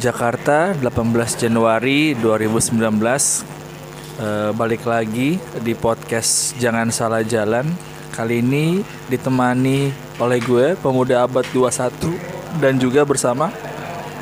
Jakarta 0.00 0.72
18 0.72 1.44
Januari 1.46 2.16
2019 2.16 3.60
Eh, 4.20 4.52
Balik 4.52 4.84
lagi 4.84 5.40
di 5.64 5.72
podcast 5.72 6.52
Jangan 6.60 6.92
Salah 6.92 7.24
Jalan. 7.24 7.64
Kali 8.12 8.44
ini 8.44 8.84
ditemani 9.08 9.88
oleh 10.20 10.38
gue 10.44 10.76
Pemuda 10.76 11.24
Abad 11.24 11.48
21 11.56 12.60
Dan 12.60 12.76
juga 12.76 13.00
bersama 13.08 13.48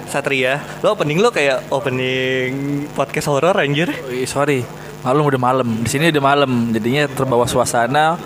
Satria, 0.06 0.62
lo 0.80 0.95
opening 0.95 1.19
lo 1.20 1.28
kayak 1.28 1.69
opening 1.69 2.86
podcast 2.95 3.27
horor 3.28 3.58
anjir. 3.58 3.91
Ih, 4.08 4.24
Sorry, 4.24 4.62
malam 5.05 5.27
udah 5.27 5.36
malam. 5.36 5.69
Di 5.84 5.88
sini 5.91 6.08
udah 6.08 6.24
malam. 6.24 6.72
Jadinya 6.72 7.05
terbawa 7.10 7.45
suasana 7.45 8.16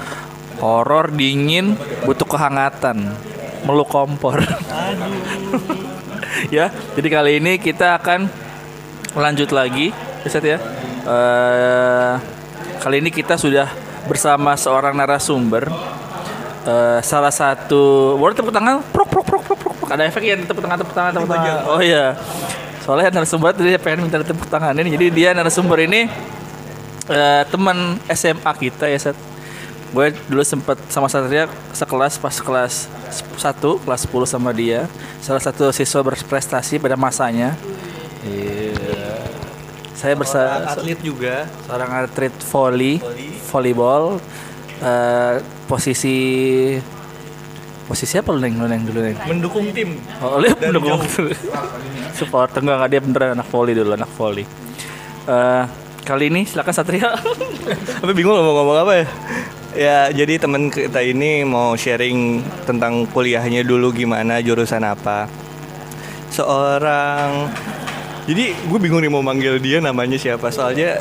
Horor, 0.63 1.11
dingin, 1.11 1.75
butuh 2.07 2.29
kehangatan. 2.29 3.17
Meluk 3.67 3.91
kompor 3.91 4.39
Ya, 6.53 6.69
jadi 6.69 7.09
kali 7.09 7.41
ini 7.41 7.57
kita 7.57 7.97
akan 7.97 8.29
lanjut 9.17 9.49
lagi 9.57 9.89
ya 10.21 10.29
Seth 10.29 10.45
ya. 10.45 10.61
Eh, 11.01 12.15
kali 12.77 13.01
ini 13.01 13.09
kita 13.09 13.41
sudah 13.41 13.73
bersama 14.05 14.53
seorang 14.53 14.93
narasumber. 14.93 15.73
Eh, 16.69 17.01
salah 17.01 17.33
satu 17.33 18.21
boleh 18.21 18.37
tepuk 18.37 18.53
tangan? 18.53 18.85
Prok 18.85 19.09
prok 19.09 19.25
prok 19.25 19.43
prok 19.49 19.59
prok, 19.65 19.97
ada 19.97 20.05
efek 20.05 20.29
ya 20.29 20.37
tepuk 20.45 20.61
tangan 20.61 20.77
tepuk 20.77 20.93
tangan 20.93 21.11
tepuk 21.17 21.33
tangan. 21.33 21.73
oh 21.73 21.81
iya. 21.81 22.21
Soalnya 22.85 23.09
narasumber 23.17 23.57
tadi 23.57 23.73
dia 23.73 23.81
pengen 23.81 24.13
minta 24.13 24.21
tepuk 24.21 24.53
tangan 24.53 24.77
ini. 24.77 24.93
Jadi 24.93 25.07
dia 25.09 25.33
narasumber 25.33 25.89
ini 25.89 26.05
eh, 27.09 27.43
teman 27.49 27.97
SMA 28.13 28.53
kita 28.61 28.93
ya 28.93 29.01
Seth 29.01 29.32
gue 29.93 30.07
dulu 30.27 30.41
sempet 30.41 30.81
sama 30.89 31.05
Satria 31.13 31.45
sekelas 31.77 32.17
pas 32.17 32.33
kelas 32.41 32.89
1 33.37 33.85
kelas 33.85 34.01
10 34.09 34.25
sama 34.25 34.51
dia. 34.57 34.89
Salah 35.21 35.41
satu 35.45 35.69
siswa 35.69 36.01
berprestasi 36.01 36.81
pada 36.81 36.97
masanya. 36.97 37.53
Iya. 38.23 39.21
saya 39.93 40.19
bersama 40.19 40.67
atlet 40.67 40.99
juga. 40.99 41.47
seorang 41.69 41.91
atlet 42.07 42.35
volley, 42.51 42.99
volleyball. 43.53 44.19
Eh, 44.83 45.35
posisi 45.71 46.17
posisi 47.87 48.15
apa 48.19 48.35
lu 48.35 48.43
neng? 48.43 48.59
Lu 48.59 48.67
neng 48.67 48.83
dulu 48.83 48.99
neng? 48.99 49.17
Mendukung 49.29 49.71
tim. 49.71 50.01
oh 50.19 50.43
lu 50.43 50.51
mendukung 50.59 50.99
support 52.19 52.51
enggak 52.59 52.77
enggak 52.83 52.91
dia 52.91 53.01
beneran 53.05 53.31
anak 53.39 53.47
volley 53.53 53.75
dulu 53.79 53.95
anak 53.95 54.11
volley 54.19 54.47
Eh, 55.23 55.65
kali 56.03 56.35
ini 56.35 56.43
silakan 56.43 56.75
Satria. 56.75 57.15
Tapi 58.03 58.11
bingung 58.11 58.35
mau 58.35 58.59
ngomong 58.59 58.79
apa 58.83 58.93
ya? 58.99 59.07
Ya, 59.73 60.13
jadi 60.13 60.37
temen 60.37 60.69
kita 60.69 61.01
ini 61.01 61.49
mau 61.49 61.73
sharing 61.73 62.45
tentang 62.69 63.09
kuliahnya 63.09 63.65
dulu 63.65 63.89
gimana, 63.89 64.45
jurusan 64.45 64.85
apa. 64.85 65.25
Seorang 66.29 67.49
jadi 68.29 68.55
gue 68.55 68.79
bingung 68.79 69.03
nih 69.03 69.11
mau 69.11 69.19
manggil 69.25 69.59
dia 69.59 69.83
namanya 69.83 70.15
siapa 70.15 70.47
soalnya 70.55 70.95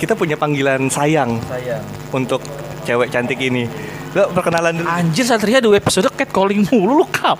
kita 0.00 0.16
punya 0.16 0.32
panggilan 0.32 0.88
sayang 0.88 1.36
sayang 1.44 1.84
untuk 2.08 2.40
cewek 2.88 3.12
cantik 3.12 3.36
ini. 3.36 3.68
Lo 4.14 4.30
perkenalan 4.30 4.78
dulu. 4.78 4.86
anjir 4.86 5.26
Satria 5.26 5.58
dua 5.58 5.82
episode 5.82 6.06
catcalling 6.14 6.64
mulu 6.70 7.02
lu 7.02 7.06
kap 7.10 7.34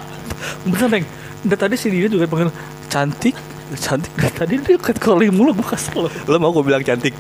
bener 0.67 0.91
neng 0.91 1.05
Udah 1.47 1.59
tadi 1.61 1.79
si 1.79 1.87
dia 1.87 2.11
juga 2.11 2.27
panggil 2.27 2.51
cantik 2.91 3.37
cantik 3.79 4.13
dari 4.19 4.35
tadi 4.35 4.55
dia 4.59 4.77
catcalling 4.77 5.31
mulu 5.31 5.55
gue 5.55 5.69
kesel 5.71 6.11
Lo 6.11 6.37
mau 6.43 6.51
gue 6.51 6.67
bilang 6.67 6.83
cantik? 6.83 7.15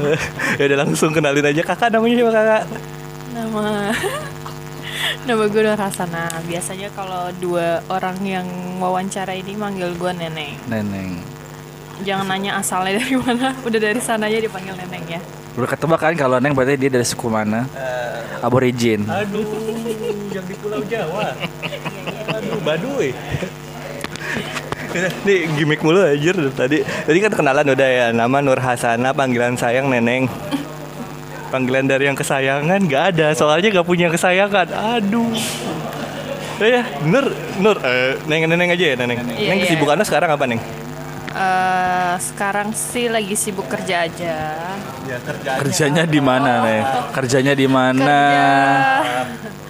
ya 0.58 0.64
udah 0.72 0.78
langsung 0.88 1.12
kenalin 1.12 1.44
aja 1.44 1.62
kakak 1.62 1.92
namanya 1.92 2.16
siapa 2.18 2.32
kakak? 2.32 2.62
Nama 3.54 4.02
Nama 5.24 5.42
gue 5.46 5.62
Nur 5.62 5.78
Hasana. 5.78 6.26
Biasanya 6.44 6.88
kalau 6.92 7.30
dua 7.38 7.80
orang 7.86 8.18
yang 8.26 8.46
wawancara 8.82 9.32
ini 9.34 9.54
manggil 9.54 9.94
gue 9.94 10.10
Neneng. 10.10 10.58
neneng 10.66 11.22
Jangan 12.02 12.26
nanya 12.26 12.58
asalnya 12.58 12.98
dari 12.98 13.14
mana. 13.14 13.54
Udah 13.66 13.80
dari 13.80 14.00
sana 14.02 14.26
aja 14.26 14.42
dipanggil 14.42 14.74
Neneng 14.74 15.04
ya. 15.06 15.20
Udah 15.54 15.68
ketebak 15.70 16.00
kan 16.02 16.14
kalau 16.18 16.42
Neng 16.42 16.50
berarti 16.52 16.74
dia 16.74 16.90
dari 16.90 17.06
suku 17.06 17.30
mana? 17.30 17.70
Aborigin. 18.42 19.06
Aduh, 19.06 19.46
yang 20.34 20.44
di 20.44 20.54
Pulau 20.58 20.82
Jawa. 20.84 21.32
Aduh, 22.36 22.58
Baduy. 22.66 23.14
Nih 25.24 25.50
gimmick 25.54 25.80
mulu 25.82 26.02
aja 26.02 26.34
tadi. 26.54 26.82
Tadi 26.82 27.18
kan 27.22 27.32
kenalan 27.32 27.70
udah 27.70 27.88
ya. 27.88 28.06
Nama 28.10 28.36
Nur 28.42 28.58
Hasana, 28.58 29.14
panggilan 29.14 29.54
sayang 29.54 29.88
Neneng. 29.88 30.26
Panggilan 31.54 31.86
dari 31.86 32.10
yang 32.10 32.18
kesayangan 32.18 32.82
nggak 32.82 33.04
ada. 33.14 33.30
Soalnya 33.30 33.70
nggak 33.70 33.86
punya 33.86 34.10
kesayangan. 34.10 34.74
Aduh. 34.98 35.30
Ya, 36.58 36.66
ya, 36.66 36.82
Nur, 37.06 37.30
Nur, 37.62 37.78
eh, 37.78 38.18
Neng, 38.26 38.50
Neneng 38.50 38.74
aja 38.74 38.84
ya, 38.90 38.94
Neneng. 38.98 39.22
Iya, 39.22 39.54
Neng 39.54 39.58
iya. 39.62 39.64
kesibukannya 39.70 40.02
sekarang 40.02 40.34
apa, 40.34 40.50
Neng? 40.50 40.58
Eh, 41.30 42.14
sekarang 42.18 42.74
sih 42.74 43.06
lagi 43.06 43.38
sibuk 43.38 43.70
kerja 43.70 44.02
aja. 44.02 44.34
Ya, 45.06 45.18
kerja. 45.22 45.62
Kerjanya 45.62 46.02
di 46.10 46.18
mana, 46.18 46.66
Neng? 46.66 46.82
Kerjanya 47.14 47.54
di 47.54 47.66
mana? 47.70 48.18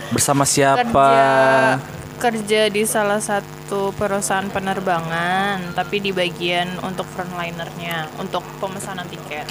Bersama 0.08 0.48
siapa? 0.48 0.88
Kerja 0.88 1.92
kerja 2.14 2.72
di 2.72 2.88
salah 2.88 3.20
satu 3.20 3.92
perusahaan 3.92 4.48
penerbangan, 4.48 5.76
tapi 5.76 6.00
di 6.00 6.08
bagian 6.08 6.80
untuk 6.80 7.04
frontlinernya, 7.12 8.08
untuk 8.16 8.40
pemesanan 8.56 9.04
tiket 9.12 9.44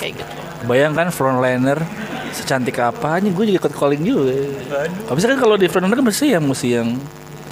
kayak 0.00 0.24
gitu. 0.24 0.32
Bayangkan 0.64 1.12
frontliner 1.12 1.76
secantik 2.32 2.80
apa? 2.80 3.20
Ini 3.20 3.36
gue 3.36 3.44
juga 3.52 3.68
ikut 3.68 3.72
calling 3.76 4.00
juga. 4.00 4.32
Habis 5.12 5.28
kan 5.28 5.36
kalau 5.36 5.60
di 5.60 5.68
frontliner 5.68 6.00
kan 6.00 6.06
mesti 6.08 6.26
yang 6.32 6.44
mesti 6.48 6.68
yang 6.80 6.88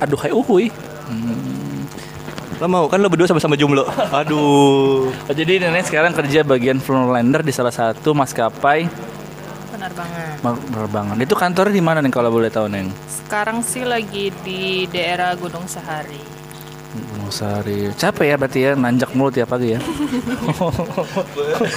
aduh 0.00 0.18
hai 0.24 0.32
uhuy. 0.32 0.72
Lo 2.58 2.66
mau 2.66 2.90
kan 2.90 2.98
lo 2.98 3.06
berdua 3.06 3.28
sama-sama 3.30 3.54
jomblo. 3.54 3.86
Aduh. 4.10 5.12
Oh, 5.12 5.34
jadi 5.36 5.62
nenek 5.62 5.86
sekarang 5.86 6.10
kerja 6.16 6.42
bagian 6.42 6.82
frontliner 6.82 7.44
di 7.44 7.52
salah 7.54 7.70
satu 7.70 8.16
maskapai 8.16 8.88
Penerbangan. 9.68 10.42
penerbangan. 10.42 11.16
Itu 11.22 11.38
kantornya 11.38 11.70
di 11.76 11.84
mana 11.84 12.02
nih 12.02 12.10
kalau 12.10 12.34
boleh 12.34 12.50
tahu 12.50 12.66
neng? 12.66 12.90
Sekarang 13.06 13.62
sih 13.62 13.86
lagi 13.86 14.34
di 14.42 14.88
daerah 14.90 15.38
Gunung 15.38 15.70
Sahari. 15.70 16.37
Gunung 16.88 17.32
Sari. 17.32 17.92
Capek 17.92 18.26
ya 18.32 18.36
berarti 18.40 18.58
ya 18.64 18.72
nanjak 18.72 19.12
mulu 19.12 19.28
tiap 19.28 19.52
pagi 19.52 19.76
ya. 19.76 19.80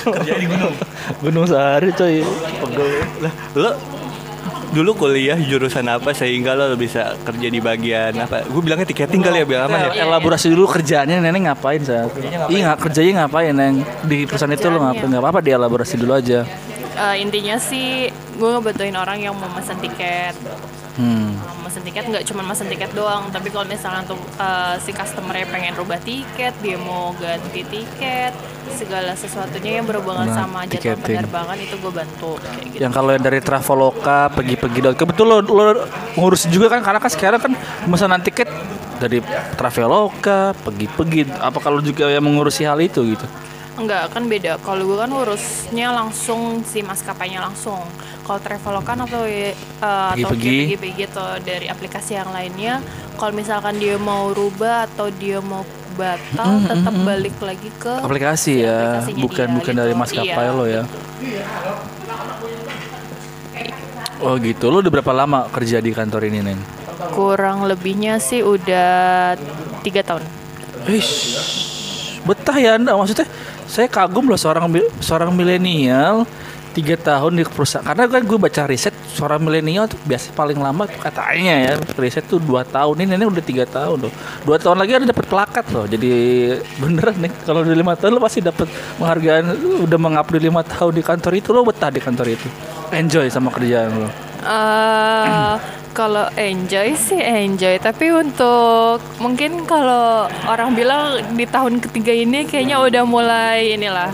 Kerja 0.08 0.34
di 0.40 0.48
gunung. 0.48 0.74
Gunung 1.20 1.46
Sari 1.48 1.90
coy. 1.92 2.24
Pegel. 2.64 2.90
Lah, 3.20 3.34
lo 3.60 3.72
dulu 4.72 4.96
kuliah 4.96 5.36
jurusan 5.36 5.84
apa 5.92 6.16
sehingga 6.16 6.56
lo 6.56 6.72
bisa 6.80 7.20
kerja 7.28 7.48
di 7.52 7.60
bagian 7.60 8.16
apa? 8.24 8.48
Gue 8.48 8.64
bilangnya 8.64 8.88
tiketing 8.88 9.20
kali 9.20 9.44
ya 9.44 9.46
biar 9.46 9.62
aman 9.68 9.92
ya. 9.92 10.08
Elaborasi 10.08 10.48
dulu 10.48 10.64
kerjaannya 10.72 11.20
nenek 11.20 11.52
ngapain 11.52 11.84
saat? 11.84 12.08
Iya 12.48 12.72
nggak 12.72 12.80
kerjanya 12.80 13.28
ngapain 13.28 13.52
neng 13.52 13.84
di 14.08 14.24
perusahaan 14.24 14.56
itu 14.56 14.72
lo 14.72 14.80
ngapain? 14.80 15.12
Nggak 15.12 15.22
apa-apa 15.28 15.40
dielaborasi 15.44 16.00
dulu 16.00 16.16
aja. 16.16 16.48
Eh, 16.92 17.16
intinya 17.20 17.60
sih 17.60 18.08
gue 18.40 18.48
ngebantuin 18.48 18.96
orang 18.96 19.20
yang 19.20 19.36
mau 19.36 19.52
mesen 19.52 19.76
tiket. 19.84 20.40
Hmm. 21.00 21.40
Kalau 21.40 21.56
mesen 21.64 21.82
tiket 21.88 22.04
nggak 22.12 22.26
cuma 22.28 22.42
mesen 22.44 22.68
tiket 22.68 22.92
doang, 22.92 23.32
tapi 23.32 23.48
kalau 23.48 23.64
misalnya 23.64 24.04
tuh 24.04 24.20
eh, 24.20 24.76
si 24.84 24.92
customernya 24.92 25.48
pengen 25.48 25.74
rubah 25.80 26.00
tiket, 26.04 26.52
dia 26.60 26.76
mau 26.76 27.16
ganti 27.16 27.64
tiket, 27.64 28.36
segala 28.76 29.16
sesuatunya 29.16 29.82
yang 29.82 29.86
berhubungan 29.88 30.28
Nah, 30.28 30.46
sama 30.46 30.68
jadwal 30.68 31.00
penerbangan 31.02 31.58
itu 31.58 31.76
gue 31.80 31.92
bantu 31.92 32.32
kayak 32.38 32.66
gitu. 32.72 32.82
Yang 32.84 32.94
kalau 32.94 33.10
yang 33.16 33.24
dari 33.24 33.40
Traveloka 33.42 34.20
pergi-pergi 34.36 34.80
kebetul 34.94 35.26
lo, 35.28 35.38
lo 35.42 35.64
ngurus 36.20 36.46
juga 36.52 36.68
kan 36.70 36.84
karena 36.84 37.00
kan 37.02 37.12
sekarang 37.12 37.40
kan 37.40 37.52
pemesanan 37.88 38.22
tiket 38.22 38.48
dari 39.02 39.18
Traveloka 39.58 40.54
pergi-pergi 40.62 41.34
apa 41.42 41.58
kalau 41.58 41.82
juga 41.82 42.06
yang 42.12 42.22
mengurusi 42.22 42.68
hal 42.68 42.78
itu 42.78 43.02
gitu. 43.18 43.26
Enggak, 43.82 44.14
kan 44.14 44.30
beda. 44.30 44.62
Kalau 44.62 44.86
gue 44.86 44.94
kan 44.96 45.10
urusnya 45.10 45.90
langsung 45.90 46.62
si 46.62 46.86
maskapainya 46.86 47.42
langsung. 47.42 47.82
Kalau 48.22 48.38
Traveloka 48.38 48.94
atau 48.94 49.26
eh, 49.26 49.58
atau 49.82 50.14
Pergi-pergi. 50.30 50.78
pergi 50.78 50.94
gitu 51.02 51.26
dari 51.42 51.66
aplikasi 51.66 52.14
yang 52.14 52.30
lainnya, 52.30 52.78
kalau 53.18 53.34
misalkan 53.34 53.82
dia 53.82 53.98
mau 53.98 54.30
rubah 54.30 54.86
atau 54.86 55.10
dia 55.10 55.42
mau 55.42 55.66
batal, 55.92 56.62
tetap 56.64 56.96
balik 57.04 57.36
lagi 57.42 57.70
ke 57.76 57.94
Aplikasi 58.00 58.64
si 58.64 58.64
ya, 58.64 59.04
bukan 59.18 59.46
dia 59.50 59.56
bukan 59.58 59.74
gitu. 59.74 59.82
dari 59.82 59.94
maskapai 59.94 60.46
Iya. 60.46 60.56
lo 60.56 60.66
ya. 60.66 60.84
Oh 64.22 64.38
gitu, 64.38 64.70
lo 64.70 64.80
udah 64.80 64.94
berapa 64.94 65.12
lama 65.12 65.50
kerja 65.50 65.82
di 65.82 65.90
kantor 65.90 66.30
ini 66.30 66.40
neng? 66.46 66.62
Kurang 67.12 67.66
lebihnya 67.66 68.22
sih 68.22 68.46
udah 68.46 69.34
tiga 69.82 70.06
tahun. 70.06 70.22
Ish, 70.86 71.14
betah 72.22 72.54
ya 72.56 72.78
anda 72.78 72.94
maksudnya 72.94 73.26
saya 73.72 73.88
kagum 73.88 74.28
loh 74.28 74.36
seorang 74.36 74.68
seorang 75.00 75.32
milenial 75.32 76.28
tiga 76.76 77.00
tahun 77.00 77.40
di 77.40 77.44
perusahaan. 77.48 77.84
Karena 77.84 78.08
kan 78.08 78.24
gue 78.24 78.36
baca 78.36 78.68
riset 78.68 78.92
seorang 79.16 79.40
milenial 79.40 79.88
tuh 79.88 80.00
biasa 80.04 80.36
paling 80.36 80.60
lama 80.60 80.88
katanya 80.88 81.56
ya 81.56 81.72
riset 81.96 82.28
tuh 82.28 82.44
dua 82.44 82.68
tahun. 82.68 83.00
Ini 83.00 83.16
nenek 83.16 83.32
udah 83.32 83.44
tiga 83.44 83.64
tahun 83.64 84.08
loh. 84.08 84.14
Dua 84.44 84.60
tahun 84.60 84.76
lagi 84.76 84.92
ada 85.00 85.08
dapat 85.08 85.26
plakat 85.28 85.66
loh. 85.72 85.88
Jadi 85.88 86.12
beneran 86.84 87.16
nih 87.24 87.32
kalau 87.48 87.64
udah 87.64 87.76
lima 87.76 87.96
tahun 87.96 88.12
lo 88.12 88.20
pasti 88.20 88.44
dapat 88.44 88.68
penghargaan 89.00 89.56
udah 89.88 90.00
mengabdi 90.00 90.38
lima 90.40 90.68
tahun 90.68 90.92
di 91.00 91.04
kantor 91.04 91.32
itu. 91.40 91.50
Lo 91.56 91.64
betah 91.64 91.92
di 91.92 92.04
kantor 92.04 92.28
itu. 92.28 92.48
Enjoy 92.92 93.32
sama 93.32 93.56
kerjaan 93.56 94.04
lo 94.04 94.31
Eh, 94.42 95.54
kalau 95.92 96.26
enjoy 96.34 96.96
sih 96.96 97.20
enjoy, 97.20 97.78
tapi 97.78 98.10
untuk 98.10 98.98
mungkin 99.20 99.68
kalau 99.68 100.26
orang 100.48 100.72
bilang 100.74 101.20
di 101.36 101.46
tahun 101.46 101.78
ketiga 101.84 102.16
ini 102.16 102.48
kayaknya 102.48 102.80
udah 102.82 103.04
mulai 103.06 103.76
inilah. 103.76 104.10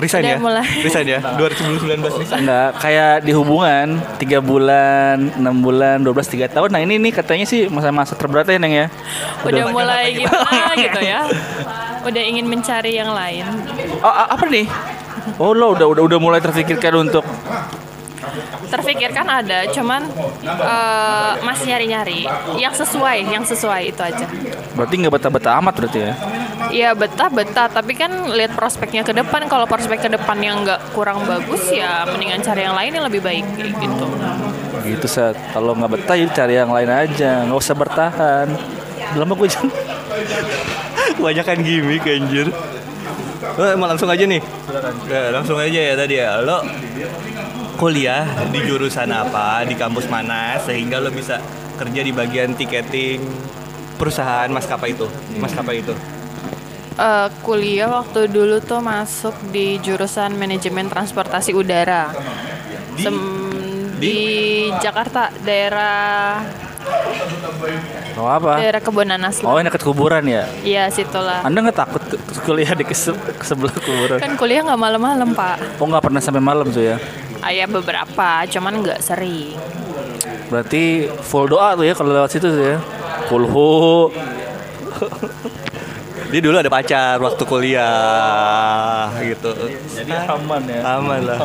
Resign 0.00 0.24
Udah 0.24 0.34
ya? 0.34 0.38
mulai. 0.40 0.66
Resign 0.88 1.06
ya? 1.06 1.20
2019 1.36 2.00
resign. 2.00 2.42
Enggak, 2.42 2.70
kayak 2.80 3.14
di 3.22 3.32
hubungan 3.36 4.00
tiga 4.16 4.40
bulan, 4.40 5.30
enam 5.36 5.60
bulan, 5.60 6.00
12 6.02 6.32
tiga 6.32 6.46
tahun. 6.48 6.72
Nah 6.72 6.80
ini 6.80 6.96
nih 6.98 7.12
katanya 7.12 7.44
sih 7.44 7.68
masa-masa 7.68 8.16
terberatnya 8.16 8.56
neng 8.58 8.74
ya. 8.74 8.86
Udah 9.44 9.68
mulai 9.70 10.16
gimana 10.16 10.72
gitu 10.90 11.00
ya. 11.04 11.28
Udah 12.02 12.22
ingin 12.24 12.48
mencari 12.48 12.98
yang 12.98 13.12
lain. 13.14 13.46
Oh, 14.02 14.10
apa 14.10 14.42
nih? 14.48 14.66
Oh 15.38 15.54
lo 15.54 15.76
udah 15.76 15.86
udah 15.86 16.02
udah 16.02 16.18
mulai 16.18 16.40
terfikirkan 16.42 17.06
untuk 17.06 17.22
Terfikirkan 18.70 19.26
ada, 19.26 19.66
cuman 19.70 20.06
eh, 20.46 21.32
masih 21.42 21.74
nyari-nyari 21.74 22.24
yang 22.56 22.74
sesuai, 22.74 23.18
yang 23.28 23.44
sesuai 23.44 23.82
itu 23.90 24.02
aja. 24.02 24.26
berarti 24.72 24.94
nggak 25.04 25.12
betah-betah 25.12 25.52
amat 25.60 25.74
berarti 25.76 26.00
ya? 26.00 26.14
Iya 26.72 26.90
betah 26.96 27.28
betah, 27.28 27.68
tapi 27.68 27.92
kan 27.92 28.32
lihat 28.32 28.56
prospeknya 28.56 29.04
ke 29.04 29.12
depan. 29.12 29.44
Kalau 29.50 29.68
prospek 29.68 30.06
ke 30.06 30.10
depan 30.12 30.38
yang 30.40 30.64
nggak 30.64 30.96
kurang 30.96 31.20
bagus 31.28 31.68
ya 31.68 32.08
mendingan 32.08 32.40
cari 32.40 32.64
yang 32.64 32.72
lain 32.72 32.90
yang 32.96 33.04
lebih 33.04 33.20
baik 33.20 33.44
gitu. 33.58 34.06
Gitu 34.86 35.06
set. 35.10 35.36
Kalau 35.52 35.76
nggak 35.76 35.92
betah 35.92 36.16
ya 36.16 36.26
cari 36.32 36.54
yang 36.56 36.72
lain 36.72 36.88
aja, 36.88 37.44
nggak 37.44 37.58
usah 37.58 37.76
bertahan. 37.76 38.46
Lama 39.18 39.32
gue 39.36 39.48
jangan. 39.50 39.68
Kebanyakan 41.20 41.58
gimmick 41.60 42.06
anjir. 42.08 42.48
Lo 43.58 43.64
emang 43.68 43.92
langsung 43.92 44.08
aja 44.08 44.24
nih. 44.24 44.40
Ya, 45.10 45.28
langsung 45.34 45.58
aja 45.60 45.80
ya 45.92 45.94
tadi 45.98 46.14
ya. 46.16 46.40
Lo 46.40 46.64
kuliah 47.82 48.22
di 48.46 48.62
jurusan 48.62 49.10
apa, 49.10 49.66
di 49.66 49.74
kampus 49.74 50.06
mana 50.06 50.54
sehingga 50.56 51.02
lo 51.02 51.10
bisa 51.10 51.42
kerja 51.74 51.98
di 51.98 52.14
bagian 52.14 52.54
tiketing 52.54 53.18
perusahaan 53.98 54.46
maskapai 54.46 54.94
itu. 54.94 55.10
Maskapai 55.34 55.82
itu. 55.82 55.90
Eh, 56.94 57.28
kuliah 57.42 57.90
waktu 57.90 58.30
dulu 58.30 58.62
tuh 58.62 58.78
masuk 58.78 59.34
di 59.50 59.82
jurusan 59.82 60.38
manajemen 60.38 60.86
transportasi 60.86 61.50
udara. 61.50 62.14
Di- 62.94 63.02
Sem- 63.02 63.50
di 63.98 64.16
Jakarta 64.78 65.34
daerah 65.42 66.38
Mau 68.14 68.26
apa? 68.26 68.58
daerah 68.58 68.78
Kebonanas 68.78 69.38
Oh 69.40 69.54
lah. 69.54 69.62
ini 69.62 69.70
dekat 69.70 69.82
kuburan 69.82 70.22
ya? 70.22 70.46
Iya 70.62 70.86
situlah. 70.86 71.42
Anda 71.42 71.66
nggak 71.66 71.78
takut 71.78 72.02
kuliah 72.42 72.74
di 72.74 72.86
ke 72.86 72.94
sebelah 72.94 73.74
kuburan? 73.74 74.18
Kan 74.22 74.38
kuliah 74.38 74.62
nggak 74.62 74.78
malam-malam 74.78 75.34
pak. 75.34 75.82
Oh 75.82 75.86
nggak 75.86 76.02
pernah 76.02 76.22
sampai 76.22 76.42
malam 76.42 76.70
tuh 76.70 76.82
ya? 76.82 76.98
Ayah 77.42 77.66
beberapa, 77.66 78.46
cuman 78.46 78.72
nggak 78.86 79.02
sering. 79.02 79.58
Berarti 80.46 81.10
full 81.26 81.50
doa 81.50 81.74
tuh 81.74 81.82
ya 81.82 81.94
kalau 81.98 82.14
lewat 82.14 82.30
situ 82.30 82.46
tuh 82.46 82.62
ya? 82.62 82.78
Kulhu. 83.26 84.14
Dia 86.32 86.40
dulu 86.40 86.56
ada 86.56 86.72
pacar 86.72 87.20
waktu 87.20 87.42
kuliah 87.44 89.12
gitu. 89.20 89.52
Jadi 89.92 90.12
aman 90.16 90.62
ya. 90.64 90.80
Aman 90.96 91.20
lah. 91.28 91.38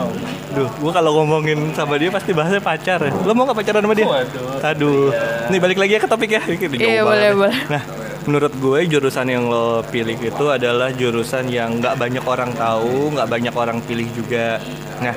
Duh, 0.56 0.70
gua 0.80 0.92
kalau 0.96 1.12
ngomongin 1.20 1.76
sama 1.76 2.00
dia 2.00 2.08
pasti 2.08 2.32
bahasnya 2.32 2.64
pacar. 2.64 3.04
ya. 3.04 3.12
Lo 3.28 3.36
mau 3.36 3.44
gak 3.44 3.58
pacaran 3.60 3.84
sama 3.84 3.96
dia? 3.98 4.08
Waduh. 4.08 4.64
Aduh. 4.64 5.12
Nih 5.52 5.60
balik 5.60 5.78
lagi 5.82 5.92
ya 5.98 6.00
ke 6.00 6.08
topik 6.08 6.30
ya. 6.32 6.42
Iya, 6.48 7.04
boleh, 7.04 7.30
ya. 7.32 7.36
boleh. 7.36 7.58
Nah, 7.68 7.84
menurut 8.24 8.54
gue 8.56 8.80
jurusan 8.88 9.28
yang 9.28 9.52
lo 9.52 9.84
pilih 9.92 10.16
itu 10.20 10.46
adalah 10.48 10.92
jurusan 10.96 11.52
yang 11.52 11.84
nggak 11.84 12.00
banyak 12.00 12.24
orang 12.24 12.52
tahu, 12.56 13.12
nggak 13.12 13.28
banyak 13.28 13.54
orang 13.60 13.84
pilih 13.84 14.08
juga. 14.16 14.64
Nah, 15.04 15.16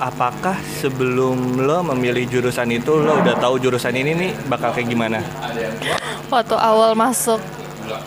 apakah 0.00 0.56
sebelum 0.74 1.36
lo 1.60 1.84
memilih 1.86 2.24
jurusan 2.26 2.72
itu 2.72 2.96
lo 2.96 3.20
udah 3.20 3.36
tahu 3.36 3.60
jurusan 3.60 3.92
ini 3.92 4.10
nih 4.16 4.30
bakal 4.48 4.72
kayak 4.72 4.88
gimana? 4.88 5.20
Waktu 6.26 6.56
awal 6.56 6.96
masuk 6.96 7.38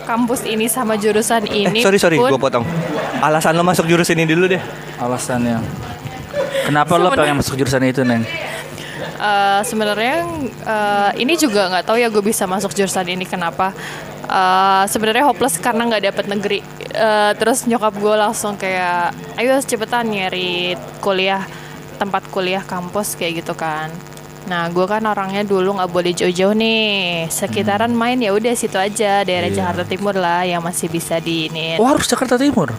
kampus 0.03 0.41
ini 0.43 0.65
sama 0.65 0.97
jurusan 0.97 1.45
ini. 1.45 1.79
eh, 1.79 1.85
sorry 1.85 2.01
sorry, 2.01 2.17
pun- 2.17 2.33
gue 2.33 2.41
potong. 2.41 2.65
Alasan 3.21 3.53
lo 3.53 3.63
masuk 3.63 3.85
jurusan 3.85 4.17
ini 4.17 4.25
dulu 4.25 4.49
deh. 4.49 4.59
Alasannya. 4.97 5.61
Kenapa 6.65 6.97
lo 6.97 7.13
pengen 7.13 7.37
masuk 7.37 7.53
jurusan 7.55 7.83
itu 7.83 8.01
neng? 8.01 8.25
Eh, 9.15 9.61
sebenarnya 9.63 10.25
eh, 10.65 11.11
ini 11.17 11.37
juga 11.37 11.69
nggak 11.69 11.85
tahu 11.85 11.95
ya 11.95 12.09
gue 12.09 12.23
bisa 12.23 12.43
masuk 12.43 12.73
jurusan 12.73 13.05
ini 13.07 13.23
kenapa 13.23 13.71
Eh, 14.23 14.83
sebenarnya 14.87 15.27
hopeless 15.27 15.59
karena 15.59 15.83
nggak 15.83 16.03
dapet 16.05 16.25
negeri 16.25 16.59
Eh, 16.89 17.31
terus 17.35 17.65
nyokap 17.65 17.91
gue 17.93 18.15
langsung 18.15 18.53
kayak 18.53 19.11
ayo 19.35 19.57
cepetan 19.59 20.07
nyari 20.07 20.73
kuliah 20.99 21.41
tempat 22.03 22.27
kuliah 22.29 22.61
kampus 22.61 23.15
kayak 23.15 23.43
gitu 23.43 23.55
kan 23.55 23.87
nah 24.43 24.67
gue 24.67 24.83
kan 24.83 24.99
orangnya 25.07 25.47
dulu 25.47 25.79
nggak 25.79 25.87
boleh 25.87 26.11
jauh-jauh 26.11 26.51
nih 26.51 27.31
sekitaran 27.31 27.95
main 27.95 28.19
ya 28.19 28.35
udah 28.35 28.51
situ 28.51 28.75
aja 28.75 29.23
daerah 29.23 29.47
Jakarta 29.47 29.87
Timur 29.87 30.19
lah 30.19 30.43
yang 30.43 30.59
masih 30.59 30.91
bisa 30.91 31.23
di 31.23 31.47
ini 31.47 31.79
Oh 31.79 31.87
harus 31.87 32.05
Jakarta 32.11 32.35
Timur. 32.35 32.75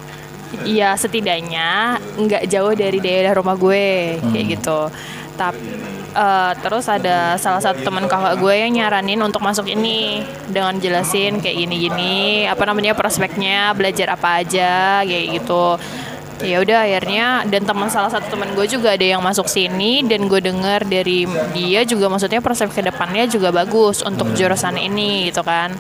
Iya 0.63 0.95
setidaknya 0.95 1.99
nggak 2.15 2.47
jauh 2.47 2.75
dari 2.79 3.03
daerah 3.03 3.35
rumah 3.35 3.59
gue 3.59 4.23
kayak 4.23 4.47
gitu. 4.61 4.87
Tapi 5.35 5.59
terus 6.63 6.87
ada 6.87 7.35
salah 7.43 7.59
satu 7.59 7.83
teman 7.83 8.07
kakak 8.07 8.39
gue 8.39 8.55
yang 8.55 8.71
nyaranin 8.71 9.19
untuk 9.19 9.43
masuk 9.43 9.67
ini 9.67 10.23
dengan 10.47 10.79
jelasin 10.79 11.43
kayak 11.43 11.59
gini-gini 11.67 12.47
apa 12.47 12.63
namanya 12.71 12.95
prospeknya 12.95 13.75
belajar 13.75 14.15
apa 14.15 14.47
aja 14.47 15.03
kayak 15.03 15.43
gitu. 15.43 15.75
Ya 16.43 16.59
udah 16.59 16.83
akhirnya 16.83 17.47
dan 17.47 17.63
teman 17.63 17.87
salah 17.87 18.11
satu 18.11 18.35
teman 18.35 18.51
gue 18.59 18.67
juga 18.67 18.99
ada 18.99 19.07
yang 19.07 19.23
masuk 19.23 19.47
sini 19.47 20.03
dan 20.03 20.27
gue 20.27 20.41
dengar 20.43 20.83
dari 20.83 21.31
dia 21.55 21.87
juga 21.87 22.11
maksudnya 22.11 22.43
prospek 22.43 22.75
ke 22.75 22.83
depannya 22.91 23.31
juga 23.31 23.55
bagus 23.55 24.03
untuk 24.03 24.35
jurusan 24.35 24.75
ini 24.75 25.31
gitu 25.31 25.47
kan. 25.47 25.71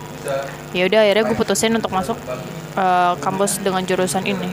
Ya 0.70 0.86
udah 0.86 1.00
akhirnya 1.02 1.24
gue 1.26 1.36
putusin 1.36 1.74
untuk 1.74 1.90
masuk 1.90 2.18
eh, 2.78 3.14
kampus 3.18 3.58
dengan 3.58 3.82
jurusan 3.82 4.22
ini. 4.22 4.50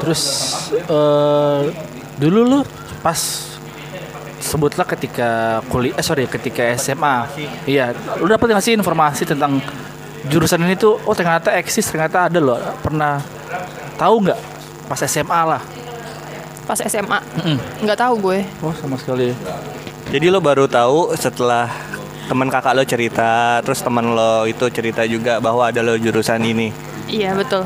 Terus 0.00 0.22
eh 0.72 1.62
dulu 2.16 2.40
lu 2.42 2.60
pas 3.04 3.18
sebutlah 4.42 4.86
ketika 4.88 5.60
kuliah 5.68 5.94
eh 5.94 6.04
sorry 6.04 6.24
ketika 6.24 6.74
SMA 6.78 7.28
iya 7.68 7.92
lu 8.18 8.26
dapat 8.26 8.54
nggak 8.54 8.64
sih 8.64 8.74
informasi 8.74 9.28
tentang 9.28 9.60
jurusan 10.26 10.66
ini 10.66 10.74
tuh 10.74 10.98
oh 11.06 11.14
ternyata 11.14 11.54
eksis 11.54 11.86
ternyata 11.86 12.26
ada 12.26 12.42
loh 12.42 12.58
pernah 12.82 13.22
tahu 13.94 14.26
nggak 14.26 14.40
pas 14.90 15.00
SMA 15.06 15.42
lah 15.46 15.62
Pas 16.68 16.76
SMA 16.84 17.16
nggak 17.80 17.96
tahu 17.96 18.14
gue. 18.28 18.44
oh 18.60 18.76
sama 18.76 19.00
sekali 19.00 19.32
Jadi 20.12 20.28
lo 20.28 20.36
baru 20.36 20.68
tahu 20.68 21.16
setelah 21.16 21.68
teman 22.28 22.52
kakak 22.52 22.76
lo 22.76 22.84
cerita, 22.84 23.60
terus 23.64 23.80
teman 23.80 24.12
lo 24.12 24.44
itu 24.44 24.68
cerita 24.68 25.00
juga 25.08 25.40
bahwa 25.40 25.68
ada 25.68 25.80
lo 25.80 25.96
jurusan 25.96 26.44
ini. 26.44 26.68
Iya 27.08 27.32
betul. 27.32 27.64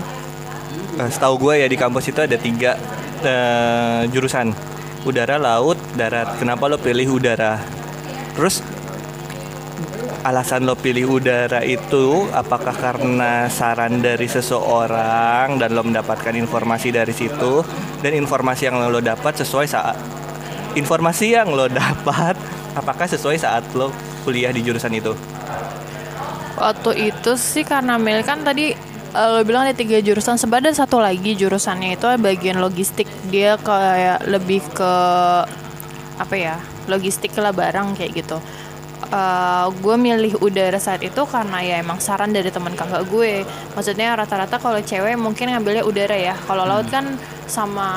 Nah, 0.95 1.11
setahu 1.11 1.39
gue 1.39 1.63
ya 1.63 1.67
di 1.67 1.75
kampus 1.75 2.15
itu 2.15 2.23
ada 2.23 2.39
tiga 2.39 2.79
eh, 3.27 4.07
jurusan, 4.11 4.55
udara, 5.03 5.39
laut, 5.39 5.79
darat. 5.99 6.39
Kenapa 6.39 6.71
lo 6.71 6.79
pilih 6.79 7.19
udara? 7.19 7.59
Terus 8.39 8.63
alasan 10.23 10.63
lo 10.63 10.79
pilih 10.79 11.19
udara 11.19 11.67
itu 11.67 12.31
apakah 12.31 12.75
karena 12.75 13.51
saran 13.51 13.99
dari 13.99 14.31
seseorang 14.31 15.59
dan 15.59 15.75
lo 15.75 15.83
mendapatkan 15.83 16.31
informasi 16.39 16.95
dari 16.95 17.11
situ? 17.11 17.67
Dan 17.99 18.15
informasi 18.15 18.71
yang 18.71 18.79
lo 18.79 19.03
dapat 19.03 19.43
sesuai 19.43 19.67
saat 19.67 19.99
informasi 20.79 21.35
yang 21.35 21.51
lo 21.53 21.67
dapat 21.69 22.39
apakah 22.79 23.05
sesuai 23.11 23.37
saat 23.37 23.67
lo 23.75 23.91
kuliah 24.23 24.55
di 24.55 24.63
jurusan 24.63 24.95
itu? 24.95 25.13
Waktu 26.55 27.11
itu 27.11 27.35
sih 27.35 27.67
karena 27.67 27.99
Mel 27.99 28.23
kan 28.23 28.47
tadi 28.47 28.71
eh, 29.13 29.29
lo 29.35 29.43
bilang 29.43 29.67
ada 29.67 29.75
tiga 29.75 29.99
jurusan 29.99 30.39
sebenarnya 30.39 30.87
satu 30.87 31.03
lagi 31.03 31.35
jurusannya 31.35 31.99
itu 31.99 32.07
bagian 32.23 32.63
logistik. 32.63 33.11
Dia 33.27 33.59
kayak 33.59 34.31
lebih 34.31 34.63
ke 34.71 34.93
apa 36.23 36.35
ya 36.39 36.57
logistik 36.87 37.35
lah 37.35 37.51
barang 37.51 37.99
kayak 37.99 38.23
gitu 38.23 38.39
Eh, 39.13 39.67
gue 39.77 39.97
milih 40.01 40.41
udara 40.41 40.81
saat 40.81 41.05
itu 41.05 41.21
karena 41.29 41.61
ya 41.61 41.85
emang 41.85 42.01
saran 42.01 42.33
dari 42.33 42.49
teman 42.49 42.73
kakak 42.73 43.05
gue. 43.13 43.45
Maksudnya 43.77 44.17
rata-rata 44.17 44.57
kalau 44.57 44.81
cewek 44.81 45.21
mungkin 45.21 45.53
ngambilnya 45.53 45.85
udara 45.85 46.17
ya. 46.17 46.33
Kalau 46.33 46.65
laut 46.65 46.89
kan 46.89 47.21
sama 47.45 47.89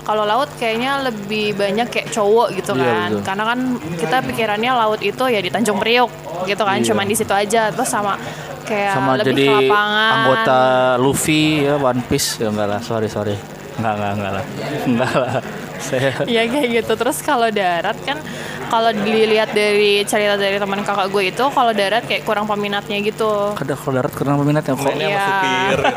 kalau 0.00 0.24
laut 0.24 0.48
kayaknya 0.56 1.04
lebih 1.04 1.52
banyak 1.52 1.92
kayak 1.92 2.08
cowok 2.08 2.48
gitu 2.56 2.72
Iya, 2.72 2.80
kan. 2.80 3.08
betul. 3.12 3.22
karena 3.28 3.44
kan 3.44 3.58
kita 4.00 4.16
pikirannya 4.24 4.72
laut 4.72 5.00
itu 5.04 5.24
ya 5.28 5.40
di 5.44 5.52
Tanjung 5.52 5.76
Priok 5.76 6.08
gitu 6.48 6.62
kan 6.64 6.80
Iya. 6.80 6.86
cuman 6.88 7.04
di 7.04 7.16
situ 7.18 7.34
aja. 7.36 7.68
Terus 7.68 7.90
sama 7.92 8.16
kayak 8.64 8.96
sama 8.96 9.20
lebih 9.20 9.36
jadi 9.36 9.44
ke 9.44 9.52
lapangan. 9.68 10.12
anggota 10.16 10.60
Luffy 10.96 11.42
ya 11.60 11.76
One 11.76 12.00
Piece 12.08 12.40
ya 12.40 12.48
enggak 12.48 12.68
lah. 12.72 12.80
Sorry 12.80 13.12
sorry. 13.12 13.36
Enggak 13.76 13.92
enggak 14.00 14.12
enggak 14.16 14.32
lah. 14.32 14.44
Enggak 14.88 15.12
lah 15.12 15.34
ya 16.34 16.42
kayak 16.44 16.68
gitu 16.80 16.92
terus 16.94 17.18
kalau 17.20 17.48
darat 17.48 17.96
kan 18.02 18.18
kalau 18.66 18.90
dilihat 18.92 19.50
dari 19.50 20.02
cerita 20.02 20.34
dari 20.34 20.56
teman 20.56 20.82
kakak 20.82 21.08
gue 21.08 21.30
itu 21.30 21.44
kalau 21.50 21.70
darat 21.70 22.02
kayak 22.04 22.22
kurang 22.22 22.44
peminatnya 22.44 22.98
gitu 23.00 23.54
kadang 23.54 23.78
kalau 23.78 23.94
darat 23.94 24.12
kurang 24.12 24.36
peminatnya 24.38 24.72
kok 24.72 24.84
Iya. 24.88 25.18
supir. 25.18 25.78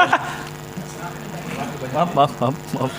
maaf 1.89 2.09
maaf 2.13 2.31
maaf, 2.39 2.55
maaf. 2.75 2.91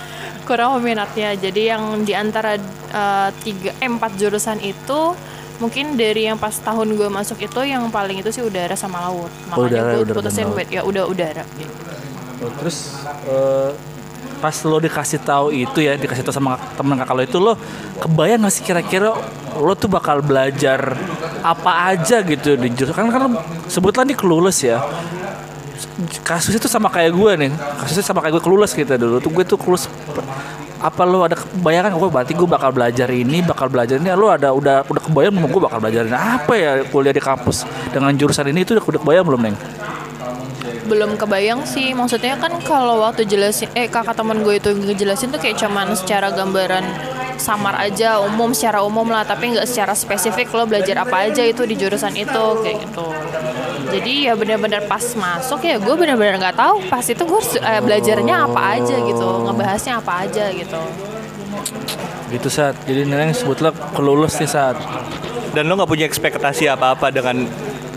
kurang 0.42 0.74
peminatnya. 0.76 1.38
Jadi 1.38 1.62
yang 1.70 2.02
di 2.02 2.10
antara 2.10 2.58
eh, 2.90 3.28
tiga 3.40 3.70
eh, 3.78 3.86
empat 3.86 4.18
jurusan 4.18 4.58
itu 4.60 5.14
mungkin 5.62 5.94
dari 5.94 6.26
yang 6.26 6.40
pas 6.40 6.56
tahun 6.56 6.96
gue 6.96 7.06
masuk 7.06 7.38
itu 7.38 7.60
yang 7.62 7.86
paling 7.88 8.18
itu 8.18 8.34
sih 8.34 8.42
udara 8.42 8.74
sama 8.74 8.98
laut. 9.06 9.30
Makanya 9.46 9.62
udara, 9.62 9.90
gue 9.94 10.00
udara 10.02 10.16
putusin 10.18 10.44
laut. 10.48 10.56
buat 10.58 10.68
ya 10.68 10.82
udah 10.82 11.04
udara. 11.06 11.44
Oh, 12.40 12.50
terus 12.58 12.98
eh, 13.28 13.70
pas 14.40 14.56
lo 14.64 14.80
dikasih 14.80 15.20
tahu 15.20 15.52
itu 15.52 15.84
ya 15.84 16.00
dikasih 16.00 16.24
tahu 16.24 16.32
sama 16.32 16.56
temen 16.74 16.96
kakak 16.96 17.14
lo 17.14 17.22
itu 17.22 17.38
lo 17.38 17.52
kebayang 18.00 18.48
gak 18.48 18.52
sih 18.56 18.64
kira-kira 18.64 19.12
lo 19.60 19.72
tuh 19.76 19.92
bakal 19.92 20.24
belajar 20.24 20.96
apa 21.44 21.92
aja 21.92 22.22
gitu 22.24 22.56
di 22.56 22.68
jurusan? 22.72 22.94
Kan 22.94 23.08
kan 23.10 23.22
sebutlah 23.66 24.04
nih 24.06 24.16
kelulus 24.16 24.62
ya. 24.62 24.80
Kasusnya 26.24 26.60
tuh 26.60 26.70
sama 26.72 26.88
kayak 26.92 27.12
gue 27.12 27.32
nih. 27.46 27.50
Kasusnya 27.84 28.04
sama 28.04 28.20
kayak 28.24 28.40
gue 28.40 28.44
kelulus 28.44 28.72
gitu 28.72 28.88
dulu. 28.96 29.18
Tuh 29.18 29.30
gue 29.32 29.44
tuh 29.44 29.58
kelulus 29.60 29.88
apa 30.80 31.04
lo 31.04 31.20
ada 31.28 31.36
bayangan 31.60 31.92
gue 31.92 32.08
berarti 32.08 32.32
gue 32.32 32.48
bakal 32.48 32.72
belajar 32.72 33.08
ini 33.12 33.44
bakal 33.44 33.68
belajar 33.68 34.00
ini. 34.00 34.08
Lo 34.16 34.32
ada 34.32 34.52
udah 34.52 34.86
udah 34.86 35.02
kebayang 35.02 35.32
belum 35.36 35.50
gue 35.50 35.62
bakal 35.62 35.78
belajar 35.80 36.08
ini 36.08 36.16
apa 36.16 36.52
ya 36.56 36.72
kuliah 36.88 37.12
di 37.12 37.22
kampus 37.22 37.68
dengan 37.92 38.12
jurusan 38.16 38.48
ini? 38.48 38.64
Itu 38.64 38.76
udah 38.76 38.84
kebayang 38.84 39.26
belum 39.26 39.40
neng 39.44 39.56
belum 40.90 41.14
kebayang 41.14 41.62
sih. 41.62 41.94
Maksudnya 41.94 42.34
kan 42.34 42.58
kalau 42.66 43.06
waktu 43.06 43.22
jelasin 43.22 43.70
eh 43.78 43.86
kakak 43.86 44.18
teman 44.18 44.42
gue 44.42 44.58
itu 44.58 44.74
ngejelasin 44.74 45.30
tuh 45.30 45.38
kayak 45.38 45.62
cuman 45.62 45.94
secara 45.94 46.34
gambaran 46.34 46.82
samar 47.38 47.78
aja 47.78 48.20
umum 48.20 48.52
secara 48.52 48.84
umum 48.84 49.08
lah 49.08 49.24
tapi 49.24 49.56
nggak 49.56 49.64
secara 49.64 49.96
spesifik 49.96 50.52
lo 50.52 50.68
belajar 50.68 51.00
apa 51.00 51.30
aja 51.30 51.40
itu 51.40 51.64
di 51.64 51.78
jurusan 51.78 52.12
itu 52.18 52.44
kayak 52.66 52.90
gitu. 52.90 53.06
Jadi 53.90 54.28
ya 54.28 54.34
benar-benar 54.34 54.84
pas 54.90 55.02
masuk 55.14 55.62
ya 55.62 55.78
gue 55.78 55.94
benar-benar 55.94 56.36
nggak 56.42 56.56
tahu 56.58 56.82
pas 56.90 57.02
itu 57.06 57.22
gue 57.22 57.42
eh, 57.62 57.80
belajarnya 57.80 58.34
apa 58.50 58.60
aja 58.76 58.96
gitu 59.00 59.26
ngebahasnya 59.46 60.02
apa 60.02 60.26
aja 60.26 60.50
gitu. 60.52 60.82
Gitu 62.30 62.48
saat 62.50 62.74
jadi 62.84 63.06
neneng 63.06 63.34
sebutlah 63.34 63.74
kelulus 63.94 64.38
nih 64.38 64.50
saat 64.50 64.78
Dan 65.50 65.66
lo 65.66 65.74
nggak 65.74 65.90
punya 65.90 66.06
ekspektasi 66.06 66.70
apa-apa 66.70 67.10
dengan 67.10 67.42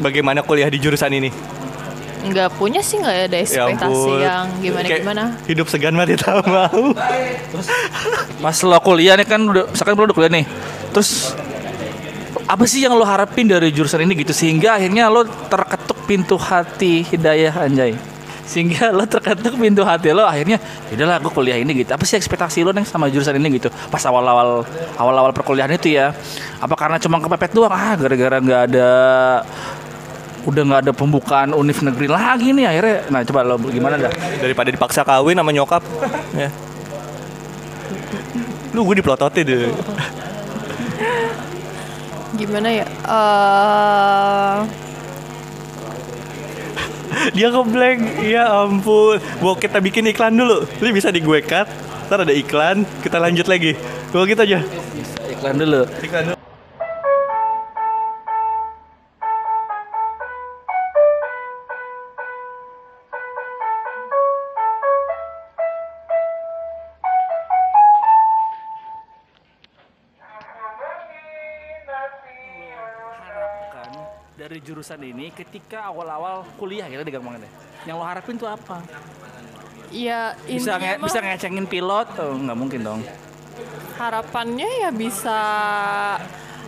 bagaimana 0.01 0.41
kuliah 0.41 0.73
di 0.73 0.81
jurusan 0.81 1.13
ini? 1.13 1.29
Nggak 2.23 2.55
punya 2.55 2.79
sih 2.79 3.03
nggak 3.03 3.17
ada 3.27 3.37
ekspektasi 3.43 4.11
yang 4.23 4.45
gimana 4.63 4.85
Ya 4.87 4.89
Kayak 4.95 5.01
gimana 5.03 5.23
Hidup 5.43 5.67
segan 5.67 5.95
mati 5.95 6.15
tak 6.15 6.39
mau. 6.47 6.95
Pas 8.39 8.57
lo 8.63 8.77
kuliah 8.79 9.19
nih 9.19 9.27
kan 9.27 9.41
udah 9.43 9.67
misalkan 9.67 9.93
lo 9.99 10.07
udah 10.07 10.15
kuliah 10.15 10.31
nih. 10.31 10.45
Terus 10.95 11.35
apa 12.43 12.63
sih 12.67 12.83
yang 12.83 12.95
lo 12.95 13.03
harapin 13.07 13.47
dari 13.47 13.71
jurusan 13.71 14.03
ini 14.03 14.19
gitu 14.19 14.35
sehingga 14.35 14.75
akhirnya 14.75 15.07
lo 15.07 15.23
terketuk 15.51 15.99
pintu 16.07 16.35
hati 16.39 17.03
hidayah 17.07 17.55
anjay. 17.55 17.95
Sehingga 18.43 18.91
lo 18.91 19.07
terketuk 19.07 19.55
pintu 19.55 19.87
hati 19.87 20.11
lo 20.11 20.27
akhirnya 20.27 20.59
udahlah 20.91 21.19
gue 21.23 21.31
kuliah 21.31 21.57
ini 21.59 21.83
gitu. 21.83 21.95
Apa 21.95 22.03
sih 22.03 22.19
ekspektasi 22.19 22.63
lo 22.63 22.75
neng 22.75 22.83
sama 22.83 23.07
jurusan 23.07 23.39
ini 23.39 23.59
gitu? 23.59 23.71
Pas 23.91 24.03
awal-awal 24.03 24.67
awal-awal 24.99 25.31
perkuliahan 25.31 25.71
itu 25.75 25.95
ya. 25.95 26.11
Apa 26.59 26.75
karena 26.75 26.99
cuma 26.99 27.23
kepepet 27.23 27.55
doang 27.55 27.71
ah 27.71 27.95
gara-gara 27.95 28.37
nggak 28.43 28.61
ada 28.71 28.89
udah 30.43 30.61
nggak 30.67 30.81
ada 30.87 30.93
pembukaan 30.93 31.55
univ 31.55 31.79
negeri 31.79 32.11
lagi 32.11 32.51
nih 32.51 32.65
akhirnya 32.67 32.97
nah 33.07 33.21
coba 33.23 33.47
lo 33.47 33.55
gimana 33.71 33.95
dah 33.95 34.11
Daripada 34.43 34.69
dipaksa 34.75 35.07
kawin 35.07 35.39
sama 35.39 35.55
nyokap. 35.55 35.79
ya. 36.35 36.51
Lu 38.75 38.83
gue 38.83 38.99
dipelototin 38.99 39.45
deh. 39.47 39.71
gimana 42.33 42.67
ya 42.73 42.85
eh 42.89 44.57
Dia 47.37 47.47
ngeblank. 47.53 48.25
Ya 48.25 48.49
ampun. 48.51 49.21
Mau 49.39 49.55
kita 49.55 49.79
bikin 49.79 50.09
iklan 50.11 50.33
dulu. 50.35 50.67
Ini 50.81 50.91
bisa 50.91 51.07
di 51.13 51.23
gue 51.23 51.39
cut. 51.45 51.69
Ntar 52.09 52.27
ada 52.27 52.33
iklan. 52.35 52.83
Kita 52.99 53.21
lanjut 53.21 53.47
lagi. 53.47 53.77
Gue 54.11 54.27
gitu 54.27 54.43
aja. 54.43 54.59
iklan 55.31 55.55
dulu 55.55 55.87
Iklan 56.03 56.23
dulu. 56.33 56.42
Jurusan 74.83 74.99
ini 74.99 75.31
ketika 75.31 75.87
awal-awal 75.87 76.43
kuliah 76.59 76.83
ya 76.91 76.99
tadi 76.99 77.15
ngomongin 77.15 77.47
deh. 77.47 77.51
Yang 77.87 77.95
lo 77.95 78.03
harapin 78.03 78.35
tuh 78.35 78.51
apa? 78.51 78.83
ya 79.95 80.35
Bisa 80.43 80.75
nge 80.75 80.99
bisa 80.99 81.23
ngecengin 81.23 81.71
pilot? 81.71 82.07
Oh, 82.19 82.35
nggak 82.35 82.57
mungkin 82.59 82.83
dong. 82.83 82.99
harapannya 83.95 84.65
ya 84.81 84.89
bisa 84.91 85.39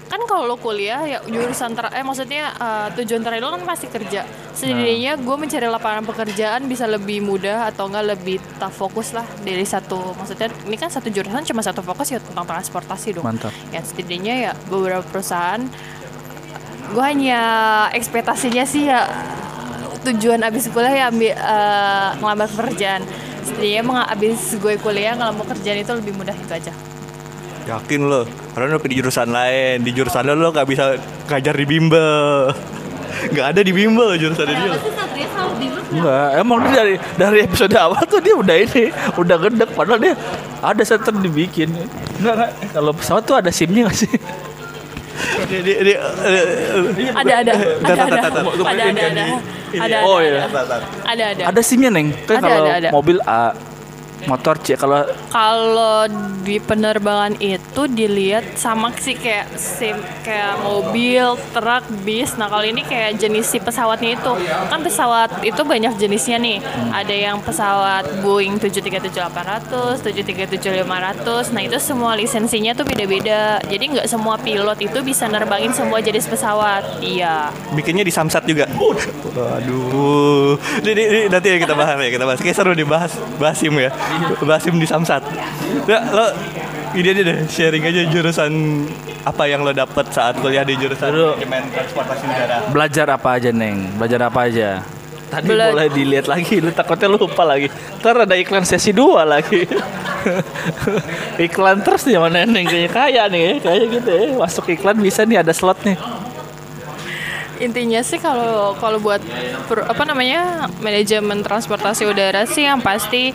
kan 0.06 0.22
kalau 0.30 0.46
lo 0.46 0.56
kuliah 0.62 1.02
ya 1.02 1.18
jurusan 1.26 1.74
ter 1.74 1.90
eh 1.90 2.06
maksudnya 2.06 2.54
eh, 2.54 2.88
tujuan 3.02 3.26
terakhir 3.26 3.42
lo 3.42 3.58
kan 3.58 3.66
pasti 3.66 3.90
kerja 3.90 4.22
setidaknya 4.54 5.18
gue 5.18 5.36
mencari 5.36 5.66
lapangan 5.66 6.06
pekerjaan 6.06 6.70
bisa 6.70 6.86
lebih 6.86 7.26
mudah 7.26 7.74
atau 7.74 7.90
enggak 7.90 8.14
lebih 8.14 8.38
tak 8.62 8.70
fokus 8.70 9.18
lah 9.18 9.26
dari 9.42 9.66
satu 9.66 10.14
maksudnya 10.14 10.54
ini 10.70 10.78
kan 10.78 10.94
satu 10.94 11.10
jurusan 11.10 11.42
cuma 11.50 11.66
satu 11.66 11.82
fokus 11.82 12.14
ya 12.14 12.22
tentang 12.22 12.46
transportasi 12.46 13.18
dong 13.18 13.26
Mantap. 13.26 13.50
ya 13.74 13.82
setidaknya 13.82 14.34
ya 14.38 14.52
beberapa 14.70 15.02
perusahaan 15.02 15.66
gue 16.94 17.04
hanya 17.04 17.42
ekspektasinya 17.94 18.64
sih 18.68 18.90
ya 18.90 19.10
tujuan 20.06 20.46
abis 20.46 20.70
kuliah 20.70 20.94
ya 20.94 21.06
ambil 21.10 21.34
eh, 21.34 22.10
ngelamar 22.22 22.48
pekerjaan 22.52 23.02
setidaknya 23.42 23.78
emang 23.82 23.98
abis 24.06 24.58
gue 24.62 24.74
kuliah 24.78 25.18
ngelamar 25.18 25.46
kerjaan 25.50 25.82
itu 25.82 25.92
lebih 25.98 26.14
mudah 26.14 26.36
itu 26.38 26.54
aja 26.54 26.74
Yakin 27.66 28.02
lo. 28.06 28.30
Karena 28.54 28.78
lo 28.78 28.80
di 28.80 28.96
jurusan 29.02 29.30
lain. 29.34 29.82
Di 29.82 29.92
jurusan 29.92 30.22
lo 30.30 30.34
lo 30.38 30.54
gak 30.54 30.70
bisa 30.70 31.02
ngajar 31.26 31.56
di 31.58 31.66
bimbel. 31.66 32.54
Gak 33.36 33.58
ada 33.58 33.62
di 33.66 33.74
bimbel 33.74 34.14
jurusan 34.22 34.46
dia. 34.46 34.78
Enggak, 35.86 36.28
emang 36.42 36.60
dia 36.66 36.74
dari 36.76 36.96
dari 37.16 37.38
episode 37.46 37.72
awal 37.78 38.04
tuh 38.10 38.20
dia 38.20 38.36
udah 38.36 38.58
ini, 38.58 38.92
udah 39.16 39.38
gedek 39.38 39.70
padahal 39.78 40.02
dia 40.02 40.14
ada 40.60 40.84
center 40.84 41.14
dibikin. 41.24 41.72
Enggak, 42.20 42.34
enggak. 42.36 42.52
Kalau 42.76 42.92
pesawat 42.92 43.24
tuh 43.24 43.38
ada 43.40 43.48
SIM-nya 43.54 43.88
nggak 43.88 43.96
sih? 43.96 44.12
Dia, 45.46 45.60
dia, 45.62 45.78
dia, 45.84 45.98
eh, 45.98 47.12
ada 47.14 47.34
ada 47.42 47.52
Tar, 47.54 47.96
tar, 47.96 48.08
ada 48.08 48.18
tar, 48.18 48.32
ada 48.32 48.32
tar. 48.32 48.44
ada 48.66 48.84
ada 48.86 49.04
ada 49.06 49.24
ada 49.76 49.98
Oh, 50.06 50.18
ada, 50.18 50.26
iya. 50.26 50.42
ada 50.48 50.60
ada 51.04 51.24
ada 51.36 51.44
Ada 51.52 51.62
SIM-nya, 51.62 51.92
Neng. 51.92 52.14
Kan 52.26 52.40
Ada, 52.40 52.48
kalau 52.48 52.64
ada, 52.64 52.74
ada. 52.80 52.90
mobil 52.92 53.18
A, 53.28 53.52
motor 54.26 54.58
C, 54.62 54.78
kalau 54.78 55.06
kalau 55.30 56.06
di 56.46 56.62
penerbangan 56.62 57.38
itu 57.42 57.90
dilihat 57.90 58.58
sama 58.58 58.94
sih 58.98 59.18
kayak 59.18 59.50
sim 59.58 59.98
kayak 60.22 60.62
mobil, 60.62 61.38
truk, 61.54 61.84
bis. 62.06 62.38
Nah 62.38 62.50
kalau 62.50 62.66
ini 62.66 62.86
kayak 62.86 63.18
jenis 63.18 63.50
si 63.50 63.58
pesawatnya 63.58 64.18
itu 64.18 64.32
kan 64.70 64.80
pesawat 64.82 65.42
itu 65.42 65.62
banyak 65.66 65.98
jenisnya 65.98 66.38
nih. 66.38 66.58
Ada 66.94 67.16
yang 67.16 67.38
pesawat 67.42 68.22
Boeing 68.22 68.58
737-800, 68.62 70.02
737-500. 70.02 71.54
Nah 71.54 71.62
itu 71.66 71.78
semua 71.82 72.14
lisensinya 72.18 72.78
tuh 72.78 72.86
beda-beda. 72.86 73.62
Jadi 73.66 73.84
nggak 73.98 74.08
semua 74.10 74.38
pilot 74.38 74.80
itu 74.82 75.00
bisa 75.02 75.26
nerbangin 75.30 75.74
semua 75.74 76.02
jenis 76.02 76.30
pesawat. 76.30 77.02
Iya. 77.02 77.50
bikinnya 77.76 78.06
di 78.06 78.14
Samsat 78.14 78.48
juga. 78.48 78.66
Waduh. 78.72 80.58
Ini 80.86 81.28
nanti 81.28 81.48
ya 81.52 81.58
kita 81.60 81.76
bahas 81.76 82.00
ya, 82.00 82.10
kita 82.10 82.26
bahas. 82.26 82.40
Kayak 82.40 82.56
seru 82.56 82.74
dibahas 82.74 83.12
bahas 83.38 83.58
SIM 83.60 83.76
ya. 83.78 83.92
Bahas 84.42 84.62
SIM 84.62 84.78
di 84.78 84.86
Samsat. 84.86 85.24
Ya, 85.86 86.00
lo 86.10 86.32
ini 86.94 87.08
aja 87.10 87.22
deh 87.22 87.38
sharing 87.46 87.84
aja 87.84 88.02
jurusan 88.08 88.52
apa 89.22 89.44
yang 89.46 89.62
lo 89.62 89.74
dapet 89.74 90.06
saat 90.10 90.38
kuliah 90.38 90.62
di 90.62 90.78
jurusan 90.78 91.10
Dulu. 91.10 91.36
manajemen 91.36 91.64
transportasi 91.70 92.24
udara. 92.24 92.58
belajar 92.70 93.08
apa 93.10 93.30
aja, 93.36 93.50
Neng? 93.52 93.98
Belajar 93.98 94.20
apa 94.24 94.40
aja? 94.48 94.70
Tadi 95.26 95.50
Bela- 95.50 95.74
boleh 95.74 95.90
dilihat 95.90 96.30
lagi, 96.30 96.62
lu 96.62 96.70
takutnya 96.70 97.10
lupa 97.10 97.42
lagi. 97.44 97.68
Ntar 98.00 98.24
ada 98.24 98.36
iklan 98.38 98.64
sesi 98.64 98.94
2 98.94 99.26
lagi. 99.26 99.66
iklan 101.46 101.82
terus 101.82 102.06
nih 102.06 102.16
sama 102.18 102.30
Neneng 102.30 102.66
kayaknya 102.66 102.90
kaya 102.94 103.24
nih 103.28 103.42
ya, 103.42 103.54
kayak 103.60 103.86
gitu 103.92 104.10
ya. 104.14 104.26
Masuk 104.38 104.66
iklan 104.70 104.98
bisa 105.02 105.26
nih 105.26 105.42
ada 105.42 105.52
slot 105.52 105.82
nih. 105.84 105.98
Intinya 107.56 108.04
sih 108.04 108.20
kalau 108.20 108.76
kalau 108.76 109.00
buat 109.00 109.24
per- 109.66 109.88
apa 109.88 110.04
namanya 110.04 110.68
manajemen 110.84 111.40
transportasi 111.40 112.04
udara 112.04 112.44
sih 112.44 112.68
yang 112.68 112.84
pasti 112.84 113.32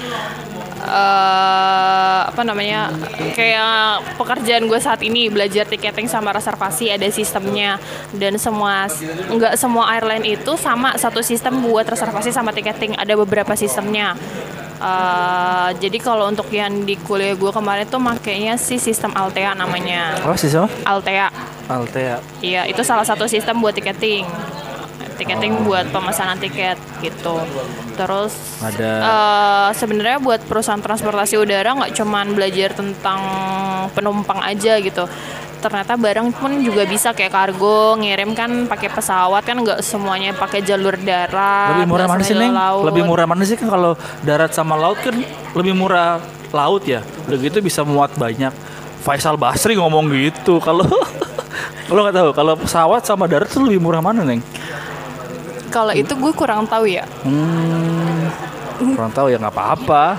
eh 0.91 2.21
apa 2.31 2.43
namanya 2.43 2.91
kayak 3.39 4.19
pekerjaan 4.19 4.67
gue 4.67 4.81
saat 4.83 5.01
ini 5.07 5.31
belajar 5.31 5.65
tiketing 5.67 6.11
sama 6.11 6.35
reservasi 6.35 6.91
ada 6.91 7.07
sistemnya 7.09 7.79
dan 8.11 8.35
semua 8.37 8.91
nggak 9.31 9.55
semua 9.55 9.95
airline 9.95 10.35
itu 10.35 10.53
sama 10.59 10.99
satu 10.99 11.23
sistem 11.23 11.63
buat 11.63 11.87
reservasi 11.87 12.35
sama 12.35 12.51
tiketing 12.51 12.99
ada 12.99 13.15
beberapa 13.15 13.55
sistemnya 13.55 14.19
Eh, 14.81 15.71
jadi 15.77 16.01
kalau 16.01 16.33
untuk 16.33 16.49
yang 16.49 16.89
di 16.89 16.97
kuliah 16.97 17.37
gue 17.37 17.53
kemarin 17.53 17.85
tuh 17.85 18.01
makainya 18.01 18.57
sih 18.57 18.81
sistem 18.81 19.13
Altea 19.13 19.53
namanya 19.53 20.17
sih 20.41 20.49
sama? 20.49 20.73
Altea 20.89 21.29
Altea. 21.69 22.17
Iya, 22.41 22.65
itu 22.65 22.81
salah 22.81 23.05
satu 23.05 23.29
sistem 23.29 23.61
buat 23.61 23.77
tiketing. 23.77 24.25
Tiketing 25.21 25.69
buat 25.69 25.93
pemesanan 25.93 26.41
tiket 26.41 26.81
gitu. 27.05 27.37
Terus 28.01 28.33
Ada 28.65 28.91
eh, 29.05 29.69
sebenarnya 29.77 30.17
buat 30.25 30.41
perusahaan 30.49 30.81
transportasi 30.81 31.37
udara 31.37 31.77
nggak 31.77 31.93
cuman 31.93 32.33
belajar 32.33 32.73
tentang 32.73 33.21
penumpang 33.93 34.41
aja 34.41 34.81
gitu. 34.81 35.05
Ternyata 35.61 35.93
barang 36.01 36.33
pun 36.33 36.57
juga 36.65 36.89
bisa 36.89 37.13
kayak 37.13 37.37
kargo, 37.37 38.01
ngirim 38.01 38.33
kan 38.33 38.65
pakai 38.65 38.89
pesawat 38.89 39.45
kan 39.45 39.61
nggak 39.61 39.85
semuanya 39.85 40.33
pakai 40.33 40.65
jalur 40.65 40.97
darat. 40.97 41.77
lebih 41.77 41.93
murah 41.93 42.07
mana 42.09 42.23
sih 42.25 42.33
neng? 42.33 42.57
laut. 42.57 42.85
Lebih 42.89 43.03
murah 43.05 43.27
mana 43.29 43.43
sih 43.45 43.61
kan 43.61 43.69
kalau 43.69 43.93
darat 44.25 44.57
sama 44.57 44.81
laut 44.81 44.97
kan 45.05 45.13
lebih 45.53 45.77
murah 45.77 46.17
laut 46.49 46.89
ya. 46.89 47.05
Udah 47.29 47.37
gitu 47.37 47.61
bisa 47.61 47.85
muat 47.85 48.17
banyak. 48.17 48.57
Faisal 49.05 49.37
Basri 49.37 49.77
ngomong 49.77 50.09
gitu. 50.17 50.65
Kalau 50.65 50.89
kalau 51.93 52.01
nggak 52.09 52.17
tahu 52.17 52.31
kalau 52.33 52.55
pesawat 52.57 53.05
sama 53.05 53.29
darat 53.29 53.53
tuh 53.53 53.61
lebih 53.61 53.85
murah 53.85 54.01
mana 54.01 54.25
neng? 54.25 54.41
Kalau 55.71 55.95
itu 55.95 56.13
gue 56.19 56.33
kurang 56.35 56.67
tahu 56.67 56.91
ya. 56.91 57.07
Hmm, 57.23 58.27
kurang 58.99 59.15
tahu 59.15 59.31
ya 59.31 59.39
nggak 59.39 59.55
apa-apa. 59.55 60.19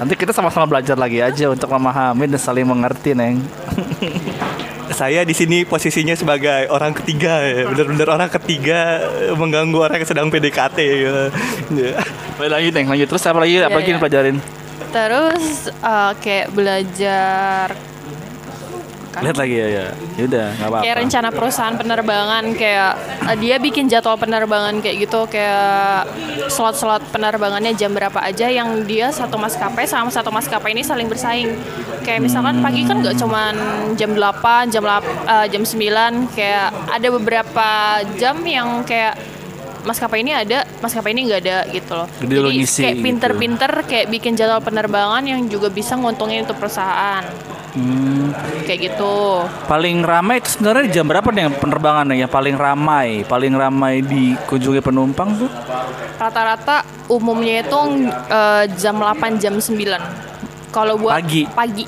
Nanti 0.00 0.16
kita 0.16 0.32
sama-sama 0.32 0.64
belajar 0.64 0.96
lagi 0.96 1.20
aja 1.20 1.52
untuk 1.52 1.68
memahami 1.68 2.24
dan 2.32 2.40
saling 2.40 2.64
mengerti 2.64 3.12
neng. 3.12 3.44
Saya 4.96 5.26
di 5.28 5.36
sini 5.36 5.68
posisinya 5.68 6.16
sebagai 6.16 6.72
orang 6.72 6.96
ketiga 6.96 7.44
ya, 7.44 7.68
bener-bener 7.68 8.08
orang 8.08 8.30
ketiga 8.32 9.04
mengganggu 9.36 9.76
orang 9.76 10.00
yang 10.00 10.08
sedang 10.08 10.28
PDKT 10.32 10.78
ya. 10.80 11.12
Ya. 11.76 11.98
Baik, 12.38 12.50
lanjut 12.52 12.72
neng, 12.72 12.88
lanjut 12.88 13.08
terus 13.10 13.26
apa 13.26 13.38
lagi? 13.42 13.58
Apa 13.60 13.76
lagi 13.76 13.84
iya. 13.84 13.92
yang 13.92 14.00
pelajarin? 14.00 14.36
Terus 14.94 15.68
eh, 15.68 16.12
kayak 16.22 16.48
belajar 16.54 17.66
kan? 19.16 19.24
Lihat 19.24 19.38
lagi 19.40 19.56
ya, 19.56 19.68
ya. 19.72 19.86
Yaudah, 20.20 20.46
nggak 20.60 20.68
apa-apa. 20.68 20.84
kayak 20.84 20.96
rencana 21.00 21.28
perusahaan 21.32 21.76
penerbangan 21.80 22.44
kayak 22.52 22.92
eh, 23.32 23.36
dia 23.40 23.56
bikin 23.56 23.88
jadwal 23.88 24.20
penerbangan 24.20 24.84
kayak 24.84 25.08
gitu 25.08 25.24
kayak 25.32 26.04
slot-slot 26.52 27.00
penerbangannya 27.08 27.72
jam 27.72 27.96
berapa 27.96 28.20
aja 28.20 28.52
yang 28.52 28.84
dia 28.84 29.08
satu 29.08 29.40
maskapai 29.40 29.88
sama 29.88 30.12
satu 30.12 30.28
maskapai 30.28 30.76
ini 30.76 30.84
saling 30.84 31.08
bersaing 31.08 31.56
kayak 32.04 32.20
misalkan 32.20 32.60
pagi 32.60 32.84
kan 32.84 33.00
nggak 33.00 33.16
cuman 33.16 33.54
jam 33.96 34.12
8 34.12 34.68
jam 34.68 34.84
8 34.84 35.48
jam 35.48 35.62
9 35.64 36.36
kayak 36.36 36.68
ada 36.92 37.08
beberapa 37.08 37.68
jam 38.20 38.36
yang 38.44 38.84
kayak 38.84 39.16
maskapai 39.86 40.20
ini 40.20 40.34
ada 40.34 40.66
maskapai 40.78 41.14
ini 41.14 41.20
nggak 41.24 41.40
ada 41.40 41.56
gitu 41.70 41.92
loh 41.94 42.08
Jadi 42.18 42.32
jadi 42.34 42.48
ngisi 42.52 42.80
kayak 42.82 42.92
gitu. 42.92 43.04
pinter-pinter 43.06 43.70
kayak 43.86 44.06
bikin 44.10 44.32
jadwal 44.34 44.58
penerbangan 44.58 45.22
yang 45.22 45.46
juga 45.46 45.70
bisa 45.70 45.94
nguntungin 45.94 46.42
itu 46.42 46.52
perusahaan 46.52 47.22
Hmm. 47.76 48.32
kayak 48.64 48.88
gitu 48.88 49.44
Paling 49.68 50.00
ramai 50.00 50.40
itu 50.40 50.48
sebenarnya 50.50 50.88
jam 50.90 51.04
berapa 51.04 51.28
nih 51.28 51.60
penerbangan 51.60 52.08
yang 52.08 52.24
paling 52.24 52.56
ramai, 52.56 53.20
paling 53.22 53.52
ramai 53.52 54.00
dikunjungi 54.00 54.80
penumpang 54.80 55.36
tuh? 55.36 55.50
Rata-rata 56.16 56.80
umumnya 57.06 57.60
itu 57.60 57.76
eh, 58.32 58.64
jam 58.74 58.96
8 58.96 59.36
jam 59.36 59.60
9. 59.60 59.76
Kalau 60.72 60.96
buat 60.96 61.20
Pagi? 61.20 61.44
pagi. 61.46 61.84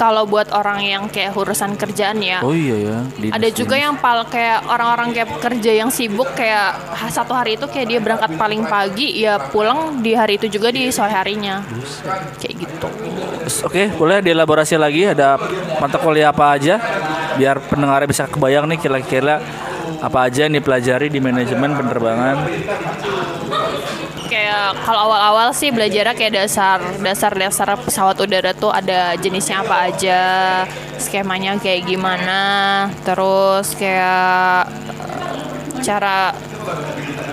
Kalau 0.00 0.24
buat 0.24 0.48
orang 0.48 0.80
yang 0.80 1.04
kayak 1.12 1.36
urusan 1.36 1.76
kerjaan 1.76 2.24
ya. 2.24 2.40
Oh 2.40 2.56
iya 2.56 2.76
ya. 2.80 2.98
dinas- 3.20 3.36
Ada 3.36 3.48
juga 3.52 3.76
dinas. 3.76 3.84
yang 3.84 3.94
pal 4.00 4.24
kayak 4.24 4.64
orang-orang 4.64 5.12
kayak 5.12 5.28
kerja 5.36 5.72
yang 5.76 5.92
sibuk 5.92 6.32
kayak 6.32 6.72
satu 7.12 7.36
hari 7.36 7.60
itu 7.60 7.68
kayak 7.68 7.84
dia 7.84 8.00
berangkat 8.00 8.32
paling 8.34 8.64
pagi 8.64 9.20
ya 9.20 9.36
pulang 9.52 10.00
di 10.00 10.16
hari 10.16 10.40
itu 10.40 10.48
juga 10.48 10.72
di 10.72 10.88
sore 10.88 11.12
harinya. 11.12 11.60
Kayak 12.40 12.54
gitu. 12.64 12.88
Oke, 13.60 13.92
boleh 13.92 14.24
dielaborasi 14.24 14.80
lagi 14.80 15.04
ada 15.04 15.36
mata 15.76 16.00
kuliah 16.00 16.32
apa 16.32 16.56
aja 16.56 16.80
biar 17.36 17.60
pendengarnya 17.60 18.08
bisa 18.08 18.24
kebayang 18.24 18.72
nih 18.72 18.80
kira-kira 18.80 19.36
apa 20.00 20.18
aja 20.24 20.48
yang 20.48 20.56
dipelajari 20.56 21.12
di 21.12 21.20
manajemen 21.20 21.76
penerbangan. 21.76 22.36
Kalau 24.80 25.00
awal-awal 25.08 25.48
sih 25.50 25.68
belajarnya 25.68 26.14
kayak 26.14 26.32
dasar 26.36 26.78
dasar-dasar 26.98 27.68
pesawat 27.80 28.16
udara 28.18 28.52
tuh 28.52 28.70
ada 28.70 29.14
jenisnya 29.16 29.62
apa 29.62 29.88
aja, 29.88 30.22
skemanya 30.96 31.56
kayak 31.56 31.86
gimana, 31.86 32.40
terus 33.02 33.72
kayak 33.74 34.68
cara 35.80 36.36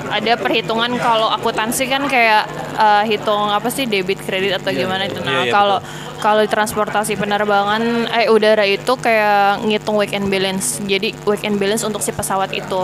ada 0.07 0.33
perhitungan 0.39 0.95
kalau 0.97 1.27
akuntansi 1.27 1.83
kan 1.85 2.07
kayak 2.07 2.47
eh, 2.79 3.03
hitung 3.05 3.51
apa 3.51 3.67
sih 3.67 3.83
debit 3.83 4.23
kredit 4.23 4.55
atau 4.57 4.71
gimana 4.71 5.03
itu. 5.05 5.19
Nah, 5.19 5.43
Iya, 5.43 5.51
iya, 5.51 5.53
kalau 5.53 5.77
kalau 6.17 6.41
transportasi 6.47 7.13
penerbangan 7.13 8.07
eh 8.09 8.31
udara 8.31 8.63
itu 8.65 8.95
kayak 8.97 9.67
ngitung 9.67 9.99
week 9.99 10.15
and 10.15 10.31
balance. 10.31 10.79
Jadi 10.81 11.11
week 11.27 11.43
and 11.43 11.59
balance 11.59 11.83
untuk 11.83 11.99
si 11.99 12.09
pesawat 12.09 12.55
itu 12.55 12.81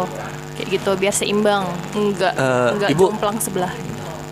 kayak 0.54 0.68
gitu 0.70 0.92
biar 1.00 1.16
seimbang, 1.16 1.64
enggak 1.96 2.34
Eh, 2.36 2.70
enggak 2.78 2.90
Ibu. 2.94 3.10
jomplang 3.10 3.40
sebelah. 3.40 3.72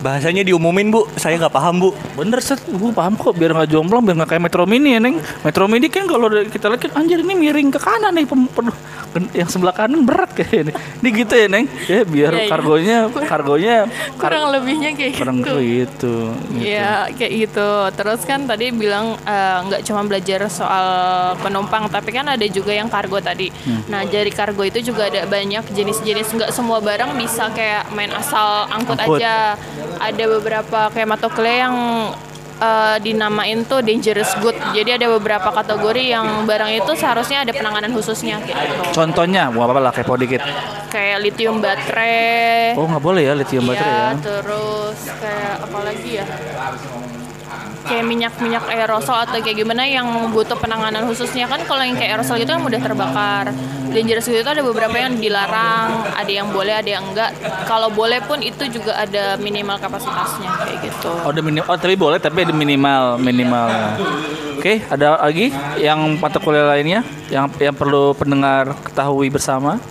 Bahasanya 0.01 0.41
diumumin 0.41 0.89
bu, 0.89 1.05
saya 1.13 1.37
nggak 1.37 1.53
paham 1.53 1.77
bu. 1.77 1.89
Bener 2.17 2.41
set, 2.41 2.57
gue 2.65 2.89
paham 2.89 3.13
kok 3.13 3.37
biar 3.37 3.53
nggak 3.53 3.69
jomplang, 3.69 4.01
biar 4.01 4.17
nggak 4.17 4.29
kayak 4.33 4.43
Metro 4.49 4.65
Mini 4.65 4.97
ya 4.97 4.99
neng. 4.99 5.21
Metro 5.45 5.69
Mini 5.69 5.93
kan 5.93 6.09
kalau 6.09 6.25
kita 6.49 6.73
lihat 6.73 6.97
anjir 6.97 7.21
ini 7.21 7.37
miring 7.37 7.69
ke 7.69 7.77
kanan 7.77 8.17
nih, 8.17 8.25
yang 9.35 9.49
sebelah 9.51 9.75
kanan 9.75 10.07
berat 10.07 10.31
kayak 10.31 10.69
ini. 10.69 10.73
Ini 11.01 11.09
gitu 11.23 11.33
ya 11.35 11.47
neng, 11.51 11.65
ya 11.87 12.01
biar 12.07 12.31
iya. 12.35 12.47
kargonya, 12.47 12.97
kargonya 13.27 13.75
kar- 14.15 14.31
kurang 14.31 14.45
lebihnya 14.55 14.89
kayak 14.95 15.13
kurang 15.19 15.37
gitu. 15.43 15.55
gitu. 15.59 16.15
gitu. 16.31 16.63
Iya 16.63 17.11
kayak 17.15 17.31
gitu. 17.47 17.69
Terus 17.97 18.21
kan 18.23 18.39
tadi 18.47 18.71
bilang 18.71 19.19
eh, 19.21 19.57
nggak 19.67 19.81
cuma 19.83 20.01
belajar 20.07 20.47
soal 20.47 20.87
penumpang, 21.43 21.91
tapi 21.91 22.09
kan 22.15 22.25
ada 22.31 22.45
juga 22.47 22.71
yang 22.71 22.87
kargo 22.87 23.19
tadi. 23.19 23.51
Hmm. 23.51 23.83
Nah 23.91 24.07
dari 24.07 24.31
kargo 24.31 24.63
itu 24.63 24.79
juga 24.79 25.11
ada 25.11 25.27
banyak 25.27 25.67
jenis-jenis. 25.75 26.31
Nggak 26.31 26.51
semua 26.55 26.79
barang 26.79 27.11
bisa 27.19 27.51
kayak 27.51 27.91
main 27.91 28.11
asal 28.15 28.67
angkut, 28.71 28.97
Angkut. 28.99 29.19
aja. 29.19 29.59
Ada 29.99 30.23
beberapa 30.39 30.89
kayak 30.89 31.07
matokle 31.07 31.51
yang 31.51 31.75
eh, 32.61 32.97
dinamain 33.01 33.65
tuh 33.65 33.81
dangerous 33.81 34.29
good. 34.39 34.55
Jadi 34.77 35.01
ada 35.01 35.09
beberapa 35.17 35.49
kategori 35.49 36.03
yang 36.13 36.45
barang 36.45 36.71
itu 36.77 36.91
seharusnya 36.93 37.41
ada 37.41 37.51
penanganan 37.51 37.91
khususnya 37.91 38.37
gitu. 38.45 38.61
Contohnya, 38.93 39.49
mau 39.49 39.65
apa 39.65 39.81
lah 39.81 39.91
kepo 39.91 40.13
dikit. 40.15 40.45
Kayak 40.93 41.17
lithium 41.25 41.57
baterai. 41.59 42.77
Oh 42.77 42.85
nggak 42.85 43.03
boleh 43.03 43.23
ya 43.25 43.33
lithium 43.33 43.65
baterai 43.65 43.91
ya. 43.91 44.09
Terus 44.21 44.99
kayak 45.17 45.55
apa 45.65 45.79
lagi 45.81 46.09
ya? 46.21 46.25
Kayak 47.81 48.05
minyak-minyak 48.05 48.65
aerosol 48.69 49.17
atau 49.17 49.41
kayak 49.41 49.57
gimana 49.57 49.83
yang 49.89 50.05
butuh 50.31 50.55
penanganan 50.55 51.05
khususnya 51.09 51.49
kan 51.49 51.65
kalau 51.65 51.81
yang 51.81 51.97
kayak 51.97 52.17
aerosol 52.17 52.37
itu 52.37 52.49
kan 52.49 52.61
mudah 52.61 52.79
terbakar. 52.79 53.49
Dangerous 53.91 54.31
itu 54.31 54.47
ada 54.47 54.63
beberapa 54.63 54.95
yang 54.95 55.19
dilarang, 55.19 56.15
ada 56.15 56.31
yang 56.31 56.47
boleh, 56.55 56.79
ada 56.79 56.87
yang 56.87 57.03
enggak. 57.11 57.35
Kalau 57.67 57.91
boleh 57.91 58.23
pun 58.23 58.39
itu 58.39 58.63
juga 58.71 58.95
ada 58.95 59.35
minimal 59.35 59.75
kapasitasnya 59.83 60.47
kayak 60.63 60.77
gitu. 60.87 61.11
Oh, 61.27 61.35
ada 61.35 61.43
oh 61.43 61.75
tapi 61.75 61.95
boleh 61.99 62.15
tapi 62.21 62.47
ada 62.47 62.55
minimal 62.55 63.19
minimal. 63.19 63.67
Oke, 64.55 64.79
ada 64.87 65.19
lagi 65.19 65.51
yang 65.81 66.21
mata 66.21 66.39
kuliah 66.39 66.71
lainnya 66.71 67.03
yang 67.27 67.51
yang 67.59 67.75
perlu 67.75 68.15
pendengar 68.15 68.77
ketahui 68.85 69.27
bersama. 69.27 69.81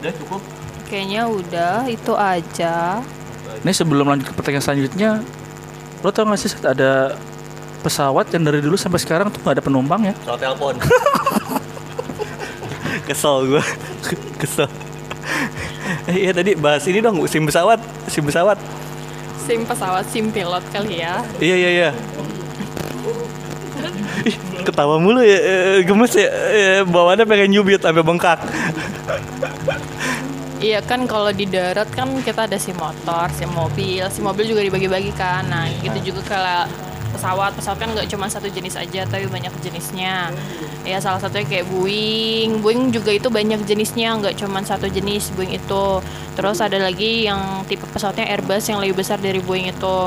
Udah 0.00 0.12
cukup. 0.18 0.42
Kayaknya 0.90 1.22
udah 1.30 1.76
itu 1.86 2.12
aja. 2.14 3.04
Ini 3.66 3.74
sebelum 3.74 4.06
lanjut 4.06 4.30
ke 4.30 4.34
pertanyaan 4.38 4.62
selanjutnya, 4.62 5.26
lo 6.06 6.14
tau 6.14 6.22
gak 6.22 6.38
sih 6.38 6.46
Seth, 6.46 6.62
ada 6.62 7.18
pesawat 7.82 8.30
yang 8.30 8.46
dari 8.46 8.62
dulu 8.62 8.78
sampai 8.78 9.02
sekarang 9.02 9.26
tuh 9.26 9.42
gak 9.42 9.58
ada 9.58 9.64
penumpang 9.66 10.06
ya? 10.06 10.14
Soal 10.22 10.38
telepon. 10.38 10.78
Kesel 13.10 13.36
gue. 13.50 13.62
Kesel. 14.46 14.70
Eh, 16.06 16.30
iya 16.30 16.30
tadi 16.30 16.54
bahas 16.54 16.86
ini 16.86 17.02
dong 17.02 17.18
sim 17.26 17.42
pesawat, 17.42 17.82
sim 18.06 18.22
pesawat. 18.22 18.54
Sim 19.50 19.66
pesawat, 19.66 20.06
sim 20.14 20.30
pilot 20.30 20.62
kali 20.70 21.02
ya. 21.02 21.26
Iya 21.42 21.56
iya 21.58 21.70
iya. 21.74 21.90
Ih, 24.22 24.36
ketawa 24.62 25.02
mulu 25.02 25.26
ya, 25.26 25.42
eh, 25.42 25.78
gemes 25.82 26.14
ya, 26.14 26.30
eh, 26.30 26.78
bawaannya 26.86 27.26
pengen 27.26 27.50
nyubit 27.50 27.82
sampai 27.82 28.06
bengkak. 28.06 28.38
Iya 30.56 30.80
kan 30.80 31.04
kalau 31.04 31.28
di 31.36 31.44
darat 31.44 31.84
kan 31.92 32.08
kita 32.24 32.48
ada 32.48 32.56
sim 32.56 32.72
motor, 32.80 33.28
sim 33.36 33.48
mobil, 33.52 34.00
sim 34.08 34.24
mobil 34.24 34.48
juga 34.48 34.64
dibagi-bagi 34.64 35.12
kan. 35.12 35.44
Nah 35.52 35.68
gitu 35.84 36.12
juga 36.12 36.24
kalau 36.24 36.64
pesawat, 37.12 37.52
pesawat 37.56 37.76
kan 37.76 37.92
nggak 37.92 38.08
cuma 38.08 38.24
satu 38.28 38.48
jenis 38.48 38.76
aja 38.80 39.04
tapi 39.04 39.28
banyak 39.28 39.52
jenisnya. 39.60 40.32
Ya 40.88 40.96
salah 40.96 41.20
satunya 41.20 41.44
kayak 41.44 41.68
Boeing, 41.68 42.64
Boeing 42.64 42.88
juga 42.88 43.12
itu 43.12 43.28
banyak 43.28 43.68
jenisnya, 43.68 44.16
nggak 44.16 44.40
cuma 44.40 44.64
satu 44.64 44.88
jenis 44.88 45.28
Boeing 45.36 45.60
itu. 45.60 46.00
Terus 46.32 46.58
ada 46.64 46.80
lagi 46.80 47.28
yang 47.28 47.68
tipe 47.68 47.84
pesawatnya 47.92 48.24
Airbus 48.24 48.64
yang 48.72 48.80
lebih 48.80 49.04
besar 49.04 49.20
dari 49.20 49.44
Boeing 49.44 49.68
itu. 49.68 49.98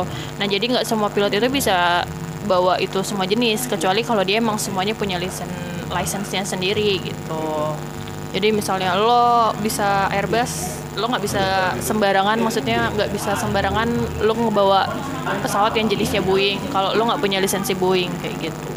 Nah 0.42 0.46
jadi 0.50 0.66
nggak 0.66 0.86
semua 0.90 1.14
pilot 1.14 1.30
itu 1.30 1.46
bisa 1.46 2.10
bawa 2.50 2.82
itu 2.82 3.06
semua 3.06 3.30
jenis, 3.30 3.70
kecuali 3.70 4.02
kalau 4.02 4.26
dia 4.26 4.42
emang 4.42 4.58
semuanya 4.58 4.98
punya 4.98 5.22
license 5.22 5.54
license-nya 5.94 6.42
sendiri 6.42 6.98
gitu. 7.06 7.46
Jadi 8.30 8.54
misalnya 8.54 8.94
lo 8.94 9.58
bisa 9.58 10.06
Airbus, 10.14 10.78
lo 11.02 11.10
nggak 11.10 11.24
bisa 11.26 11.74
sembarangan, 11.82 12.38
maksudnya 12.38 12.94
nggak 12.94 13.10
bisa 13.10 13.34
sembarangan 13.34 13.90
lo 14.22 14.34
ngebawa 14.38 14.86
pesawat 15.42 15.74
yang 15.74 15.90
jenisnya 15.90 16.22
Boeing. 16.22 16.62
Kalau 16.70 16.94
lo 16.94 17.10
nggak 17.10 17.22
punya 17.22 17.42
lisensi 17.42 17.74
Boeing 17.74 18.14
kayak 18.22 18.38
gitu. 18.50 18.70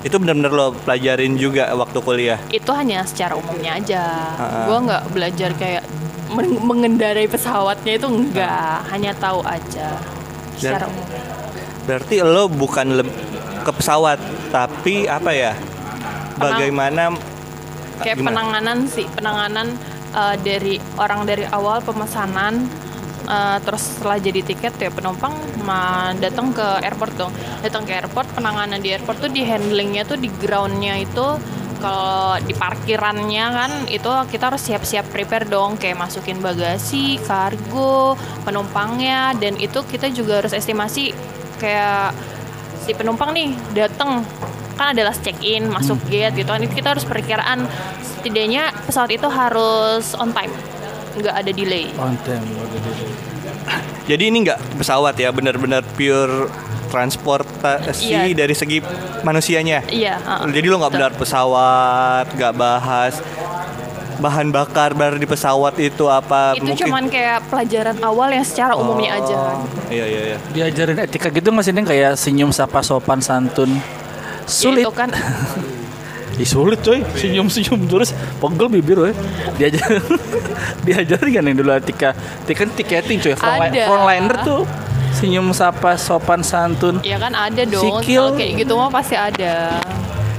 Itu 0.00 0.16
benar-benar 0.16 0.52
lo 0.56 0.66
pelajarin 0.72 1.36
juga 1.36 1.68
waktu 1.76 1.98
kuliah. 2.00 2.40
Itu 2.48 2.72
hanya 2.72 3.04
secara 3.04 3.36
umumnya 3.36 3.76
aja. 3.76 4.04
Ah. 4.40 4.64
Gue 4.64 4.78
nggak 4.88 5.02
belajar 5.12 5.50
kayak 5.60 5.84
men- 6.32 6.64
mengendarai 6.64 7.28
pesawatnya 7.28 8.00
itu 8.00 8.08
enggak, 8.08 8.88
hanya 8.88 9.12
tahu 9.20 9.44
aja 9.44 10.00
secara 10.56 10.88
umum. 10.88 11.04
Berarti 11.84 12.24
lo 12.24 12.48
bukan 12.48 13.04
ke 13.60 13.72
pesawat, 13.76 14.16
tapi 14.48 15.04
apa 15.04 15.28
ya? 15.36 15.52
Bagaimana 16.40 17.12
Kayak 18.00 18.16
gimana? 18.20 18.28
penanganan 18.32 18.78
sih, 18.88 19.06
penanganan 19.12 19.68
eh, 20.16 20.36
dari 20.40 20.74
orang 20.96 21.24
dari 21.28 21.44
awal 21.48 21.84
pemesanan 21.84 22.66
eh, 23.28 23.58
terus 23.62 24.00
setelah 24.00 24.18
jadi 24.18 24.40
tiket 24.42 24.74
ya 24.80 24.90
penumpang 24.90 25.36
ma- 25.62 26.16
datang 26.16 26.50
ke 26.56 26.66
airport 26.84 27.12
dong. 27.20 27.32
Datang 27.60 27.84
ke 27.84 27.92
airport, 27.94 28.26
penanganan 28.32 28.80
di 28.80 28.90
airport 28.90 29.20
tuh 29.20 29.30
di 29.30 29.44
handlingnya 29.44 30.08
tuh 30.08 30.16
di 30.16 30.32
groundnya 30.40 30.96
itu 30.98 31.26
kalau 31.80 32.36
di 32.44 32.52
parkirannya 32.52 33.46
kan 33.56 33.72
itu 33.88 34.10
kita 34.28 34.52
harus 34.52 34.60
siap-siap 34.68 35.08
prepare 35.08 35.48
dong 35.48 35.80
kayak 35.80 35.96
masukin 35.96 36.36
bagasi, 36.44 37.16
kargo, 37.24 38.20
penumpangnya 38.44 39.32
dan 39.40 39.56
itu 39.56 39.80
kita 39.88 40.12
juga 40.12 40.44
harus 40.44 40.52
estimasi 40.52 41.16
kayak 41.56 42.12
si 42.84 42.92
penumpang 42.92 43.32
nih 43.32 43.56
datang 43.72 44.24
kan 44.80 44.88
adalah 44.90 45.12
check 45.12 45.36
in 45.40 45.68
masuk 45.68 46.00
gate 46.06 46.32
gitu 46.34 46.48
kan 46.48 46.58
itu 46.58 46.72
kita 46.72 46.96
harus 46.96 47.04
perkiraan 47.04 47.68
setidaknya 48.00 48.72
pesawat 48.82 49.12
itu 49.12 49.28
harus 49.28 50.16
on 50.16 50.32
time 50.32 50.52
nggak 51.12 51.34
ada 51.36 51.50
delay 51.50 51.92
On 51.96 52.16
time. 52.22 52.40
Jadi 54.10 54.26
ini 54.26 54.42
nggak 54.42 54.78
pesawat 54.78 55.14
ya, 55.14 55.30
benar-benar 55.30 55.84
pure 55.94 56.48
transportasi 56.90 58.10
Iya. 58.10 58.34
dari 58.34 58.54
segi 58.54 58.78
manusianya. 59.20 59.86
iya 59.86 60.18
uh-uh. 60.18 60.50
Jadi 60.50 60.66
lo 60.66 60.78
nggak 60.78 60.92
benar 60.92 61.12
pesawat, 61.14 62.26
nggak 62.34 62.54
bahas 62.54 63.14
bahan 64.20 64.52
bakar 64.52 64.92
bar 64.92 65.16
di 65.16 65.24
pesawat 65.24 65.80
itu 65.80 66.04
apa? 66.04 66.52
itu 66.52 66.84
cuman 66.84 67.08
kayak 67.08 67.40
pelajaran 67.48 67.96
awal 68.04 68.28
yang 68.28 68.44
secara 68.44 68.76
umumnya 68.76 69.16
aja 69.16 69.32
Oh, 69.32 69.64
Iya 69.88 70.04
iya 70.04 70.20
iya. 70.26 70.38
Diajarin 70.52 71.00
etika 71.00 71.32
gitu 71.32 71.48
nggak 71.48 71.64
sih 71.64 71.72
Neng? 71.72 71.88
kayak 71.88 72.20
senyum 72.20 72.52
sapa 72.52 72.84
sopan 72.84 73.18
santun. 73.18 73.80
Sulit. 74.50 74.82
Itu 74.82 74.90
kan 74.90 75.08
Ih, 76.40 76.48
sulit 76.48 76.80
coy, 76.80 77.04
senyum-senyum 77.14 77.84
terus 77.84 78.10
pegel 78.40 78.66
bibir 78.70 78.96
woy. 78.98 79.12
Diajar 79.54 80.00
diajarin 80.86 81.30
kan 81.30 81.42
yang 81.44 81.56
dulu 81.56 81.70
etika. 81.70 82.16
Etika 82.42 82.58
kan 82.58 82.68
tiketing 82.72 83.18
coy, 83.20 83.34
frontline- 83.34 83.70
Ada. 83.70 83.84
frontliner 83.84 84.36
tuh 84.40 84.60
senyum 85.12 85.52
sapa 85.52 85.94
sopan 85.94 86.40
santun. 86.40 87.02
ya 87.02 87.18
kan 87.18 87.34
ada 87.34 87.60
dong 87.62 88.00
Sikil. 88.00 88.32
Kayak 88.34 88.64
gitu 88.64 88.72
mah 88.72 88.88
pasti 88.88 89.14
ada 89.14 89.82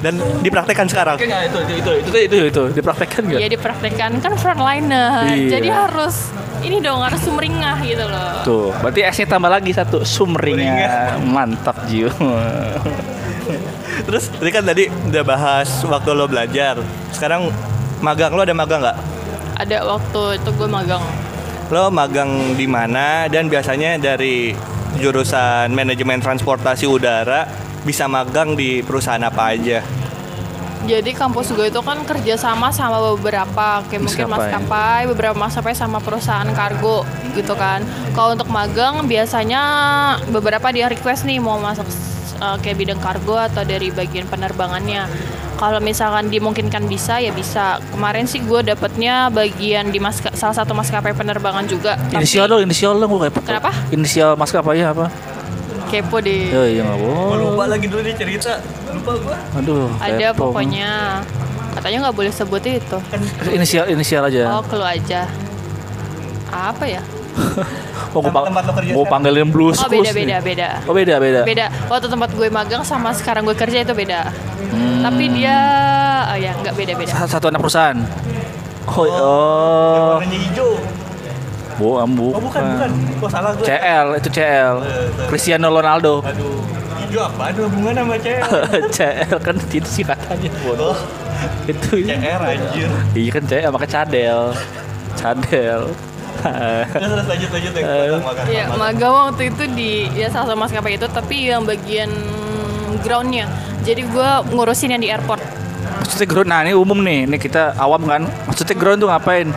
Dan 0.01 0.17
dipraktekkan 0.41 0.89
sekarang. 0.89 1.15
Oke 1.15 1.29
nggak 1.29 1.43
itu 1.47 1.59
itu 1.61 1.73
itu 1.77 1.91
itu 1.93 2.17
itu, 2.25 2.37
itu, 2.49 2.63
dipraktekkan 2.73 3.21
nggak? 3.21 3.39
ya 3.39 3.47
dipraktekkan 3.47 4.11
kan 4.17 4.33
frontliner 4.33 5.29
Iya. 5.29 5.61
jadi 5.61 5.69
harus 5.69 6.33
ini 6.61 6.77
dong 6.77 7.01
harus 7.01 7.21
sumringah 7.21 7.77
gitu 7.81 8.05
loh 8.05 8.41
Tuh, 8.41 8.69
berarti 8.81 9.01
S-nya 9.05 9.27
tambah 9.29 9.49
lagi 9.49 9.69
satu 9.71 10.01
sumringnya. 10.01 11.21
Mantap 11.21 11.85
Jiu. 11.85 12.09
Terus 14.07 14.29
tadi 14.31 14.49
kan 14.49 14.63
tadi 14.63 14.83
udah 14.89 15.23
bahas 15.23 15.69
waktu 15.85 16.09
lo 16.11 16.25
belajar. 16.25 16.79
Sekarang 17.11 17.49
magang 17.99 18.33
lo 18.33 18.41
ada 18.41 18.53
magang 18.53 18.81
nggak? 18.81 18.97
ada 19.53 19.77
waktu 19.85 20.41
itu 20.41 20.49
gue 20.57 20.65
magang 20.65 21.05
Lo 21.69 21.87
magang 21.87 22.57
di 22.57 22.65
mana 22.65 23.29
dan 23.29 23.45
biasanya 23.45 23.95
dari 23.95 24.57
jurusan 24.97 25.69
manajemen 25.69 26.17
transportasi 26.17 26.83
udara 26.83 27.45
bisa 27.81 28.05
magang 28.05 28.53
di 28.53 28.85
perusahaan 28.85 29.21
apa 29.21 29.53
aja? 29.53 29.79
Jadi 30.81 31.13
kampus 31.13 31.53
gue 31.53 31.69
itu 31.69 31.77
kan 31.85 32.01
kerjasama 32.01 32.73
sama 32.73 32.97
beberapa 33.13 33.85
kayak 33.85 34.01
mungkin 34.01 34.25
Maskapai. 34.25 34.49
maskapai, 34.49 35.01
beberapa 35.13 35.37
maskapai 35.37 35.73
sama 35.77 36.01
perusahaan 36.01 36.49
kargo 36.57 37.05
gitu 37.37 37.53
kan. 37.53 37.85
Kalau 38.17 38.33
untuk 38.33 38.49
magang 38.49 39.05
biasanya 39.05 39.61
beberapa 40.33 40.73
dia 40.73 40.89
request 40.89 41.29
nih 41.29 41.37
mau 41.37 41.61
masuk 41.61 41.85
uh, 42.41 42.57
kayak 42.57 42.81
bidang 42.81 42.97
kargo 42.97 43.37
atau 43.37 43.61
dari 43.61 43.93
bagian 43.93 44.25
penerbangannya. 44.25 45.05
Kalau 45.61 45.77
misalkan 45.77 46.33
dimungkinkan 46.33 46.89
bisa 46.89 47.21
ya 47.21 47.29
bisa. 47.29 47.77
Kemarin 47.93 48.25
sih 48.25 48.41
gue 48.41 48.65
dapetnya 48.65 49.29
bagian 49.29 49.93
di 49.93 50.01
maska, 50.01 50.33
salah 50.33 50.57
satu 50.57 50.73
maskapai 50.73 51.13
penerbangan 51.13 51.69
juga. 51.69 52.01
Inisial 52.17 52.49
dong, 52.49 52.65
inisial 52.65 52.97
dong 52.97 53.13
gue 53.21 53.29
kepo. 53.29 53.45
Kenapa? 53.45 53.69
Inisial 53.93 54.33
maskapainya 54.33 54.97
apa? 54.97 55.13
Kepo 55.91 56.17
deh. 56.23 56.47
Ya 56.47 56.61
iya 56.65 56.81
nggak 56.87 56.99
boleh. 57.03 57.67
lagi 57.67 57.85
dulu 57.91 58.01
nih 58.01 58.15
cerita. 58.15 58.51
Lupa 58.95 59.11
gua. 59.19 59.37
Aduh. 59.59 59.91
Ada 59.99 60.31
kepo. 60.31 60.49
pokoknya 60.49 60.89
katanya 61.75 61.97
nggak 62.07 62.15
boleh 62.15 62.31
sebut 62.31 62.63
itu. 62.63 62.97
Inisial 63.51 63.91
inisial 63.91 64.23
aja. 64.25 64.55
Oh, 64.55 64.63
keluar 64.63 64.95
aja. 64.95 65.27
Apa 66.51 66.87
ya? 66.87 67.03
Oh, 68.11 68.19
gue 68.19 68.27
mau 68.27 68.43
sekarang. 68.43 69.07
panggilin 69.07 69.47
blues. 69.47 69.79
Oh 69.79 69.87
beda 69.87 70.11
beda 70.11 70.43
beda. 70.43 70.69
Oh 70.83 70.91
beda 70.91 71.15
beda. 71.15 71.41
Beda. 71.47 71.65
Waktu 71.87 72.11
tempat 72.11 72.35
gue 72.35 72.51
magang 72.51 72.83
sama 72.83 73.15
sekarang 73.15 73.47
gue 73.47 73.55
kerja 73.55 73.87
itu 73.87 73.95
beda. 73.95 74.27
Hmm. 74.27 74.99
Tapi 74.99 75.31
dia 75.31 75.55
oh 76.27 76.35
ya 76.35 76.51
nggak 76.59 76.75
beda 76.75 76.93
beda. 76.99 77.11
Sa- 77.15 77.31
Satu 77.39 77.47
anak 77.47 77.63
perusahaan. 77.63 77.95
Oh, 78.83 79.07
oh. 79.07 80.19
Warnanya 80.19 80.39
hijau. 80.43 80.75
Bu, 81.81 81.97
Oh 82.29 82.37
bukan. 82.37 82.61
bukan. 82.61 82.91
Oh 83.17 83.29
salah 83.29 83.51
gua. 83.57 83.65
CL 83.65 84.07
itu 84.21 84.29
CL. 84.29 84.75
Cristiano 85.25 85.67
Ronaldo. 85.67 86.21
Aduh. 86.21 86.61
Hijau 87.01 87.25
apa? 87.25 87.49
Ada 87.49 87.59
hubungan 87.65 87.93
sama 87.97 88.15
cewek. 88.15 88.43
CL 88.95 89.37
kan 89.41 89.55
itu 89.57 89.89
sih 89.89 90.03
katanya 90.05 90.49
bodoh. 90.61 90.93
Oh, 90.93 90.99
Itu 91.65 91.97
CR 91.97 92.39
anjir. 92.39 92.89
Iya 93.11 93.29
kan 93.33 93.43
CL 93.43 93.71
pakai 93.73 93.89
cadel. 93.89 94.41
Cadel. 95.17 95.81
Terus 96.41 97.09
terus 97.11 97.27
lanjut 97.27 97.49
lanjut 97.49 97.71
ya. 97.73 97.83
Iya 98.45 98.63
magang 98.73 99.13
waktu 99.13 99.49
itu 99.49 99.63
di 99.73 99.91
ya 100.13 100.29
salah 100.29 100.49
satu 100.49 100.57
maskapai 100.57 100.95
itu 100.95 101.05
tapi 101.05 101.49
yang 101.49 101.65
bagian 101.65 102.09
groundnya. 103.01 103.49
Jadi 103.81 104.05
gue 104.05 104.29
ngurusin 104.53 104.93
yang 104.93 105.01
di 105.01 105.09
airport. 105.09 105.41
Maksudnya 106.01 106.27
ground, 106.29 106.49
nah 106.49 106.61
ini 106.61 106.73
umum 106.73 106.97
nih, 106.97 107.25
ini 107.25 107.37
kita 107.37 107.73
awam 107.77 108.05
kan. 108.05 108.25
Maksudnya 108.45 108.73
ground 108.73 109.01
tuh 109.01 109.09
ngapain? 109.09 109.49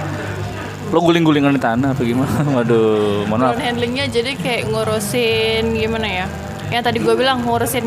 Lo 0.94 1.02
guling-gulingan 1.02 1.59
di 1.59 1.62
tanah 1.62 1.90
apa 1.90 2.02
gimana? 2.07 2.38
Waduh, 2.62 3.26
mohon 3.26 3.38
maaf. 3.42 3.59
Ground 3.59 3.66
handlingnya 3.66 4.07
jadi 4.07 4.38
kayak 4.38 4.70
ngurusin 4.70 5.74
gimana 5.74 6.07
ya? 6.07 6.26
Yang 6.70 6.83
tadi 6.87 6.98
gue 7.02 7.14
bilang 7.18 7.42
ngurusin 7.42 7.87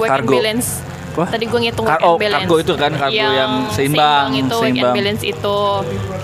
Kargo. 0.00 0.32
balance. 0.32 0.80
Wah. 1.20 1.28
Tadi 1.28 1.44
gue 1.46 1.60
ngitung 1.68 1.84
weekend 1.86 2.10
oh, 2.10 2.16
balance. 2.18 2.42
kargo 2.48 2.56
itu 2.58 2.74
kan, 2.74 2.90
kargo 2.96 3.12
yang 3.14 3.52
seimbang, 3.70 4.26
itu 4.34 4.40
weekend 4.40 4.50
seimbang. 4.56 4.94
balance 4.96 5.22
itu. 5.22 5.60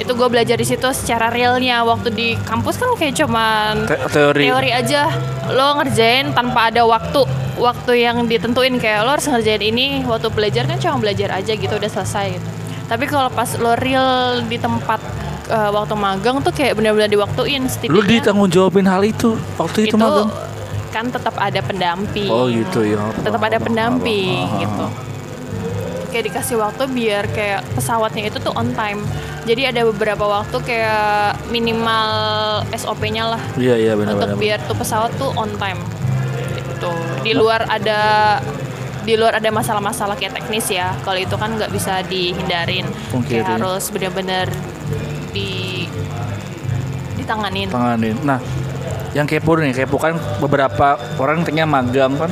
Itu 0.01 0.13
gue 0.17 0.29
belajar 0.33 0.57
di 0.57 0.67
situ 0.67 0.89
secara 0.97 1.29
realnya. 1.29 1.85
Waktu 1.85 2.09
di 2.17 2.29
kampus 2.49 2.81
kan 2.81 2.97
kayak 2.97 3.15
cuman 3.21 3.85
Te- 3.85 4.01
teori. 4.09 4.49
teori 4.49 4.71
aja. 4.73 5.13
Lo 5.53 5.77
ngerjain 5.79 6.33
tanpa 6.33 6.73
ada 6.73 6.83
waktu 6.89 7.29
waktu 7.61 7.93
yang 8.09 8.25
ditentuin 8.25 8.81
kayak 8.81 9.05
lo 9.05 9.21
harus 9.21 9.29
ngerjain 9.29 9.61
ini 9.61 10.01
waktu 10.09 10.33
belajar 10.33 10.65
kan 10.65 10.81
cuma 10.81 10.97
belajar 10.97 11.29
aja 11.37 11.53
gitu 11.53 11.71
udah 11.77 11.91
selesai 11.93 12.41
gitu. 12.41 12.49
Tapi 12.89 13.05
kalau 13.05 13.29
pas 13.31 13.53
lo 13.61 13.77
real 13.79 14.43
di 14.49 14.59
tempat 14.59 14.99
eh, 15.51 15.71
waktu 15.75 15.95
magang 15.99 16.39
tuh 16.41 16.55
kayak 16.55 16.79
benar-benar 16.79 17.11
diwaktuin 17.11 17.67
Lu 17.67 17.71
setidaknya 17.71 18.23
ditanggung 18.23 18.51
jawabin 18.51 18.87
hal 18.87 19.03
itu 19.03 19.35
waktu 19.59 19.91
itu, 19.91 19.95
itu 19.95 19.97
magang. 19.99 20.31
kan 20.91 21.07
tetap 21.07 21.35
ada 21.39 21.61
pendamping. 21.63 22.31
Oh 22.31 22.47
gitu 22.51 22.83
ya. 22.83 22.99
Tetap 23.23 23.43
ada 23.43 23.59
pendamping 23.59 24.47
gitu. 24.59 24.87
Kayak 26.11 26.25
dikasih 26.35 26.57
waktu 26.59 26.83
biar 26.91 27.31
kayak 27.31 27.63
pesawatnya 27.79 28.27
itu 28.27 28.43
tuh 28.43 28.51
on 28.59 28.75
time. 28.75 29.03
Jadi 29.47 29.71
ada 29.71 29.87
beberapa 29.87 30.27
waktu 30.27 30.59
kayak 30.63 31.39
minimal 31.49 32.11
SOP-nya 32.77 33.25
lah 33.25 33.43
Iya 33.57 33.75
iya 33.81 33.93
benar 33.97 34.21
untuk 34.21 34.37
biar 34.37 34.61
tuh 34.69 34.77
pesawat 34.77 35.15
tuh 35.17 35.31
on 35.39 35.55
time. 35.57 35.79
Gitu. 36.59 36.93
Di 37.23 37.33
luar 37.39 37.65
ada 37.71 38.01
di 39.01 39.17
luar 39.17 39.41
ada 39.41 39.49
masalah-masalah 39.49 40.19
kayak 40.19 40.37
teknis 40.43 40.69
ya. 40.69 40.93
Kalau 41.07 41.17
itu 41.17 41.33
kan 41.39 41.57
nggak 41.57 41.71
bisa 41.73 42.03
dihindarin. 42.05 42.85
Pungkiri. 43.15 43.47
Kayak 43.47 43.63
harus 43.63 43.89
benar-benar 43.89 44.51
di 45.31 45.87
ditanganin. 47.17 47.69
tanganin. 47.69 48.17
Nah, 48.23 48.39
yang 49.13 49.27
kepo 49.27 49.57
nih, 49.57 49.75
kepo 49.75 49.97
kan 49.97 50.15
beberapa 50.39 50.97
orang 51.19 51.43
tanya 51.43 51.65
magang 51.65 52.15
kan 52.17 52.31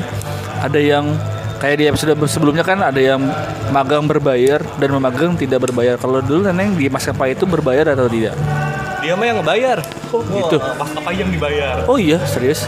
ada 0.58 0.78
yang 0.78 1.14
kayak 1.58 1.76
di 1.76 1.84
episode 1.86 2.14
sebelumnya 2.26 2.62
kan 2.62 2.78
ada 2.78 2.98
yang 2.98 3.18
magang 3.70 4.06
berbayar 4.06 4.62
dan 4.78 4.88
magang 4.96 5.34
tidak 5.34 5.64
berbayar. 5.64 5.98
Kalau 5.98 6.22
dulu 6.22 6.46
neneng 6.46 6.74
di 6.74 6.86
maskapai 6.86 7.34
itu 7.34 7.44
berbayar 7.44 7.94
atau 7.94 8.06
tidak? 8.06 8.34
Dia 8.98 9.14
mah 9.14 9.26
yang 9.26 9.38
ngebayar. 9.38 9.78
Oh, 10.10 10.22
gitu. 10.24 10.58
Maskapai 10.58 11.14
yang 11.14 11.30
dibayar. 11.30 11.86
Oh 11.86 11.98
iya, 11.98 12.18
serius. 12.24 12.66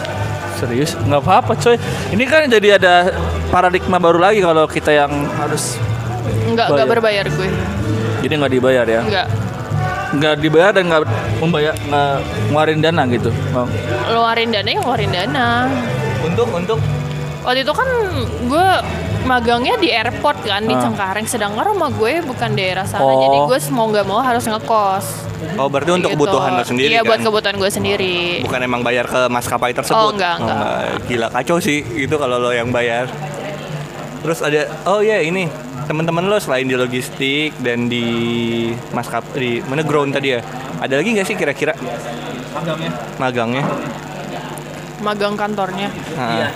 Serius, 0.55 0.93
nggak 1.01 1.25
apa-apa 1.25 1.57
coy. 1.57 1.81
Ini 2.13 2.25
kan 2.29 2.45
jadi 2.45 2.77
ada 2.77 3.09
paradigma 3.49 3.97
baru 3.97 4.21
lagi 4.21 4.45
kalau 4.45 4.69
kita 4.69 4.93
yang 4.93 5.09
harus 5.35 5.81
Nggak 6.21 6.67
nggak 6.69 6.85
Bayar. 6.85 6.91
berbayar 6.93 7.25
gue. 7.27 7.49
jadi 8.21 8.33
nggak 8.37 8.53
dibayar 8.53 8.85
ya, 8.85 9.01
Nggak. 9.01 9.27
Nggak 10.11 10.35
dibayar 10.39 10.73
dan 10.73 10.85
nggak 10.87 11.03
membayar 11.39 11.75
nggak 11.79 12.13
ngeluarin 12.49 12.81
dana 12.81 13.03
gitu. 13.07 13.31
Oh. 13.53 13.67
Ngeluarin 14.09 14.51
dana 14.51 14.67
ya 14.67 14.77
ngeluarin 14.79 15.11
dana. 15.11 15.49
Untuk 16.21 16.49
untuk 16.51 16.79
Waktu 17.41 17.65
itu 17.65 17.73
kan 17.73 17.89
gue 18.45 18.67
magangnya 19.23 19.73
di 19.77 19.89
airport 19.89 20.45
kan 20.45 20.61
di 20.61 20.77
Ah. 20.77 20.81
Cengkareng 20.83 21.25
sedangkan 21.25 21.65
rumah 21.67 21.89
gue 21.89 22.21
bukan 22.21 22.53
daerah 22.53 22.85
sana 22.85 23.01
Oh. 23.01 23.17
jadi 23.19 23.39
gue 23.49 23.59
mau 23.71 23.89
nggak 23.89 24.05
mau 24.05 24.21
harus 24.21 24.45
ngekos 24.45 25.07
Oh 25.57 25.73
berarti 25.73 25.89
untuk 25.91 26.13
Gitu. 26.13 26.21
kebutuhan 26.21 26.53
lo 26.53 26.63
sendiri 26.63 26.91
iya 26.91 27.01
kan? 27.01 27.09
buat 27.09 27.21
kebutuhan 27.23 27.57
gue 27.57 27.71
sendiri 27.71 28.45
Bukan 28.45 28.61
emang 28.61 28.85
bayar 28.85 29.09
ke 29.09 29.25
maskapai 29.27 29.73
tersebut? 29.73 29.97
Oh, 29.97 30.13
enggak, 30.13 30.37
enggak. 30.37 30.61
Gila 31.09 31.27
kacau 31.31 31.57
sih 31.57 31.81
itu 31.81 32.13
kalau 32.13 32.37
lo 32.39 32.53
yang 32.53 32.69
bayar. 32.69 33.09
Terus 34.21 34.45
ada 34.45 34.61
oh 34.85 35.01
ya 35.01 35.17
ini 35.19 35.49
teman-teman 35.91 36.31
lo 36.31 36.39
selain 36.39 36.71
di 36.71 36.79
logistik 36.79 37.59
dan 37.59 37.91
di 37.91 38.07
maskap 38.95 39.27
di 39.35 39.59
mana 39.67 39.83
ground 39.83 40.15
tadi 40.15 40.39
ya. 40.39 40.41
Ada 40.79 41.03
lagi 41.03 41.19
nggak 41.19 41.27
sih 41.27 41.35
kira-kira? 41.35 41.75
Magangnya? 43.19 43.67
magang 45.01 45.35
kantornya. 45.35 45.89
Nah, 46.15 46.53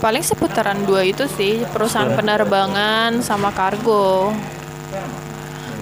paling 0.00 0.24
seputaran 0.24 0.82
dua 0.88 1.04
itu 1.04 1.28
sih 1.28 1.62
perusahaan 1.68 2.10
penerbangan 2.16 3.20
sama 3.20 3.52
kargo. 3.52 4.32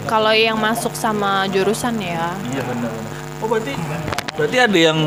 Kalau 0.07 0.31
yang 0.31 0.59
masuk 0.59 0.95
sama 0.95 1.51
jurusan 1.51 1.99
ya. 1.99 2.35
Iya 2.55 2.63
benar. 2.63 2.91
Oh 3.43 3.47
berarti 3.51 3.75
berarti 4.37 4.57
ada 4.61 4.79
yang 4.79 4.99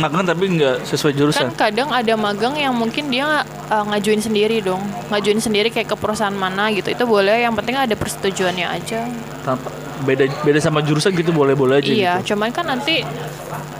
magang 0.00 0.24
tapi 0.24 0.44
nggak 0.48 0.88
sesuai 0.88 1.12
jurusan. 1.12 1.52
kan 1.52 1.68
kadang 1.68 1.92
ada 1.92 2.16
magang 2.16 2.56
yang 2.56 2.72
mungkin 2.72 3.12
dia 3.12 3.44
uh, 3.68 3.84
ngajuin 3.92 4.24
sendiri 4.24 4.64
dong 4.64 4.80
ngajuin 5.12 5.44
sendiri 5.44 5.68
kayak 5.68 5.92
ke 5.92 5.96
perusahaan 5.96 6.32
mana 6.32 6.72
gitu 6.72 6.88
itu 6.88 7.04
boleh 7.04 7.44
yang 7.44 7.52
penting 7.52 7.76
ada 7.76 7.92
persetujuannya 7.92 8.64
aja 8.64 9.04
Tanpa 9.44 9.68
beda 10.08 10.24
beda 10.40 10.58
sama 10.64 10.80
jurusan 10.80 11.12
gitu 11.12 11.36
boleh-boleh 11.36 11.84
aja 11.84 11.90
iya 11.92 12.12
gitu. 12.18 12.32
cuman 12.32 12.48
kan 12.48 12.64
nanti 12.64 13.04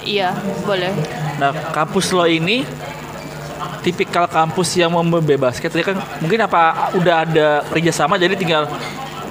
iya 0.05 0.37
boleh 0.69 0.93
Nah, 1.39 1.55
kampus 1.71 2.11
lo 2.11 2.27
ini 2.27 2.67
tipikal 3.87 4.27
kampus 4.27 4.75
yang 4.75 4.91
membebaskan. 4.91 5.71
Tadi 5.71 5.87
kan 5.87 5.97
mungkin 6.19 6.43
apa 6.43 6.93
udah 6.99 7.15
ada 7.25 7.49
kerjasama 7.71 8.19
jadi 8.19 8.35
tinggal 8.35 8.67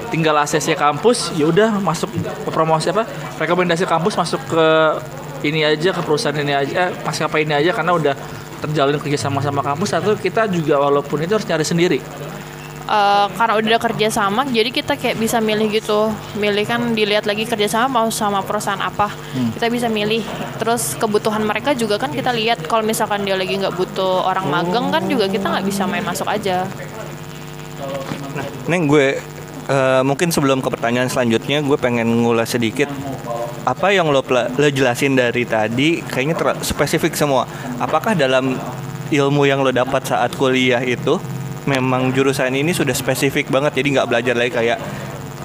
tinggal 0.08 0.40
ACC 0.40 0.72
kampus 0.80 1.36
ya 1.36 1.52
udah 1.52 1.84
masuk 1.84 2.08
ke 2.16 2.50
promosi 2.50 2.88
apa 2.88 3.04
rekomendasi 3.36 3.84
kampus 3.84 4.16
masuk 4.16 4.40
ke 4.48 4.66
ini 5.46 5.62
aja 5.62 5.94
ke 5.94 6.02
perusahaan 6.02 6.38
ini 6.38 6.54
aja 6.54 6.90
eh, 6.90 6.92
maskapai 7.06 7.46
ini 7.46 7.54
aja 7.54 7.72
karena 7.76 7.94
udah 7.94 8.16
terjalin 8.58 8.98
kerjasama 8.98 9.40
sama 9.46 9.62
kampus 9.62 9.94
atau 9.94 10.18
kita 10.18 10.50
juga 10.50 10.82
walaupun 10.82 11.22
itu 11.22 11.38
harus 11.38 11.46
nyari 11.46 11.66
sendiri. 11.66 12.00
Uh, 12.88 13.28
karena 13.36 13.60
udah 13.60 13.68
ada 13.76 13.80
kerjasama 13.84 14.48
jadi 14.48 14.72
kita 14.72 14.96
kayak 14.96 15.20
bisa 15.20 15.44
milih 15.44 15.68
gitu. 15.76 16.08
Milih 16.40 16.64
kan 16.64 16.96
dilihat 16.96 17.28
lagi 17.28 17.44
kerjasama 17.44 17.92
mau 17.92 18.08
sama 18.08 18.40
perusahaan 18.40 18.80
apa 18.80 19.12
kita 19.60 19.68
bisa 19.68 19.92
milih. 19.92 20.24
Terus 20.56 20.96
kebutuhan 20.96 21.44
mereka 21.44 21.76
juga 21.76 22.00
kan 22.00 22.16
kita 22.16 22.32
lihat 22.32 22.64
kalau 22.64 22.88
misalkan 22.88 23.28
dia 23.28 23.36
lagi 23.36 23.60
nggak 23.60 23.76
butuh 23.76 24.24
orang 24.24 24.48
magang 24.48 24.88
kan 24.88 25.04
juga 25.04 25.28
kita 25.28 25.52
nggak 25.52 25.66
bisa 25.68 25.84
main 25.84 26.06
masuk 26.08 26.32
aja. 26.32 26.64
Neng 28.72 28.88
gue 28.88 29.20
eh, 29.68 30.02
mungkin 30.08 30.32
sebelum 30.32 30.64
ke 30.64 30.72
pertanyaan 30.72 31.12
selanjutnya 31.12 31.60
gue 31.60 31.76
pengen 31.76 32.08
ngulas 32.24 32.56
sedikit 32.56 32.88
apa 33.68 33.92
yang 33.92 34.08
lo, 34.08 34.24
lo 34.24 34.70
jelasin 34.72 35.20
dari 35.20 35.44
tadi 35.44 36.00
kayaknya 36.00 36.36
ter- 36.40 36.60
spesifik 36.64 37.20
semua. 37.20 37.44
Apakah 37.84 38.16
dalam 38.16 38.56
ilmu 39.12 39.44
yang 39.44 39.60
lo 39.60 39.76
dapat 39.76 40.08
saat 40.08 40.32
kuliah 40.40 40.80
itu 40.80 41.20
memang 41.68 42.16
jurusan 42.16 42.56
ini 42.56 42.72
sudah 42.72 42.96
spesifik 42.96 43.52
banget 43.52 43.84
jadi 43.84 44.00
nggak 44.00 44.08
belajar 44.08 44.36
lagi 44.40 44.52
kayak 44.56 44.80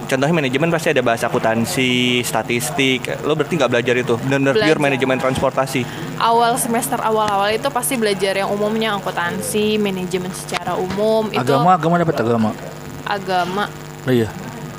contohnya 0.07 0.35
manajemen 0.39 0.71
pasti 0.71 0.95
ada 0.95 1.03
bahasa 1.03 1.27
akuntansi, 1.27 2.23
statistik. 2.23 3.11
Lo 3.27 3.35
berarti 3.35 3.59
nggak 3.59 3.71
belajar 3.75 3.95
itu, 3.99 4.15
benar-benar 4.23 4.55
pure 4.55 4.79
Belajar. 4.79 4.79
manajemen 4.79 5.17
transportasi. 5.19 5.83
awal 6.23 6.55
semester 6.55 7.03
awal-awal 7.03 7.51
itu 7.51 7.67
pasti 7.75 7.99
belajar 7.99 8.39
yang 8.39 8.47
umumnya 8.55 8.95
akuntansi 8.95 9.75
manajemen 9.83 10.31
secara 10.31 10.79
umum 10.79 11.27
itu 11.35 11.43
agama 11.43 11.75
agama 11.75 11.95
dapat 11.99 12.17
agama 12.23 12.51
agama 13.03 13.65
oh 14.07 14.13
iya 14.15 14.31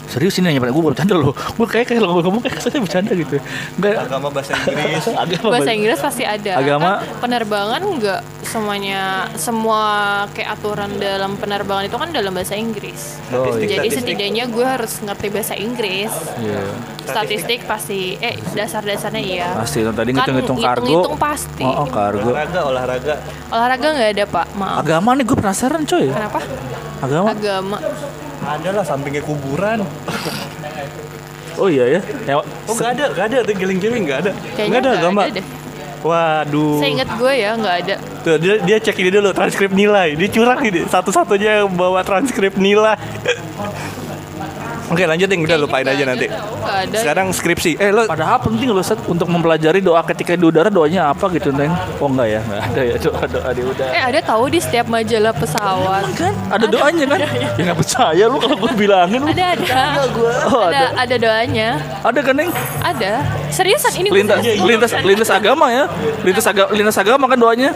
serius 0.05 0.35
ini 0.35 0.45
nanya 0.45 0.59
pada 0.59 0.69
gue 0.69 0.83
bercanda 0.83 1.15
loh 1.15 1.31
gue 1.31 1.65
kayak 1.65 1.85
kayak 1.85 1.99
kalau 1.99 2.19
ngomong 2.19 2.39
kayak 2.39 2.55
kesannya 2.55 2.81
bercanda 2.81 3.11
gitu 3.13 3.35
enggak 3.75 3.95
Agama 4.03 4.27
bahasa 4.29 4.51
Inggris. 4.55 5.05
agama 5.23 5.47
bahasa 5.49 5.71
Inggris 5.71 5.99
pasti 5.99 6.23
ada 6.23 6.51
Agama? 6.55 6.91
Kan 6.99 7.17
penerbangan 7.19 7.81
nggak 7.81 8.21
semuanya 8.43 9.01
semua 9.33 9.81
kayak 10.29 10.49
aturan 10.53 10.91
dalam 10.95 11.33
penerbangan 11.33 11.83
itu 11.83 11.95
kan 11.95 12.09
dalam 12.09 12.31
bahasa 12.31 12.53
Inggris 12.53 13.17
Oh, 13.29 13.57
iya. 13.57 13.79
jadi 13.79 13.89
Statistik. 13.89 14.13
setidaknya 14.13 14.43
gue 14.45 14.61
harus 14.63 14.93
ngerti 14.99 15.27
bahasa 15.27 15.53
Inggris 15.55 16.13
Iya. 16.37 16.61
statistik 17.03 17.59
pasti 17.63 17.99
eh 18.15 18.37
dasar-dasarnya 18.49 19.19
iya 19.19 19.47
Pasti 19.55 19.81
itu 19.81 19.89
tadi 19.89 20.11
Kan 20.11 20.21
ngitung-ngitung 20.21 20.57
kargo. 20.57 20.83
ngitung-ngitung 20.83 21.17
pasti 21.17 21.63
Oh, 21.63 21.81
oh, 21.81 21.87
kargo. 21.87 22.29
Olahraga, 22.29 22.59
olahraga. 22.63 23.13
olahraga 23.49 23.87
nggak 23.89 24.09
ada 24.11 24.25
pak 24.27 24.45
maaf 24.53 24.77
Agama 24.79 25.09
nih 25.13 25.23
gue 25.23 25.35
penasaran 25.35 25.81
coy. 25.83 26.05
kenapa 26.07 26.39
Agama. 26.99 27.27
agama 27.31 27.77
Ada 28.43 28.69
lah 28.75 28.85
sampingnya 28.85 29.23
kuburan. 29.23 29.87
Oh 31.55 31.69
iya 31.69 31.99
ya. 31.99 32.01
ya 32.27 32.33
Oh 32.41 32.73
nggak 32.73 32.91
ada, 32.97 33.05
nggak 33.13 33.25
ada 33.29 33.37
tuh 33.45 33.55
giling-giling 33.55 34.03
nggak 34.09 34.19
ada. 34.25 34.31
Nggak 34.57 34.79
ada 34.83 34.91
deh. 35.31 35.45
Waduh. 36.03 36.83
saya 36.83 36.99
ingat 36.99 37.09
gue 37.15 37.31
ya 37.31 37.55
nggak 37.55 37.75
ada 37.87 37.95
Tuh 38.27 38.35
dia 38.35 38.59
dia 38.59 38.75
cek 38.75 38.99
ini 38.99 39.07
dulu 39.07 39.31
transkrip 39.31 39.71
nilai. 39.71 40.19
Dia 40.19 40.27
curang 40.27 40.59
ini 40.63 40.83
satu-satunya 40.83 41.63
yang 41.63 41.71
bawa 41.71 42.03
transkrip 42.03 42.59
nilai. 42.59 42.99
Oke 44.85 45.03
lanjut 45.03 45.25
yang 45.25 45.41
udah 45.41 45.57
lupain 45.57 45.83
aja 45.83 45.95
ada, 45.97 46.09
nanti. 46.09 46.27
ada. 46.27 46.97
Sekarang 46.97 47.27
skripsi. 47.29 47.77
Eh 47.77 47.89
lo 47.89 48.03
Padahal 48.03 48.37
penting 48.37 48.67
loh 48.67 48.81
Seth 48.81 48.99
untuk 49.05 49.25
mempelajari 49.25 49.79
doa 49.79 50.03
ketika 50.03 50.33
di 50.33 50.43
udara 50.43 50.67
doanya 50.67 51.07
apa 51.07 51.31
gitu 51.31 51.49
Neng. 51.49 51.71
Oh 51.97 52.07
enggak 52.07 52.27
ya, 52.29 52.39
enggak 52.41 52.61
ada 52.65 52.81
ya 52.83 52.95
doa 52.99 53.23
doa 53.25 53.49
di 53.49 53.61
udara. 53.61 53.91
eh 53.91 54.03
ada 54.03 54.19
tahu 54.21 54.43
di 54.47 54.59
setiap 54.59 54.85
majalah 54.85 55.31
pesawat 55.31 56.05
kan 56.13 56.33
ada 56.49 56.65
doanya 56.67 57.05
kan? 57.07 57.19
Ya 57.57 57.61
nggak 57.63 57.79
percaya 57.79 58.23
lu 58.25 58.37
kalau 58.37 58.57
gue 58.57 58.71
bilangin 58.75 59.19
lu. 59.19 59.29
ada 59.29 59.45
ada 59.53 59.81
Oh, 60.49 60.67
ada 60.67 60.85
ada 60.95 61.15
doanya 61.15 61.79
Ada 62.01 62.19
kan 62.19 62.33
Neng? 62.33 62.51
ada 62.79 63.11
seriusan 63.49 63.93
ini 63.95 64.09
Lintas 64.11 64.39
lintas 64.59 64.91
lintas 64.99 65.29
agama 65.29 65.69
ya. 65.69 65.85
Lintas 66.21 66.43
agama 66.43 66.69
lintas 66.71 66.97
agama 66.97 67.25
kan 67.25 67.39
doanya. 67.39 67.71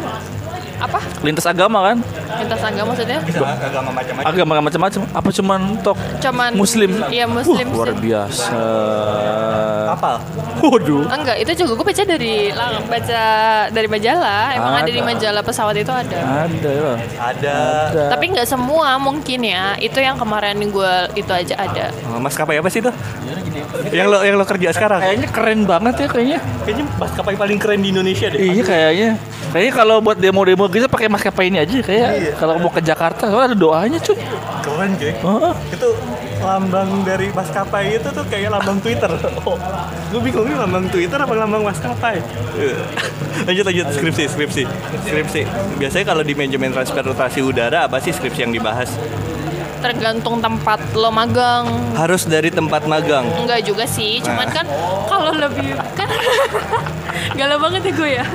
Apa 0.78 1.00
Lintas 1.20 1.44
agama 1.44 1.80
kan? 1.84 1.98
lintas 2.38 2.62
agama 2.62 2.94
maksudnya 2.94 3.18
agama 3.60 3.90
macam-macam. 3.92 4.28
Agama 4.28 4.52
macam-macam. 4.62 5.02
Apa 5.12 5.30
cuman 5.32 5.60
tok 5.80 5.98
cuman 6.20 6.52
Muslim? 6.54 6.92
iya 7.10 7.26
muslim 7.26 7.66
Wah, 7.68 7.76
luar 7.82 7.92
biasa. 7.94 8.54
Apa? 9.90 10.22
Waduh. 10.60 11.06
enggak 11.08 11.38
itu 11.40 11.52
juga 11.56 11.72
gue 11.76 11.86
baca 11.88 12.04
dari 12.04 12.36
lang- 12.52 12.86
baca 12.86 13.22
dari 13.70 13.88
majalah 13.88 14.46
emang 14.54 14.74
ada, 14.76 14.86
di 14.88 15.00
Ada. 15.00 15.08
majalah 15.08 15.42
pesawat 15.42 15.76
itu 15.76 15.90
ada 15.90 16.18
Ada 16.46 16.70
ya. 16.70 16.94
Ada. 17.16 17.58
tapi 18.10 18.26
nggak 18.32 18.46
semua 18.46 18.98
mungkin 18.98 19.40
ya 19.44 19.78
itu 19.78 19.98
yang 19.98 20.14
kemarin 20.16 20.58
gue 20.60 20.94
itu 21.16 21.32
aja 21.32 21.56
ada 21.58 21.86
Oh, 22.08 22.20
maskapai 22.20 22.58
apa 22.58 22.68
sih 22.68 22.80
itu? 22.80 22.92
Yang 23.90 24.08
lo 24.08 24.18
yang 24.22 24.36
lo 24.36 24.46
kerja 24.46 24.70
sekarang? 24.72 25.00
Kayaknya 25.00 25.30
keren 25.30 25.60
banget 25.64 25.94
ya 25.98 26.08
kayaknya. 26.08 26.40
Kayaknya 26.64 26.86
maskapai 26.98 27.36
paling 27.36 27.58
keren 27.58 27.80
di 27.80 27.90
Indonesia 27.90 28.28
deh. 28.28 28.40
Iya 28.40 28.64
kayaknya. 28.64 29.10
Kayaknya 29.48 29.74
kalau 29.74 29.96
buat 30.04 30.18
demo-demo 30.20 30.68
kita 30.68 30.92
pakai 30.92 31.08
maskapai 31.08 31.48
ini 31.48 31.64
aja 31.64 31.80
kayak 31.80 32.36
kalau 32.36 32.60
mau 32.60 32.68
ke 32.68 32.84
Jakarta 32.84 33.32
soalnya 33.32 33.56
ada 33.56 33.58
doanya 33.58 34.00
cuy. 34.04 34.18
Keren 34.64 34.92
cuy. 35.00 35.14
Oh, 35.24 35.56
Itu 35.72 35.90
lambang 36.44 37.02
dari 37.08 37.32
maskapai 37.32 37.98
itu 37.98 38.10
tuh 38.12 38.26
kayak 38.28 38.52
lambang 38.54 38.78
Twitter. 38.84 39.10
Oh, 39.48 39.56
gue 40.12 40.22
bingung 40.22 40.46
ini 40.46 40.56
lambang 40.60 40.86
Twitter 40.92 41.18
apa 41.18 41.34
lambang 41.34 41.64
maskapai. 41.64 42.20
Lanjut 43.48 43.64
lanjut 43.70 43.86
skripsi 43.94 44.24
skripsi 44.34 44.64
skripsi. 45.06 45.42
Biasanya 45.78 46.06
kalau 46.10 46.26
di 46.26 46.34
manajemen 46.34 46.74
transportasi 46.74 47.40
udara 47.46 47.86
apa 47.86 48.02
sih 48.02 48.10
skripsi 48.10 48.50
yang 48.50 48.54
dibahas? 48.54 48.98
Tergantung 49.88 50.36
tempat 50.38 50.80
lo 50.94 51.08
magang 51.10 51.64
Harus 51.94 52.24
dari 52.24 52.50
tempat 52.50 52.84
magang. 52.84 53.24
enggak 53.38 53.64
juga 53.64 53.86
sih 53.86 54.20
cuman 54.20 54.44
Nah. 54.44 54.54
kan 54.54 54.66
kalau 55.06 55.32
lebih 55.34 55.72
kan 55.94 56.08
galau 57.38 57.58
banget 57.58 57.82
ya 57.84 57.94
gue 57.94 58.10
ya 58.14 58.26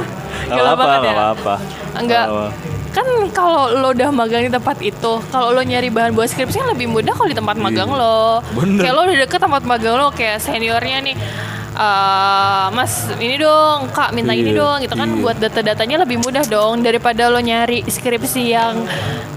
galau 0.48 0.64
apa-apa, 0.70 0.82
banget 0.82 1.00
ya 1.00 1.10
gak 1.10 1.18
apa-apa. 1.18 1.54
enggak 1.94 2.24
Gak 2.24 2.34
apa. 2.34 2.46
kan 2.92 3.06
kalau 3.30 3.62
lo 3.70 3.88
udah 3.90 4.10
magang 4.10 4.42
di 4.42 4.50
tempat 4.50 4.76
itu 4.80 5.12
kalau 5.26 5.48
lo 5.50 5.62
nyari 5.62 5.88
bahan 5.88 6.12
buat 6.12 6.26
skripsi 6.26 6.56
kan 6.58 6.68
lebih 6.70 6.86
mudah 6.86 7.12
kalau 7.12 7.24
di 7.26 7.34
tempat 7.34 7.56
magang 7.56 7.88
lo 7.88 8.40
Bener. 8.52 8.80
kayak 8.80 8.94
lo 8.94 9.00
udah 9.02 9.16
deket 9.18 9.38
tempat 9.38 9.62
magang 9.62 9.94
lo 9.94 10.08
kayak 10.10 10.38
seniornya 10.38 10.98
nih 11.02 11.16
eh 11.72 12.66
mas 12.76 13.08
ini 13.16 13.40
dong 13.40 13.88
kak 13.96 14.12
minta 14.12 14.37
ini 14.37 14.52
Iya, 14.52 14.61
dong 14.61 14.76
gitu 14.85 14.92
kan 14.92 15.08
iya. 15.08 15.20
buat 15.24 15.37
data-datanya 15.40 16.04
lebih 16.04 16.20
mudah 16.20 16.44
dong 16.44 16.85
daripada 16.85 17.32
lo 17.32 17.40
nyari 17.40 17.80
skripsi 17.88 18.42
yang 18.44 18.85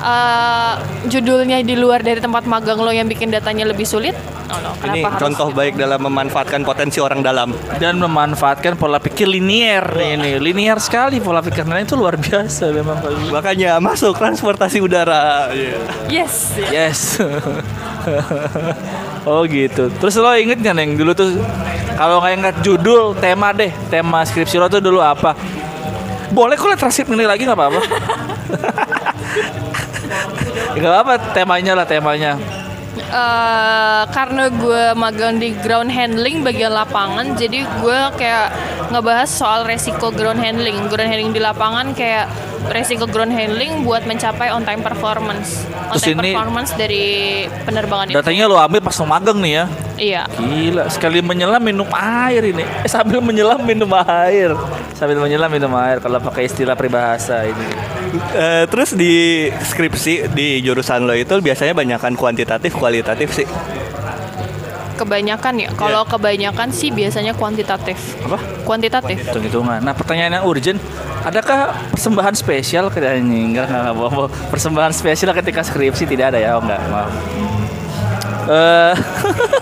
eh, 0.03 0.73
judulnya 1.07 1.63
di 1.63 1.79
luar 1.79 2.03
dari 2.03 2.19
tempat 2.19 2.43
magang 2.43 2.83
lo 2.83 2.91
yang 2.91 3.07
bikin 3.07 3.31
datanya 3.31 3.63
lebih 3.63 3.87
sulit 3.87 4.15
oh, 4.51 4.59
no, 4.59 4.71
Ini 4.75 4.99
kenapa 5.01 5.07
harus 5.15 5.21
contoh 5.23 5.47
baik 5.55 5.73
dalam 5.79 5.99
memanfaatkan 6.03 6.61
potensi 6.67 6.99
orang 6.99 7.23
dalam. 7.23 7.55
dan 7.79 7.97
memanfaatkan 7.99 8.75
pola 8.75 8.99
pikir 8.99 9.27
linier 9.27 9.83
ini. 9.95 10.37
Linier 10.39 10.77
sekali 10.79 11.19
pola 11.19 11.39
pikirnya 11.39 11.83
itu 11.83 11.95
luar 11.97 12.15
biasa 12.19 12.71
memang. 12.71 12.99
Makanya 13.31 13.79
masuk 13.79 14.15
transportasi 14.15 14.79
udara. 14.83 15.51
Iya. 15.51 15.77
yes 16.11 16.35
Yes. 16.71 16.99
oh 19.29 19.41
gitu. 19.47 19.89
Terus 19.91 20.15
lo 20.19 20.31
inget 20.35 20.59
nggak 20.61 20.75
neng 20.75 20.91
dulu 20.99 21.11
tuh 21.15 21.29
kalau 21.95 22.19
nggak 22.25 22.41
inget 22.41 22.55
judul 22.65 23.13
tema 23.21 23.53
deh 23.53 23.69
tema 23.85 24.25
skripsi 24.25 24.57
lo 24.57 24.65
tuh 24.65 24.81
dulu 24.81 24.97
apa? 24.97 25.37
Boleh 26.33 26.57
kok 26.57 26.73
lihat 26.73 26.81
transkrip 26.81 27.13
ini 27.13 27.29
lagi 27.29 27.45
nggak 27.45 27.53
apa-apa. 27.53 27.81
Ya, 30.75 30.91
Gak 30.91 30.95
apa 31.07 31.13
temanya 31.31 31.73
lah 31.73 31.87
temanya. 31.87 32.35
Eh, 32.95 34.03
karena 34.09 34.47
gue 34.47 34.83
magang 34.95 35.35
di 35.35 35.51
ground 35.59 35.91
handling 35.91 36.41
bagian 36.41 36.71
lapangan, 36.71 37.35
jadi 37.35 37.63
gue 37.63 37.99
kayak 38.15 38.47
ngebahas 38.89 39.27
soal 39.27 39.63
resiko 39.63 40.11
ground 40.11 40.39
handling. 40.39 40.75
Ground 40.87 41.11
handling 41.11 41.31
di 41.31 41.39
lapangan 41.39 41.91
kayak 41.91 42.27
resiko 42.65 43.05
ground 43.05 43.29
handling 43.29 43.83
buat 43.83 44.03
mencapai 44.03 44.49
on 44.49 44.63
time 44.63 44.81
performance. 44.81 45.63
On 45.91 45.99
Terus 45.99 46.03
time 46.07 46.19
ini- 46.23 46.33
performance 46.33 46.71
dari 46.73 47.05
penerbangan 47.61 48.05
itu. 48.09 48.15
Datanya 48.17 48.43
lo 48.47 48.55
ambil 48.57 48.81
pas 48.81 48.97
magang 49.03 49.37
nih 49.37 49.53
ya. 49.53 49.65
Iya. 49.95 50.23
Gila, 50.35 50.83
sekali 50.91 51.23
menyelam 51.23 51.61
minum 51.61 51.87
air 51.95 52.41
ini. 52.41 52.63
Eh 52.83 52.89
sambil 52.89 53.23
menyelam 53.23 53.63
minum 53.63 53.87
air. 53.95 54.51
Sambil 54.91 55.19
menyelam 55.19 55.47
minum 55.47 55.71
air 55.77 55.99
kalau 55.99 56.19
pakai 56.19 56.47
istilah 56.47 56.75
peribahasa 56.75 57.47
ini. 57.47 57.67
Eh, 58.17 58.65
terus 58.69 58.93
di 58.95 59.47
skripsi 59.51 60.31
di 60.31 60.59
jurusan 60.63 61.05
lo 61.05 61.13
itu 61.15 61.33
biasanya 61.39 61.73
banyakkan 61.75 62.13
kuantitatif 62.15 62.75
kualitatif 62.75 63.31
sih. 63.31 63.47
Kebanyakan 64.95 65.53
ya. 65.59 65.69
Kalau 65.75 66.07
kebanyakan 66.07 66.71
sih 66.71 66.87
biasanya 66.87 67.35
kuantitatif. 67.35 68.15
Apa? 68.23 68.39
Kuantitatif. 68.63 69.27
Hitung-hitungan. 69.27 69.83
Nah, 69.83 69.91
pertanyaan 69.91 70.39
yang 70.39 70.45
urgent, 70.47 70.79
adakah 71.27 71.75
persembahan 71.91 72.31
spesial 72.31 72.87
ke 72.87 73.03
ini? 73.03 73.51
Enggak, 73.51 73.67
enggak, 73.67 73.91
enggak. 73.91 74.31
Persembahan 74.47 74.93
spesial 74.95 75.35
ketika 75.35 75.67
skripsi 75.67 76.07
tidak 76.07 76.31
ada 76.31 76.39
ya? 76.39 76.55
Oh, 76.55 76.63
enggak, 76.63 76.79
maaf. 76.87 77.11
Eh, 78.45 78.93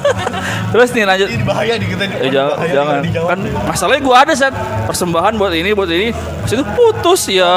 terus 0.76 0.90
nih 0.92 1.08
lanjut. 1.08 1.28
bahaya 1.48 1.74
di 1.80 1.88
kita. 1.88 2.04
Eh, 2.20 2.32
jangan, 2.32 2.68
jangan. 2.68 3.02
Kan 3.08 3.40
masalahnya 3.64 4.02
gua 4.04 4.16
ada 4.28 4.34
set 4.36 4.52
persembahan 4.88 5.40
buat 5.40 5.56
ini, 5.56 5.72
buat 5.72 5.88
ini. 5.88 6.12
Terus 6.44 6.54
itu 6.60 6.66
putus 6.76 7.22
ya 7.32 7.56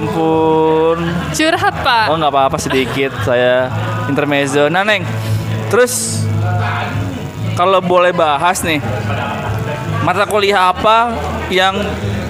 ampun. 0.00 1.04
Curhat, 1.36 1.74
Pak. 1.84 2.04
Oh 2.08 2.16
nggak 2.16 2.32
apa-apa 2.32 2.56
sedikit 2.56 3.12
saya 3.28 3.68
intermezzo. 4.08 4.72
Nah 4.72 4.88
Neng, 4.88 5.04
terus 5.68 6.24
kalau 7.54 7.84
boleh 7.84 8.10
bahas 8.16 8.64
nih 8.64 8.80
mata 10.00 10.24
kuliah 10.24 10.72
apa 10.72 11.12
yang 11.52 11.76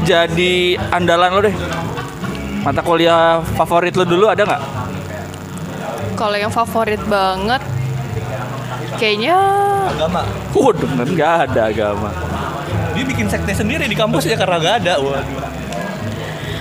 jadi 0.03 0.79
andalan 0.91 1.31
lo 1.31 1.41
deh? 1.47 1.57
Mata 2.67 2.83
kuliah 2.83 3.45
favorit 3.55 3.95
lo 3.95 4.03
dulu 4.03 4.27
ada 4.27 4.43
nggak? 4.43 4.63
Kalau 6.15 6.37
yang 6.39 6.51
favorit 6.51 7.03
banget 7.11 7.63
kayaknya 8.97 9.37
Agama. 9.85 10.23
Waduh, 10.57 10.91
kan 10.97 11.09
nggak 11.09 11.33
ada 11.51 11.61
agama. 11.69 12.09
Dia 12.95 13.05
bikin 13.05 13.27
sekte 13.29 13.53
sendiri 13.53 13.85
di 13.85 13.97
kampus 13.99 14.25
ya 14.25 14.39
karena 14.39 14.57
gak 14.59 14.75
ada. 14.87 14.95
Waduh. 15.03 15.23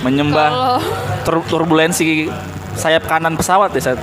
Menyembah 0.03 0.49
kalau 0.51 0.77
tur- 1.23 1.47
turbulensi 1.47 2.27
sayap 2.75 3.05
kanan 3.07 3.37
pesawat 3.37 3.71
ya 3.77 3.93
saat. 3.93 3.99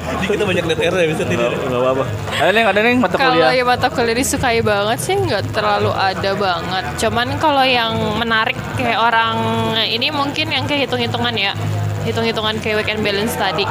Jadi 0.00 0.24
kita 0.30 0.44
banyak 0.46 0.64
lihat 0.64 0.80
R 0.80 0.94
ya 0.94 1.06
bisa 1.10 1.24
tidak. 1.26 1.50
Nggak 1.60 1.80
apa-apa. 1.82 2.04
Ada 2.38 2.50
Neng, 2.54 2.66
ada 2.70 2.80
Neng 2.80 2.96
mata 3.02 3.16
kalau 3.18 3.34
kuliah. 3.36 3.52
yang 3.52 3.68
mata 3.68 3.86
kuliah 3.90 4.16
disukai 4.16 4.60
banget 4.62 4.98
sih 5.02 5.14
nggak 5.18 5.42
terlalu 5.52 5.90
ada 5.92 6.30
banget. 6.38 6.84
Cuman 7.02 7.28
kalau 7.42 7.64
yang 7.66 7.92
menarik 8.16 8.56
kayak 8.78 9.00
orang 9.00 9.36
ini 9.84 10.08
mungkin 10.14 10.46
yang 10.54 10.64
kayak 10.64 10.88
hitung-hitungan 10.88 11.34
ya. 11.36 11.52
Hitung-hitungan 12.04 12.56
kayak 12.64 12.82
weekend 12.82 13.00
balance 13.04 13.36
tadi. 13.36 13.64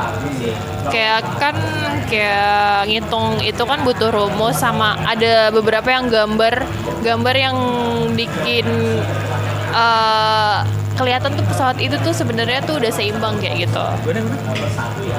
Kayak 0.89 1.25
kan 1.41 1.55
kayak 2.09 2.89
ngitung 2.89 3.41
itu 3.41 3.63
kan 3.65 3.81
butuh 3.85 4.09
rumus 4.09 4.57
sama 4.57 4.97
ada 5.05 5.53
beberapa 5.53 5.85
yang 5.89 6.09
gambar 6.09 6.65
gambar 7.05 7.35
yang 7.37 7.57
bikin 8.17 8.65
eh, 9.73 10.57
kelihatan 10.99 11.31
tuh 11.39 11.45
pesawat 11.47 11.79
itu 11.79 11.95
tuh 12.03 12.11
sebenarnya 12.11 12.59
tuh 12.67 12.75
udah 12.75 12.91
seimbang 12.91 13.39
kayak 13.39 13.71
gitu. 13.71 13.85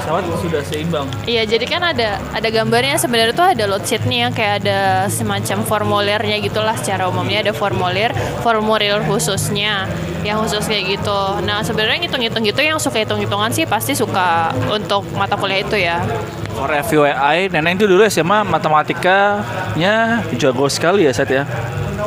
Pesawat 0.05 0.23
sudah 0.45 0.63
seimbang. 0.69 1.09
Iya, 1.25 1.49
jadi 1.49 1.65
kan 1.65 1.81
ada 1.81 2.21
ada 2.37 2.49
gambarnya 2.53 3.01
sebenarnya 3.01 3.33
tuh 3.33 3.49
ada 3.57 3.65
load 3.65 3.89
sheetnya 3.89 4.29
kayak 4.29 4.61
ada 4.61 5.09
semacam 5.09 5.65
formulirnya 5.65 6.37
gitulah 6.45 6.77
secara 6.77 7.09
umumnya 7.09 7.49
ada 7.49 7.53
formulir 7.57 8.13
formulir 8.45 9.01
khususnya 9.09 9.89
yang 10.21 10.37
khusus 10.45 10.69
kayak 10.69 11.01
gitu. 11.01 11.21
Nah 11.49 11.65
sebenarnya 11.65 12.05
ngitung-ngitung 12.05 12.45
gitu 12.45 12.61
yang 12.61 12.77
suka 12.77 13.01
hitung-hitungan 13.01 13.49
sih 13.57 13.65
pasti 13.65 13.97
suka 13.97 14.53
untuk 14.69 15.09
mata 15.17 15.41
kuliah 15.41 15.65
itu 15.65 15.81
ya. 15.81 16.05
For 16.53 16.69
FYI, 16.69 17.49
Neneng 17.49 17.81
itu 17.81 17.89
dulu 17.89 18.05
SMA 18.05 18.45
matematikanya 18.45 20.21
jago 20.37 20.69
sekali 20.69 21.09
ya 21.09 21.13
Seth 21.17 21.33
ya. 21.33 21.49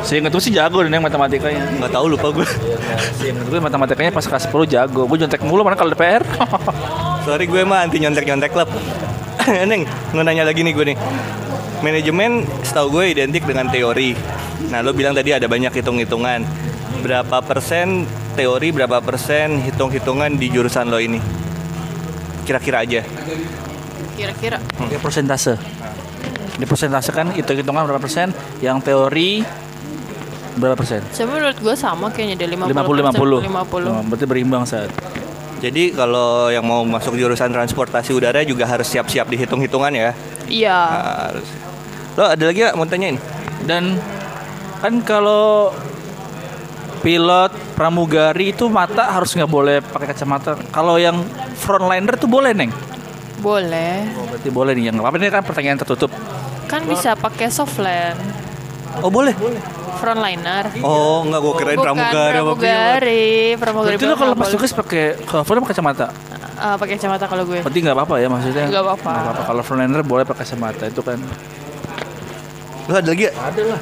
Seingat 0.04 0.36
gue 0.36 0.42
sih 0.44 0.52
jago 0.52 0.84
Neneng 0.84 1.00
matematikanya. 1.00 1.80
Nggak 1.80 1.92
tahu 1.96 2.06
lupa 2.12 2.28
gue. 2.28 2.44
Seingat 3.16 3.48
gue 3.48 3.58
matematikanya 3.58 4.12
pas 4.12 4.24
kelas 4.28 4.44
10 4.52 4.68
jago. 4.68 5.08
Gue 5.08 5.16
jontek 5.16 5.40
mulu 5.40 5.64
mana 5.64 5.80
kalau 5.80 5.96
DPR. 5.96 6.20
Sorry 7.26 7.48
gue 7.48 7.64
mah 7.64 7.88
anti 7.88 8.04
nyontek-nyontek 8.04 8.52
klub. 8.52 8.68
Neng, 9.70 9.88
mau 10.12 10.20
nanya 10.20 10.44
lagi 10.44 10.60
nih 10.60 10.72
gue 10.76 10.92
nih. 10.92 10.96
Manajemen 11.80 12.44
setahu 12.60 13.00
gue 13.00 13.16
identik 13.16 13.48
dengan 13.48 13.72
teori. 13.72 14.12
Nah, 14.68 14.84
lo 14.84 14.92
bilang 14.92 15.16
tadi 15.16 15.32
ada 15.32 15.48
banyak 15.48 15.72
hitung-hitungan. 15.72 16.44
Berapa 17.00 17.40
persen 17.44 18.04
teori, 18.36 18.72
berapa 18.72 19.00
persen 19.00 19.60
hitung-hitungan 19.64 20.36
di 20.36 20.52
jurusan 20.52 20.88
lo 20.88 21.00
ini? 21.00 21.20
Kira-kira 22.44 22.84
aja. 22.84 23.00
Kira-kira. 24.16 24.60
Dia 24.88 25.00
persentase. 25.00 25.56
Di 26.54 26.64
persentase 26.68 27.10
kan 27.12 27.32
hitung-hitungan 27.32 27.88
berapa 27.88 28.00
persen, 28.00 28.32
yang 28.60 28.80
teori 28.84 29.63
berapa 30.58 30.74
persen? 30.78 31.02
Sebenarnya 31.10 31.54
menurut 31.54 31.58
gue 31.60 31.74
sama 31.74 32.06
kayaknya 32.10 32.46
deh 32.46 32.48
50 32.54 32.70
50 32.70 33.44
50. 33.44 33.50
50. 33.50 33.90
Oh, 33.90 34.02
berarti 34.06 34.24
berimbang 34.26 34.64
saat. 34.64 34.90
Jadi 35.64 35.96
kalau 35.96 36.52
yang 36.52 36.66
mau 36.66 36.84
masuk 36.84 37.16
jurusan 37.16 37.48
transportasi 37.48 38.12
udara 38.12 38.44
juga 38.44 38.68
harus 38.68 38.84
siap-siap 38.84 39.26
dihitung-hitungan 39.32 39.92
ya. 39.96 40.10
Iya. 40.44 40.78
Harus. 41.32 41.48
Lo 42.14 42.28
ada 42.28 42.44
lagi 42.44 42.60
gak 42.62 42.76
mau 42.76 42.84
tanyain? 42.84 43.16
Dan 43.64 43.96
kan 44.84 45.00
kalau 45.02 45.72
pilot 47.00 47.52
pramugari 47.76 48.52
itu 48.52 48.68
mata 48.68 49.12
harus 49.12 49.32
nggak 49.36 49.48
boleh 49.48 49.80
pakai 49.80 50.12
kacamata. 50.12 50.56
Kalau 50.68 51.00
yang 51.00 51.20
frontliner 51.56 52.16
tuh 52.20 52.28
boleh 52.28 52.52
neng. 52.52 52.72
Boleh. 53.40 54.08
Oh, 54.20 54.24
berarti 54.28 54.48
boleh 54.48 54.72
nih 54.76 54.92
yang 54.92 55.00
apa 55.04 55.16
ini 55.20 55.28
kan 55.28 55.44
pertanyaan 55.44 55.80
tertutup. 55.80 56.12
Kan 56.64 56.84
bisa 56.88 57.12
pakai 57.12 57.52
softland. 57.52 58.16
Oh 59.04 59.12
boleh. 59.12 59.36
Frontliner. 59.96 60.64
Oh 60.82 61.22
enggak 61.24 61.40
gue 61.40 61.52
kirain 61.58 61.78
Bukan 61.78 61.86
pramugari 61.86 62.32
pilot. 62.34 62.44
pramugari, 62.44 63.28
pramugari. 63.58 63.94
Berarti 63.96 64.06
lo 64.10 64.16
kalau 64.18 64.34
pas 64.34 64.48
tugas 64.50 64.72
pakai 64.74 65.04
cover 65.24 65.54
pakai 65.62 65.72
kacamata. 65.74 66.06
Eh, 66.54 66.76
pakai 66.78 66.92
kacamata 66.98 67.24
kalau 67.26 67.44
gue. 67.46 67.60
Berarti 67.62 67.78
nggak 67.82 67.96
apa-apa 67.96 68.14
ya 68.22 68.28
maksudnya? 68.30 68.64
Nggak 68.70 68.82
apa-apa. 68.84 69.10
Nggak 69.10 69.24
apa-apa. 69.24 69.42
Kalau 69.50 69.62
frontliner 69.62 70.02
boleh 70.02 70.24
pakai 70.26 70.42
kacamata 70.46 70.84
itu 70.86 71.00
kan. 71.02 71.18
Lo 72.84 72.92
ada 73.00 73.08
lagi 73.08 73.22
gak? 73.24 73.34
Ada 73.34 73.62
lah. 73.64 73.80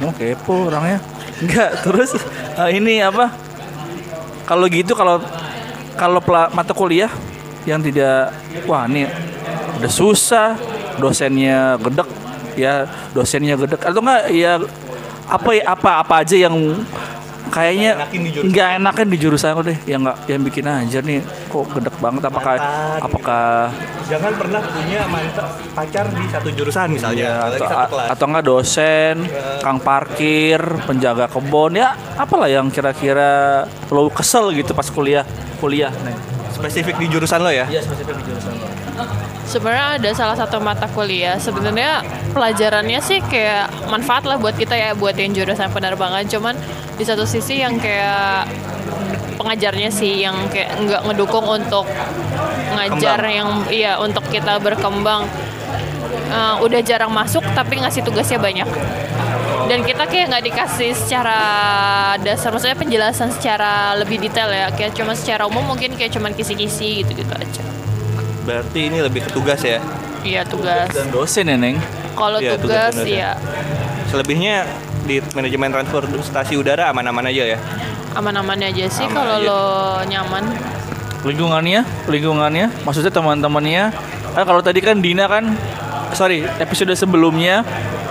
Mau 0.00 0.12
kepo 0.14 0.54
orangnya. 0.72 0.98
Enggak, 1.38 1.70
terus 1.84 2.10
eh, 2.58 2.70
ini 2.74 3.04
apa? 3.04 3.30
Kalau 4.48 4.64
gitu 4.66 4.96
kalau 4.96 5.20
kalau 5.94 6.20
mata 6.56 6.72
kuliah 6.72 7.12
yang 7.68 7.84
tidak 7.84 8.32
wah 8.64 8.88
ini 8.88 9.04
udah 9.78 9.92
susah, 9.92 10.56
dosennya 10.96 11.76
gedek 11.78 12.08
ya, 12.56 12.88
dosennya 13.12 13.54
gedek 13.60 13.84
atau 13.84 14.00
enggak 14.00 14.22
ya 14.32 14.56
apa 15.28 15.50
ya 15.52 15.62
apa 15.68 15.90
apa 16.00 16.14
aja 16.24 16.36
yang 16.48 16.56
kayaknya 17.48 18.08
nggak 18.44 18.68
enakan 18.80 19.06
di 19.08 19.16
jurusan 19.16 19.56
aku 19.56 19.62
deh 19.72 19.78
yang 19.88 20.04
nggak 20.04 20.16
yang 20.28 20.42
bikin 20.44 20.64
aja 20.68 20.98
nih 21.00 21.24
kok 21.48 21.64
gedek 21.72 21.96
banget 21.96 22.22
apakah 22.28 22.54
Mantan. 22.60 23.00
apakah 23.02 23.46
Jangan 24.08 24.32
pernah 24.40 24.60
punya 24.64 25.04
mantan 25.04 25.46
pacar 25.76 26.08
di 26.08 26.24
satu 26.32 26.48
jurusan 26.48 26.96
misalnya, 26.96 27.44
apalagi 27.44 27.60
atau, 27.60 27.68
satu 27.68 27.88
kelas. 27.92 28.08
atau 28.08 28.24
enggak 28.24 28.46
dosen, 28.48 29.16
kang 29.60 29.78
parkir, 29.84 30.60
penjaga 30.88 31.28
kebun 31.28 31.76
ya 31.76 31.92
apalah 32.16 32.48
yang 32.48 32.72
kira-kira 32.72 33.64
lo 33.92 34.08
kesel 34.08 34.48
gitu 34.56 34.72
pas 34.72 34.88
kuliah 34.88 35.28
kuliah 35.60 35.92
nih. 35.92 36.16
Spesifik 36.56 36.96
di 36.96 37.06
jurusan 37.12 37.44
lo 37.44 37.52
ya? 37.52 37.68
Iya 37.68 37.84
spesifik 37.84 38.16
di 38.16 38.32
jurusan 38.32 38.52
lo. 38.56 38.77
Sebenarnya 39.48 39.96
ada 39.96 40.10
salah 40.12 40.36
satu 40.36 40.60
mata 40.60 40.84
kuliah. 40.92 41.40
Sebenarnya 41.40 42.04
pelajarannya 42.36 43.00
sih 43.00 43.24
kayak 43.24 43.88
manfaat 43.88 44.28
lah 44.28 44.36
buat 44.36 44.52
kita 44.54 44.76
ya, 44.76 44.92
buat 44.92 45.16
yang 45.16 45.32
jurusan 45.32 45.72
penerbangan. 45.72 46.28
Cuman 46.28 46.54
di 47.00 47.04
satu 47.06 47.24
sisi 47.24 47.64
yang 47.64 47.80
kayak 47.80 48.44
pengajarnya 49.38 49.88
sih 49.88 50.20
yang 50.20 50.34
kayak 50.50 50.76
nggak 50.82 51.00
ngedukung 51.06 51.46
untuk 51.46 51.86
ngajar 52.74 53.22
yang 53.24 53.64
iya 53.72 53.96
untuk 53.96 54.26
kita 54.28 54.60
berkembang. 54.60 55.24
Eh, 56.28 56.54
udah 56.60 56.80
jarang 56.84 57.08
masuk 57.08 57.40
tapi 57.56 57.80
ngasih 57.80 58.04
tugasnya 58.04 58.36
banyak. 58.36 58.68
Dan 59.68 59.84
kita 59.84 60.08
kayak 60.08 60.32
nggak 60.32 60.44
dikasih 60.48 60.96
secara 60.96 61.40
dasar, 62.24 62.48
maksudnya 62.48 62.76
penjelasan 62.76 63.28
secara 63.32 63.92
lebih 64.00 64.16
detail 64.16 64.48
ya. 64.48 64.72
Kayak 64.72 64.96
cuma 64.96 65.12
secara 65.12 65.44
umum 65.44 65.60
mungkin 65.64 65.92
kayak 65.96 66.12
cuman 66.16 66.32
kisi-kisi 66.32 67.04
gitu-gitu 67.04 67.32
aja. 67.32 67.67
Berarti 68.48 68.88
ini 68.88 68.98
lebih 68.98 69.20
ke 69.22 69.30
tugas 69.30 69.60
ya? 69.60 69.76
Iya 70.24 70.42
tugas. 70.42 70.88
Dan 70.88 71.12
dosen 71.12 71.44
ya 71.44 71.54
neng. 71.54 71.76
Kalau 72.16 72.40
Iya, 72.40 72.56
tugas 72.56 72.96
tugas-tugas 72.96 73.06
ya 73.06 73.30
Selebihnya 74.08 74.66
di 75.04 75.20
manajemen 75.32 75.70
transportasi 75.70 76.56
udara 76.56 76.88
aman-aman 76.88 77.28
aja 77.28 77.44
ya? 77.46 77.58
aman-aman 78.10 78.58
aja 78.58 78.88
sih 78.88 79.04
Aman 79.04 79.14
kalau 79.14 79.36
lo 79.38 79.62
nyaman. 80.02 80.42
lingkungannya 81.22 81.80
lingkungannya 82.08 82.66
maksudnya 82.82 83.08
teman-temannya 83.08 83.94
ah, 84.32 84.42
kalau 84.42 84.58
tadi 84.58 84.82
kan 84.82 84.98
Dina 84.98 85.28
kan 85.28 85.54
sorry 86.12 86.42
episode 86.58 86.90
sebelumnya 86.92 87.62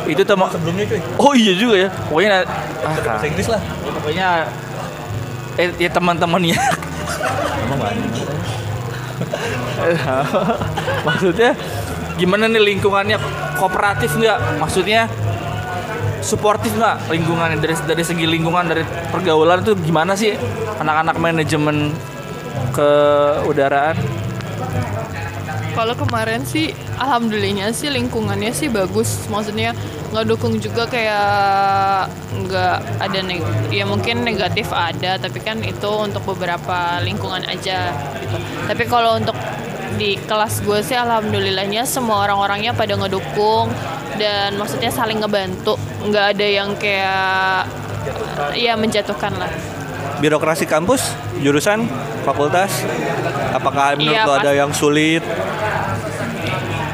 itu 0.06 0.24
teman 0.24 0.48
Sebelumnya 0.48 0.86
cuy. 0.88 1.00
oh 1.18 1.34
iya 1.34 1.54
juga 1.54 1.76
ya 1.78 1.90
pokoknya 2.08 2.30
ah, 2.40 2.96
Bahasa 2.96 3.26
Inggris 3.26 3.48
lah. 3.50 3.60
ya, 3.60 3.92
pokoknya 3.92 4.28
eh 5.58 5.70
ya 5.76 5.90
teman-temannya 5.92 6.56
maksudnya 11.08 11.52
gimana 12.18 12.50
nih 12.50 12.62
lingkungannya 12.74 13.18
kooperatif 13.62 14.18
nggak 14.18 14.62
maksudnya 14.62 15.06
suportif 16.22 16.74
nggak 16.76 17.14
lingkungannya 17.14 17.62
dari 17.62 17.78
dari 17.86 18.04
segi 18.04 18.26
lingkungan 18.26 18.66
dari 18.68 18.84
pergaulan 19.14 19.62
itu 19.62 19.78
gimana 19.80 20.18
sih 20.18 20.34
anak-anak 20.82 21.16
manajemen 21.22 21.94
keudaraan 22.74 23.98
Kalau 25.78 25.94
kemarin 25.94 26.42
sih, 26.42 26.74
alhamdulillahnya 26.98 27.70
sih 27.70 27.94
lingkungannya 27.94 28.50
sih 28.50 28.66
bagus. 28.66 29.30
Maksudnya 29.30 29.78
nggak 30.10 30.26
dukung 30.26 30.58
juga 30.58 30.90
kayak 30.90 32.10
nggak 32.34 32.78
ada 32.98 33.20
neg 33.22 33.46
ya 33.70 33.86
mungkin 33.86 34.26
negatif 34.26 34.74
ada, 34.74 35.22
tapi 35.22 35.38
kan 35.38 35.62
itu 35.62 35.86
untuk 36.02 36.26
beberapa 36.26 36.98
lingkungan 37.06 37.46
aja 37.46 37.94
gitu. 37.94 38.38
Tapi 38.66 38.84
kalau 38.90 39.22
untuk 39.22 39.38
di 39.98 40.16
kelas 40.30 40.62
gue 40.62 40.80
sih 40.86 40.96
alhamdulillahnya 40.96 41.84
semua 41.90 42.24
orang-orangnya 42.30 42.72
pada 42.78 42.94
ngedukung 42.94 43.74
dan 44.22 44.56
maksudnya 44.56 44.94
saling 44.94 45.20
ngebantu. 45.20 45.76
Nggak 46.06 46.26
ada 46.38 46.48
yang 46.48 46.70
kayak 46.78 47.68
ya 48.54 48.78
menjatuhkan 48.78 49.34
lah. 49.36 49.52
Birokrasi 50.22 50.66
kampus, 50.66 51.14
jurusan, 51.42 51.86
fakultas, 52.26 52.72
apakah 53.54 53.98
menurut 53.98 54.22
lo 54.26 54.34
ada 54.38 54.54
yang 54.54 54.74
sulit? 54.74 55.22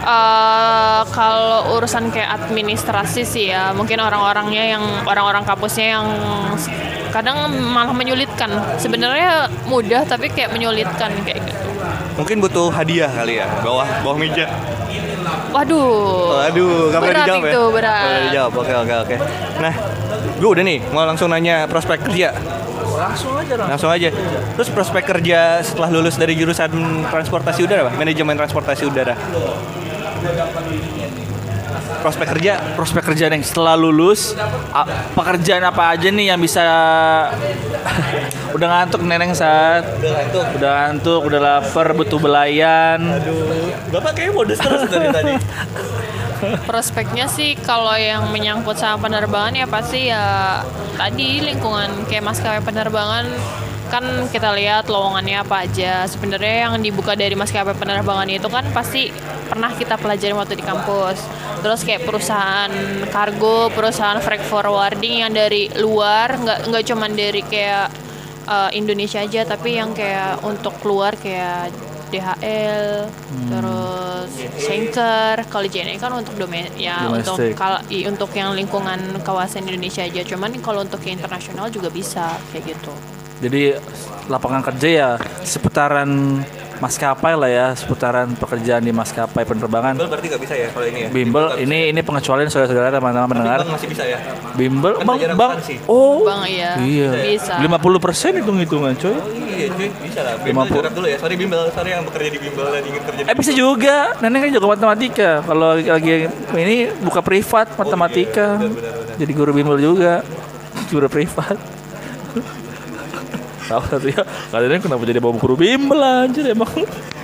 Eh, 0.03 1.01
kalau 1.15 1.79
urusan 1.79 2.11
kayak 2.11 2.43
administrasi 2.43 3.23
sih 3.23 3.55
ya 3.55 3.71
mungkin 3.71 4.03
orang-orangnya 4.03 4.75
yang 4.75 4.83
orang-orang 5.07 5.47
kampusnya 5.47 5.95
yang 5.95 6.07
kadang 7.15 7.47
malah 7.71 7.95
menyulitkan 7.95 8.51
sebenarnya 8.75 9.47
mudah 9.63 10.03
tapi 10.03 10.27
kayak 10.27 10.51
menyulitkan 10.51 11.07
kayak 11.23 11.39
gitu 11.47 11.72
Mungkin 12.13 12.37
butuh 12.41 12.69
hadiah 12.69 13.09
kali 13.09 13.41
ya, 13.41 13.47
bawah 13.65 13.87
bawah 14.05 14.17
meja. 14.17 14.45
waduh 15.53 16.45
Aduh, 16.49 16.91
gak 16.91 16.99
pernah 17.01 17.13
Berat 17.13 17.25
dijawab 17.25 17.43
ya? 17.43 17.51
itu, 17.53 17.63
berat. 17.73 18.03
Boleh 18.03 18.21
dijawab, 18.29 18.51
oke 18.53 18.73
oke 18.73 18.93
oke. 19.07 19.15
Nah, 19.63 19.73
gue 20.37 20.49
udah 20.49 20.63
nih, 20.65 20.79
mau 20.93 21.05
langsung 21.07 21.29
nanya 21.31 21.65
prospek 21.65 22.05
kerja. 22.05 22.35
langsung 22.93 23.33
aja 23.33 23.53
lah 23.57 23.65
Langsung 23.73 23.89
aja. 23.89 24.09
Terus 24.53 24.69
prospek 24.69 25.03
kerja 25.09 25.65
setelah 25.65 25.89
lulus 25.89 26.13
dari 26.13 26.37
jurusan 26.37 26.69
transportasi 27.09 27.65
udara? 27.65 27.89
Manajemen 27.89 28.37
transportasi 28.37 28.83
udara. 28.85 29.17
Prospek 32.03 32.27
kerja 32.29 32.53
prospek 32.75 33.01
kerjaan 33.05 33.31
yang 33.31 33.41
setelah 33.41 33.73
lulus 33.73 34.35
a- 34.69 34.83
pekerjaan 35.15 35.63
apa 35.63 35.95
aja 35.95 36.11
nih 36.11 36.29
yang 36.29 36.37
bisa 36.37 36.59
udah 38.55 38.67
ngantuk 38.69 39.01
neneng 39.01 39.31
saat 39.31 39.87
udah 39.93 40.11
ngantuk. 40.13 40.43
udah 40.53 40.71
ngantuk 40.75 41.21
udah 41.23 41.39
lapar 41.39 41.87
butuh 41.91 42.19
belayan 42.19 42.99
Aduh, 42.99 43.71
Bapak 43.89 44.11
kayaknya 44.13 44.33
modus 44.35 44.59
terus 44.59 44.83
dari 44.85 45.07
tadi. 45.09 45.33
prospeknya 46.69 47.25
sih 47.25 47.55
kalau 47.55 47.95
yang 47.95 48.27
menyangkut 48.27 48.75
sama 48.75 48.99
penerbangan 49.01 49.55
ya 49.55 49.65
pasti 49.65 50.11
ya 50.11 50.59
tadi 50.93 51.39
lingkungan 51.41 52.03
kayak 52.05 52.19
maskapai 52.21 52.59
penerbangan 52.59 53.31
kan 53.87 54.03
kita 54.27 54.51
lihat 54.51 54.85
lowongannya 54.85 55.37
apa 55.39 55.63
aja. 55.63 56.05
Sebenarnya 56.05 56.67
yang 56.67 56.73
dibuka 56.77 57.13
dari 57.13 57.33
maskapai 57.33 57.73
penerbangan 57.73 58.27
itu 58.27 58.47
kan 58.47 58.65
pasti 58.69 59.09
pernah 59.45 59.71
kita 59.71 59.95
pelajari 59.95 60.33
waktu 60.33 60.55
di 60.55 60.63
kampus. 60.63 61.19
Terus 61.59 61.81
kayak 61.81 62.03
perusahaan 62.03 62.71
kargo 63.07 63.67
perusahaan 63.69 64.19
freight 64.19 64.43
forwarding 64.43 65.23
yang 65.23 65.31
dari 65.31 65.71
luar 65.73 66.35
nggak 66.35 66.59
nggak 66.67 66.83
cuman 66.85 67.11
dari 67.13 67.41
kayak 67.41 67.87
eh, 68.45 68.69
Indonesia 68.73 69.19
aja 69.19 69.41
tapi 69.43 69.75
yang 69.75 69.91
kayak 69.91 70.43
untuk 70.43 70.75
keluar 70.77 71.15
kayak 71.15 71.71
DHL 72.09 73.09
terus 73.49 74.29
Schenker 74.59 75.41
kalau 75.47 75.65
JNE 75.65 75.97
kan 75.97 76.13
untuk 76.13 76.37
domestik 76.37 76.77
ya 76.77 77.09
untuk 77.09 77.33
Domestik. 77.33 77.57
kalau 77.57 77.81
i- 77.89 78.05
untuk 78.05 78.29
yang 78.31 78.53
lingkungan 78.53 78.99
kawasan 79.19 79.65
Indonesia 79.65 80.03
aja. 80.03 80.21
Cuman 80.21 80.53
kalau 80.59 80.81
untuk 80.81 81.01
yang 81.01 81.17
internasional 81.17 81.67
juga 81.67 81.89
bisa 81.89 82.37
kayak 82.51 82.75
gitu 82.75 82.93
jadi 83.43 83.75
lapangan 84.31 84.63
kerja 84.63 84.87
ya 84.87 85.09
seputaran 85.43 86.39
maskapai 86.83 87.33
lah 87.39 87.47
ya 87.47 87.67
seputaran 87.79 88.35
pekerjaan 88.35 88.83
di 88.83 88.91
maskapai 88.91 89.47
penerbangan. 89.47 89.95
Bimbel 89.95 90.09
berarti 90.11 90.27
nggak 90.31 90.41
bisa 90.43 90.55
ya 90.59 90.67
kalau 90.75 90.85
ini 90.87 90.99
ya? 90.99 91.09
bimbel 91.15 91.45
ini 91.63 91.79
ini 91.95 92.01
pengecualian 92.03 92.51
saudara-saudara 92.51 92.91
teman-teman 92.91 93.29
pendengar. 93.31 93.59
Bang 93.63 93.71
masih 93.71 93.87
bisa 93.87 94.03
ya? 94.03 94.19
bimbel 94.59 94.99
Kan 94.99 95.05
bang 95.07 95.19
bang 95.37 95.51
oh. 95.87 96.27
Bang 96.27 96.43
iya. 96.43 96.75
Iya. 96.83 97.09
Bisa. 97.39 97.55
50% 97.55 98.39
hitung 98.43 98.57
hitungan 98.59 98.93
coy 98.99 99.15
Iya 99.53 99.67
cuy, 99.69 99.87
bisa 100.01 100.19
lah. 100.25 100.33
Bimbel 100.41 100.65
50. 100.65 100.75
curhat 100.75 100.93
dulu 100.97 101.07
ya. 101.07 101.17
Sorry 101.21 101.35
bimbel, 101.37 101.61
sorry 101.71 101.89
yang 101.93 102.03
bekerja 102.09 102.29
di 102.33 102.39
bimbel 102.41 102.65
dan 102.73 102.83
ingin 102.83 103.01
kerja 103.05 103.21
di 103.21 103.29
Eh 103.29 103.35
bisa 103.37 103.51
juga, 103.53 103.97
nenek 104.19 104.39
kan 104.43 104.49
jago 104.57 104.67
matematika. 104.67 105.31
Kalau 105.45 105.69
lagi 105.77 106.15
ini 106.57 106.77
buka 107.05 107.21
privat 107.21 107.69
matematika, 107.77 108.57
jadi 109.21 109.31
guru 109.31 109.53
bimbel 109.53 109.77
juga, 109.77 110.25
guru 110.89 111.05
privat. 111.05 111.72
Tahu 113.73 113.83
satu 113.89 114.05
ya, 114.05 114.21
kalian 114.53 114.85
kenapa 114.85 115.01
jadi 115.01 115.17
bawa 115.17 115.33
guru 115.41 115.57
bimbel 115.57 115.97
anjir 115.97 116.45
emang? 116.45 116.69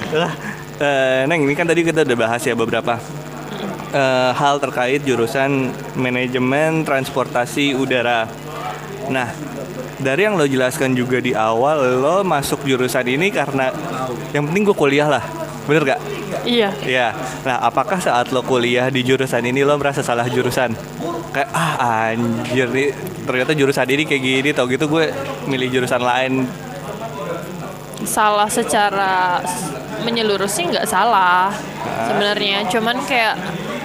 Lah, 0.09 0.33
eh, 0.81 1.29
Neng, 1.29 1.45
ini 1.45 1.53
kan 1.53 1.69
tadi 1.69 1.85
kita 1.85 2.01
udah 2.01 2.17
bahas 2.17 2.41
ya 2.41 2.57
beberapa 2.57 2.97
eh, 3.93 4.31
hal 4.33 4.57
terkait 4.57 5.05
jurusan 5.05 5.69
manajemen 5.93 6.81
transportasi 6.81 7.77
udara. 7.77 8.25
Nah, 9.13 9.29
dari 10.01 10.25
yang 10.25 10.41
lo 10.41 10.49
jelaskan 10.49 10.97
juga 10.97 11.21
di 11.21 11.37
awal, 11.37 12.01
lo 12.01 12.25
masuk 12.25 12.65
jurusan 12.65 13.05
ini 13.05 13.29
karena 13.29 13.69
yang 14.33 14.49
penting 14.49 14.73
gue 14.73 14.77
kuliah 14.77 15.05
lah, 15.05 15.21
bener 15.69 15.83
gak? 15.85 16.01
iya 16.49 16.73
Iya. 16.81 17.13
Nah, 17.45 17.61
apakah 17.61 18.01
saat 18.01 18.33
lo 18.33 18.41
kuliah 18.41 18.89
di 18.89 19.05
jurusan 19.05 19.45
ini 19.45 19.61
lo 19.61 19.77
merasa 19.77 20.01
salah 20.01 20.25
jurusan? 20.25 20.73
Kayak 21.29 21.49
ah 21.53 22.09
anjir 22.09 22.67
nih 22.73 22.89
ternyata 23.29 23.53
jurusan 23.53 23.85
ini 23.85 24.03
kayak 24.09 24.23
gini 24.25 24.49
tau 24.49 24.65
gitu 24.65 24.89
gue 24.89 25.13
milih 25.45 25.69
jurusan 25.69 26.01
lain. 26.01 26.49
salah 27.99 28.47
secara 28.47 29.43
menyeluruh 30.07 30.47
sih 30.47 30.71
nggak 30.71 30.87
salah 30.87 31.51
sebenarnya 32.07 32.63
cuman 32.71 32.95
kayak 33.03 33.35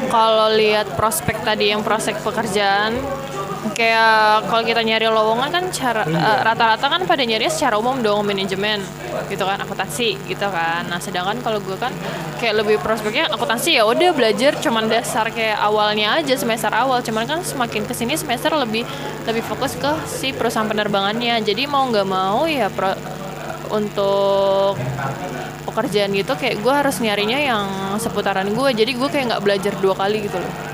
kalau 0.06 0.54
lihat 0.54 0.94
prospek 0.94 1.42
tadi 1.42 1.74
yang 1.74 1.82
prospek 1.82 2.22
pekerjaan 2.22 2.94
kayak 3.72 4.44
kalau 4.52 4.60
kita 4.60 4.84
nyari 4.84 5.08
lowongan 5.08 5.48
kan 5.48 5.64
cara 5.72 6.04
eh, 6.04 6.38
rata-rata 6.44 6.84
kan 6.84 7.00
pada 7.08 7.24
nyari 7.24 7.48
secara 7.48 7.80
umum 7.80 7.96
dong 8.04 8.28
manajemen 8.28 8.84
gitu 9.32 9.48
kan 9.48 9.56
akuntansi 9.56 10.20
gitu 10.28 10.46
kan. 10.52 10.84
Nah 10.84 11.00
sedangkan 11.00 11.40
kalau 11.40 11.64
gue 11.64 11.72
kan 11.80 11.88
kayak 12.36 12.60
lebih 12.60 12.76
prospeknya 12.84 13.32
akuntansi 13.32 13.80
ya 13.80 13.88
udah 13.88 14.12
belajar 14.12 14.52
cuman 14.60 14.84
dasar 14.92 15.32
kayak 15.32 15.56
awalnya 15.56 16.20
aja 16.20 16.36
semester 16.36 16.68
awal. 16.76 17.00
Cuman 17.00 17.24
kan 17.24 17.40
semakin 17.40 17.88
ke 17.88 17.96
sini 17.96 18.20
semester 18.20 18.52
lebih 18.52 18.84
lebih 19.24 19.40
fokus 19.40 19.72
ke 19.80 19.90
si 20.04 20.36
perusahaan 20.36 20.68
penerbangannya. 20.68 21.40
Jadi 21.40 21.64
mau 21.64 21.88
nggak 21.88 22.04
mau 22.04 22.44
ya 22.44 22.68
pro- 22.68 23.00
untuk 23.72 24.76
pekerjaan 25.64 26.12
gitu 26.12 26.36
kayak 26.36 26.60
gue 26.60 26.74
harus 26.74 27.00
nyarinya 27.00 27.40
yang 27.40 27.64
seputaran 27.96 28.46
gue. 28.52 28.68
Jadi 28.76 28.92
gue 28.92 29.08
kayak 29.08 29.24
nggak 29.32 29.42
belajar 29.42 29.72
dua 29.80 29.96
kali 29.96 30.28
gitu 30.28 30.36
loh 30.36 30.73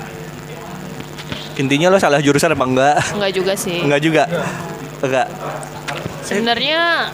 Intinya 1.61 1.87
lo 1.87 1.97
salah 1.97 2.17
jurusan 2.17 2.51
apa 2.51 2.65
enggak? 2.65 2.95
nggak 3.13 3.31
juga 3.31 3.53
sih 3.53 3.77
Enggak 3.79 4.01
juga. 4.01 4.23
Enggak. 4.99 5.27
sebenarnya 6.21 7.09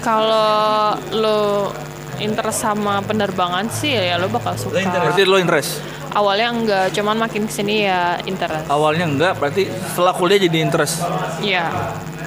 kalau 0.00 0.94
lo 1.12 1.70
interest 2.18 2.58
sama 2.60 2.98
penerbangan 3.00 3.66
sih 3.68 3.92
ya 3.92 4.14
lo 4.16 4.26
bakal 4.26 4.54
suka 4.54 4.82
Berarti 4.82 5.22
lo 5.22 5.38
interest? 5.38 5.78
awalnya 6.12 6.48
enggak 6.50 6.84
cuman 6.92 7.16
makin 7.16 7.46
ke 7.46 7.52
sini 7.52 7.86
ya 7.86 8.20
interest 8.22 8.68
Awalnya 8.68 9.06
enggak, 9.06 9.32
berarti 9.34 9.64
setelah 9.86 10.12
kuliah 10.12 10.38
jadi 10.38 10.58
interest. 10.60 11.00
ya 11.40 11.72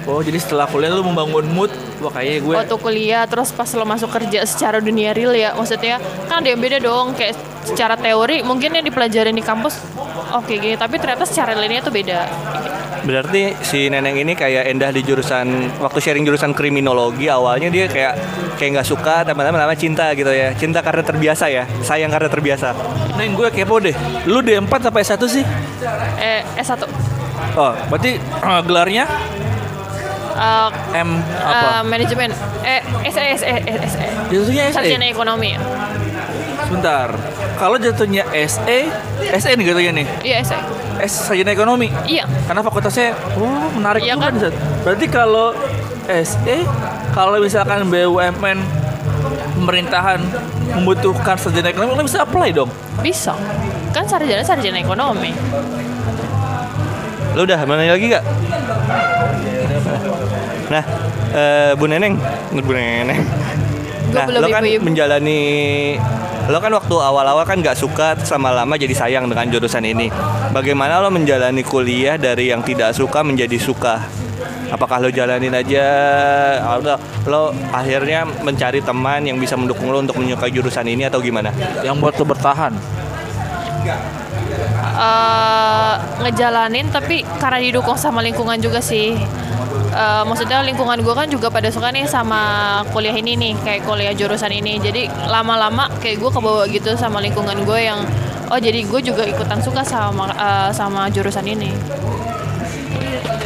Oh 0.06 0.22
jadi 0.22 0.38
setelah 0.38 0.66
kuliah 0.66 0.90
lo 0.92 1.02
membangun 1.02 1.46
mood, 1.48 1.74
wah 1.98 2.12
kayaknya 2.12 2.40
gue 2.40 2.56
waktu 2.60 2.78
kuliah 2.78 3.26
terus 3.26 3.50
pas 3.50 3.66
lo 3.72 3.82
masuk 3.84 4.10
kerja 4.12 4.46
secara 4.46 4.78
dunia 4.78 5.10
real 5.12 5.34
ya 5.34 5.54
maksudnya 5.54 5.98
kan 6.26 6.42
ada 6.42 6.50
yang 6.50 6.62
beda 6.62 6.78
dong 6.78 7.14
kayak 7.14 7.34
secara 7.64 7.94
teori 7.96 8.42
mungkin 8.42 8.70
yang 8.72 8.86
dipelajarin 8.86 9.34
di 9.34 9.42
kampus 9.42 9.82
oke 10.36 10.54
gini 10.54 10.76
tapi 10.76 10.96
ternyata 10.96 11.24
secara 11.24 11.52
realnya 11.52 11.80
tuh 11.80 11.92
beda 11.92 12.20
Berarti 13.06 13.54
si 13.62 13.86
Neneng 13.86 14.18
ini 14.18 14.34
kayak 14.34 14.66
Endah 14.66 14.90
di 14.90 15.06
jurusan 15.06 15.46
waktu 15.78 16.02
sharing 16.02 16.26
jurusan 16.26 16.58
kriminologi 16.58 17.30
awalnya 17.30 17.70
dia 17.70 17.86
kayak 17.86 18.18
kayak 18.58 18.70
nggak 18.74 18.88
suka 18.88 19.22
teman-teman 19.22 19.62
lama 19.62 19.78
cinta 19.78 20.10
gitu 20.12 20.26
ya. 20.28 20.58
Cinta 20.58 20.82
karena 20.82 21.06
terbiasa 21.06 21.46
ya. 21.46 21.70
Sayang 21.86 22.10
karena 22.10 22.26
terbiasa. 22.26 22.74
Neng 23.14 23.38
gue 23.38 23.54
kepo 23.54 23.78
deh. 23.78 23.94
Lu 24.26 24.42
D4 24.42 24.90
sampai 24.90 25.06
S1 25.06 25.22
sih? 25.30 25.46
eh 26.18 26.42
S1 26.58 26.82
Oh, 27.54 27.78
berarti 27.88 28.18
eh, 28.18 28.62
gelarnya 28.66 29.06
Eh, 30.34 30.70
M 30.98 31.10
eh, 31.16 31.46
apa? 31.46 31.86
manajemen 31.86 32.34
eh 32.60 32.82
SE 33.06 33.24
SE 33.38 33.50
SE 33.86 34.06
Jatuhnya 34.28 34.64
SE. 34.68 34.74
sarjana 34.74 35.06
ekonomi 35.06 35.54
Sebentar. 36.66 37.08
Kalau 37.56 37.78
jatuhnya 37.78 38.24
SE, 38.46 38.80
SE 39.38 39.50
nih 39.54 39.66
jatuhnya 39.66 39.92
nih. 39.94 40.08
iya 40.26 40.38
SE 40.42 40.58
S 40.96 41.28
sarjana 41.28 41.52
ekonomi. 41.52 41.92
iya 42.08 42.24
Karena 42.48 42.64
fakultasnya 42.64 43.12
oh 43.36 43.70
menarik 43.76 44.02
Iya 44.02 44.16
juga 44.16 44.32
kan? 44.32 44.34
Berarti 44.82 45.06
kalau 45.08 45.48
SE 46.06 46.58
kalau 47.12 47.38
misalkan 47.38 47.86
BUMN 47.86 48.58
pemerintahan 49.56 50.20
membutuhkan 50.76 51.36
sarjana 51.36 51.70
ekonomi 51.70 51.94
lo 51.94 52.04
bisa 52.04 52.24
apply 52.24 52.50
dong. 52.52 52.70
bisa 53.00 53.36
kan 53.92 54.08
sarjana 54.08 54.42
sarjana 54.42 54.80
ekonomi 54.80 55.32
Lu 57.36 57.44
udah 57.44 57.60
mana 57.68 57.84
lagi 57.84 58.08
gak? 58.08 58.24
Nah, 60.72 60.84
eh, 61.36 61.72
Bu 61.76 61.84
Neneng, 61.86 62.16
Bu 62.56 62.72
Neneng. 62.72 63.20
Nah, 64.16 64.24
belum 64.24 64.40
lo 64.40 64.48
kan 64.48 64.64
menjalani 64.80 65.40
lo 66.46 66.62
kan 66.62 66.70
waktu 66.70 66.96
awal-awal 66.96 67.42
kan 67.42 67.58
nggak 67.58 67.74
suka 67.74 68.14
sama 68.22 68.54
lama 68.54 68.78
jadi 68.78 68.94
sayang 68.94 69.26
dengan 69.26 69.50
jurusan 69.50 69.82
ini. 69.82 70.14
Bagaimana 70.54 71.02
lo 71.02 71.10
menjalani 71.10 71.66
kuliah 71.66 72.22
dari 72.22 72.54
yang 72.54 72.62
tidak 72.62 72.94
suka 72.94 73.26
menjadi 73.26 73.58
suka? 73.58 74.06
Apakah 74.70 75.02
lo 75.02 75.10
jalanin 75.10 75.54
aja 75.58 75.86
atau 76.62 76.98
lo 77.26 77.42
akhirnya 77.74 78.30
mencari 78.46 78.82
teman 78.82 79.26
yang 79.26 79.42
bisa 79.42 79.58
mendukung 79.58 79.90
lo 79.90 80.06
untuk 80.06 80.22
menyukai 80.22 80.54
jurusan 80.54 80.86
ini 80.86 81.10
atau 81.10 81.18
gimana? 81.18 81.50
Yang 81.82 81.96
buat 81.98 82.14
lo 82.22 82.26
bertahan. 82.30 82.74
eh 84.96 85.94
ngejalanin 86.24 86.88
tapi 86.90 87.22
karena 87.38 87.60
didukung 87.60 88.00
sama 88.00 88.24
lingkungan 88.24 88.58
juga 88.58 88.80
sih 88.80 89.14
Eh, 89.96 90.24
maksudnya 90.28 90.60
lingkungan 90.60 91.00
gue 91.00 91.16
kan 91.16 91.24
juga 91.32 91.48
pada 91.48 91.72
suka 91.72 91.88
nih 91.88 92.04
sama 92.04 92.84
kuliah 92.92 93.16
ini 93.16 93.40
nih 93.40 93.56
kayak 93.64 93.88
kuliah 93.88 94.12
jurusan 94.12 94.52
ini 94.52 94.76
jadi 94.76 95.08
lama-lama 95.32 95.88
kayak 96.04 96.20
gue 96.20 96.32
kebawa 96.36 96.68
gitu 96.68 97.00
sama 97.00 97.24
lingkungan 97.24 97.64
gue 97.64 97.80
yang 97.80 98.04
oh 98.52 98.60
jadi 98.60 98.84
gue 98.84 99.00
juga 99.00 99.24
ikutan 99.24 99.56
suka 99.64 99.88
sama 99.88 100.36
eh, 100.36 100.70
sama 100.76 101.08
jurusan 101.08 101.48
ini 101.48 101.72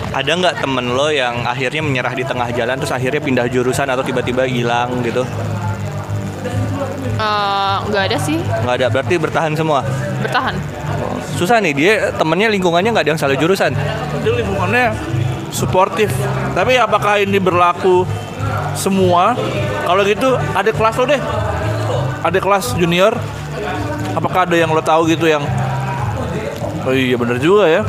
Ada 0.10 0.42
nggak 0.42 0.66
temen 0.66 0.98
lo 0.98 1.14
yang 1.14 1.46
akhirnya 1.46 1.86
menyerah 1.86 2.18
di 2.18 2.26
tengah 2.26 2.50
jalan 2.50 2.82
terus 2.82 2.98
akhirnya 2.98 3.22
pindah 3.22 3.46
jurusan 3.46 3.86
atau 3.86 4.02
tiba-tiba 4.02 4.50
hilang 4.50 5.06
gitu? 5.06 5.22
Eh, 7.14 7.78
nggak 7.94 8.04
ada 8.10 8.18
sih 8.18 8.42
Nggak 8.42 8.76
ada, 8.82 8.88
berarti 8.90 9.14
bertahan 9.22 9.54
semua. 9.54 9.86
bertahan 10.26 10.58
Susah 11.38 11.62
nih, 11.62 11.78
dia 11.78 11.94
temennya 12.18 12.50
lingkungannya 12.50 12.90
nggak 12.90 13.06
ada 13.06 13.12
yang 13.14 13.22
salah 13.22 13.38
jurusan. 13.38 13.72
Jadi 14.26 14.44
lingkungannya 14.44 14.98
suportif. 15.52 16.10
Tapi 16.54 16.78
apakah 16.80 17.22
ini 17.22 17.38
berlaku 17.38 18.06
semua? 18.74 19.38
Kalau 19.86 20.02
gitu 20.06 20.36
ada 20.56 20.70
kelas 20.70 20.96
lo 20.98 21.06
deh. 21.10 21.22
Ada 22.26 22.38
kelas 22.42 22.76
junior. 22.78 23.14
Apakah 24.14 24.50
ada 24.50 24.56
yang 24.56 24.72
lo 24.72 24.82
tahu 24.82 25.10
gitu 25.10 25.30
yang 25.30 25.44
Oh 26.88 26.96
iya 26.96 27.20
bener 27.20 27.38
juga 27.38 27.68
ya. 27.68 27.82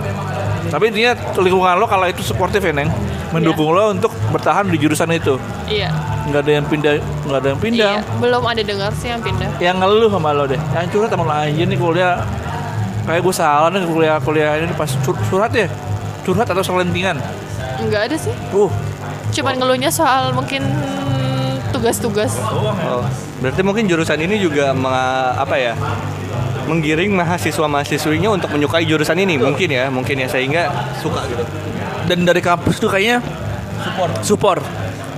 Tapi 0.68 0.92
intinya 0.92 1.16
lingkungan 1.40 1.78
lo 1.78 1.86
kalau 1.88 2.04
itu 2.10 2.20
suportif 2.20 2.60
ya 2.60 2.74
Neng 2.74 2.90
Mendukung 3.30 3.70
lo 3.70 3.94
untuk 3.94 4.10
bertahan 4.34 4.66
di 4.66 4.74
jurusan 4.74 5.06
itu 5.14 5.38
iya 5.70 5.94
nggak 6.26 6.42
ada 6.42 6.52
yang 6.58 6.66
pindah 6.66 6.92
nggak 7.30 7.38
ada 7.38 7.48
yang 7.54 7.60
pindah 7.62 7.92
iya 7.94 8.02
belum 8.18 8.42
ada 8.42 8.62
dengar 8.62 8.90
sih 8.98 9.08
yang 9.10 9.22
pindah 9.22 9.50
yang 9.62 9.78
ngeluh 9.78 10.10
sama 10.10 10.34
lo 10.34 10.50
deh 10.50 10.58
yang 10.58 10.90
curhat 10.90 11.10
sama 11.14 11.24
lo 11.26 11.34
aja 11.38 11.62
nih 11.62 11.78
kuliah 11.78 12.26
kayak 13.06 13.22
gue 13.22 13.34
salah 13.34 13.70
nih 13.70 13.86
kuliah 13.86 14.18
kuliah 14.18 14.58
ini 14.58 14.74
pas 14.74 14.90
cur- 15.06 15.22
curhat 15.30 15.54
ya 15.54 15.70
curhat 16.26 16.50
atau 16.50 16.62
selentingan 16.62 17.22
nggak 17.88 18.02
ada 18.10 18.16
sih 18.18 18.34
uh 18.52 18.70
cuman 19.30 19.54
ngeluhnya 19.62 19.90
soal 19.94 20.34
mungkin 20.34 20.66
tugas-tugas 21.70 22.34
Oh, 22.50 23.06
berarti 23.38 23.62
mungkin 23.62 23.86
jurusan 23.86 24.18
ini 24.20 24.42
juga 24.42 24.74
apa 25.38 25.54
ya? 25.54 25.72
Menggiring 26.66 27.14
mahasiswa-mahasiswinya 27.14 28.30
untuk 28.30 28.50
menyukai 28.50 28.82
jurusan 28.86 29.16
ini 29.22 29.38
mungkin 29.38 29.70
ya, 29.70 29.86
mungkin 29.86 30.18
ya 30.18 30.26
sehingga 30.26 30.66
suka 30.98 31.24
gitu. 31.30 31.42
dan 32.10 32.26
dari 32.26 32.42
kampus 32.42 32.82
tuh 32.82 32.90
kayaknya 32.90 33.22
support 33.80 34.12
support 34.26 34.62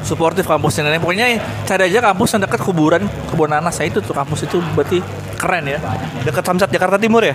suportif 0.03 0.45
kampusnya 0.45 0.87
Nenek. 0.87 1.01
pokoknya 1.01 1.41
cari 1.65 1.83
aja 1.89 2.01
kampus 2.13 2.37
yang 2.37 2.43
dekat 2.45 2.61
kuburan 2.61 3.03
kebun 3.31 3.49
nanas 3.49 3.79
saya 3.79 3.89
itu 3.89 4.03
tuh 4.03 4.13
kampus 4.13 4.45
itu 4.45 4.59
berarti 4.75 4.99
keren 5.39 5.65
ya 5.67 5.79
Dekat 6.27 6.43
Samsat 6.47 6.71
Jakarta 6.71 6.99
Timur 6.99 7.23
ya? 7.23 7.35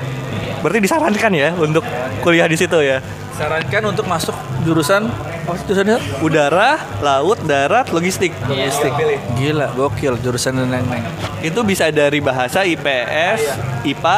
Berarti 0.68 0.84
disarankan 0.84 1.32
ya 1.32 1.56
untuk 1.56 1.80
kuliah 2.20 2.44
di 2.44 2.60
situ 2.60 2.76
ya. 2.78 3.00
sarankan 3.32 3.88
untuk 3.88 4.04
masuk 4.04 4.36
jurusan 4.62 5.08
apa 5.08 5.56
sih 5.56 5.64
jurusannya 5.64 5.96
Udara, 6.20 6.76
laut, 7.00 7.40
darat, 7.40 7.88
logistik. 7.88 8.36
logistik 8.44 8.92
gila 9.34 9.72
gokil 9.72 10.20
jurusan 10.20 10.58
Neneng 10.58 10.84
Neng 10.84 11.08
Itu 11.40 11.64
bisa 11.64 11.88
dari 11.88 12.20
bahasa 12.20 12.68
IPS, 12.68 13.40
IPA, 13.86 14.18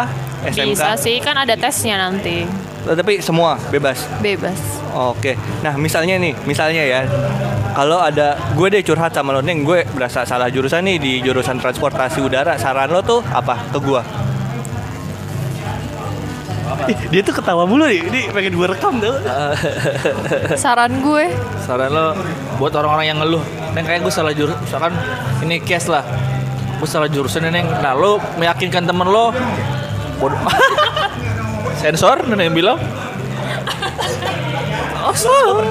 SMK. 0.50 0.66
bisa 0.66 0.98
sih 0.98 1.22
kan 1.22 1.38
ada 1.38 1.54
tesnya 1.54 2.02
nanti 2.02 2.50
Oh, 2.82 2.96
Tapi 2.96 3.20
semua 3.20 3.60
bebas. 3.68 4.02
bebas 4.18 4.56
Oke. 4.90 5.36
Nah, 5.60 5.76
misalnya 5.76 6.18
nih, 6.18 6.34
misalnya 6.48 6.82
ya. 6.82 7.00
Kalau 7.70 8.02
ada 8.02 8.34
gue 8.56 8.68
deh 8.72 8.82
curhat 8.82 9.12
sama 9.12 9.30
lo 9.30 9.44
nih, 9.44 9.62
gue 9.62 9.80
berasa 9.94 10.26
salah 10.26 10.50
jurusan 10.50 10.82
nih 10.82 10.98
di 10.98 11.12
jurusan 11.22 11.60
transportasi 11.60 12.18
udara. 12.18 12.58
Saran 12.58 12.90
lo 12.90 13.04
tuh 13.04 13.22
apa 13.22 13.62
ke 13.70 13.78
gue? 13.78 14.02
Dia 16.88 17.22
tuh 17.22 17.34
ketawa 17.36 17.64
mulu 17.68 17.86
nih. 17.86 18.08
Ini 18.08 18.20
pengen 18.32 18.54
gue 18.56 18.68
rekam 18.70 18.98
tuh. 19.02 19.16
saran 20.64 21.04
gue. 21.04 21.26
Saran 21.64 21.90
lo 21.92 22.16
buat 22.62 22.74
orang-orang 22.76 23.06
yang 23.12 23.20
ngeluh. 23.20 23.44
Neng 23.76 23.86
kayak 23.86 24.02
gue 24.06 24.14
salah 24.14 24.32
jurusan 24.34 24.60
misalkan 24.64 24.94
ini 25.44 25.60
case 25.62 25.92
lah. 25.92 26.04
Gue 26.80 26.88
salah 26.88 27.12
jurusan 27.12 27.48
neng. 27.50 27.68
Nah 27.68 27.94
lo 27.94 28.22
meyakinkan 28.40 28.88
temen 28.88 29.08
lo. 29.08 29.36
Bodoh. 30.18 30.40
Sensor 31.82 32.24
nenek 32.28 32.52
yang 32.52 32.56
bilang. 32.56 32.80
Oh 35.00 35.16
salah. 35.16 35.66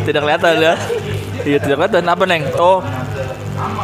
Tidak 0.00 0.20
kelihatan 0.22 0.54
ya. 0.56 0.74
Iya 1.44 1.58
tidak 1.60 1.76
kelihatan. 1.76 2.08
Apa 2.08 2.24
neng? 2.24 2.46
Oh 2.56 2.80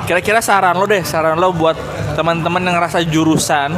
kira-kira 0.08 0.40
saran 0.40 0.80
lo 0.80 0.88
deh. 0.88 1.04
Saran 1.04 1.36
lo 1.36 1.52
buat 1.52 1.76
teman-teman 2.16 2.62
yang 2.64 2.78
ngerasa 2.78 3.04
jurusan 3.04 3.76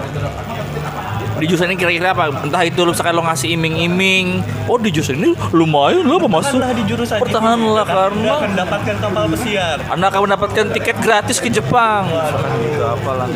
di 1.43 1.51
jurusan 1.51 1.75
ini 1.75 1.77
kira-kira 1.77 2.15
apa? 2.15 2.31
Entah 2.47 2.63
itu 2.63 2.87
lu 2.87 2.95
misalkan 2.95 3.19
lo 3.19 3.27
ngasih 3.27 3.59
iming-iming, 3.59 4.47
oh 4.71 4.79
di 4.79 4.95
jurusan 4.95 5.19
ini 5.19 5.35
lumayan 5.51 6.07
lo 6.07 6.23
apa 6.23 6.31
masuk? 6.31 6.63
di 6.63 6.85
jurusan 6.87 7.19
Pertahanlah 7.19 7.85
karena 7.85 8.33
mendapatkan 8.47 8.95
kapal 9.03 9.25
pesiar. 9.35 9.77
anda 9.91 10.07
akan 10.09 10.21
mendapatkan 10.31 10.65
tiket 10.71 10.97
gratis 11.03 11.43
ke 11.43 11.51
Jepang. 11.51 12.07
Gitu 12.63 12.85
apalah. 12.87 13.27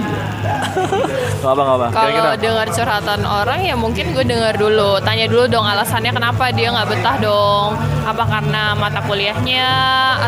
Gak 1.42 1.50
apa 1.50 1.62
gak 1.66 1.76
apa. 1.76 1.86
Kira-kira. 1.90 2.20
kalau 2.22 2.34
dengar 2.38 2.66
curhatan 2.70 3.20
orang 3.26 3.60
ya 3.66 3.74
mungkin 3.74 4.14
gue 4.14 4.24
dengar 4.24 4.54
dulu 4.54 5.02
tanya 5.02 5.26
dulu 5.26 5.44
dong 5.50 5.66
alasannya 5.66 6.12
kenapa 6.14 6.54
dia 6.54 6.68
nggak 6.70 6.88
betah 6.88 7.16
dong 7.18 7.70
apa 8.06 8.22
karena 8.22 8.62
mata 8.78 9.00
kuliahnya 9.02 9.66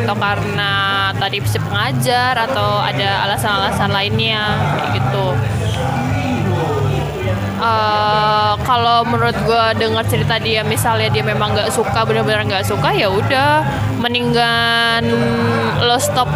atau 0.03 0.14
karena 0.18 0.72
tadi 1.14 1.39
si 1.47 1.59
pengajar 1.62 2.35
atau 2.49 2.83
ada 2.83 3.29
alasan-alasan 3.29 3.91
lainnya 3.95 4.43
kayak 4.79 4.91
gitu 4.99 5.26
Eh, 7.59 8.55
kalau 8.63 9.03
menurut 9.03 9.35
gue 9.43 9.65
dengar 9.83 10.07
cerita 10.07 10.39
dia 10.39 10.63
misalnya 10.63 11.11
dia 11.11 11.27
memang 11.27 11.59
nggak 11.59 11.75
suka 11.75 12.07
benar-benar 12.07 12.47
nggak 12.47 12.63
suka 12.63 12.95
ya 12.95 13.11
udah. 13.11 13.67
Mendingan 13.99 15.03
lo 15.83 15.99
stop. 15.99 16.31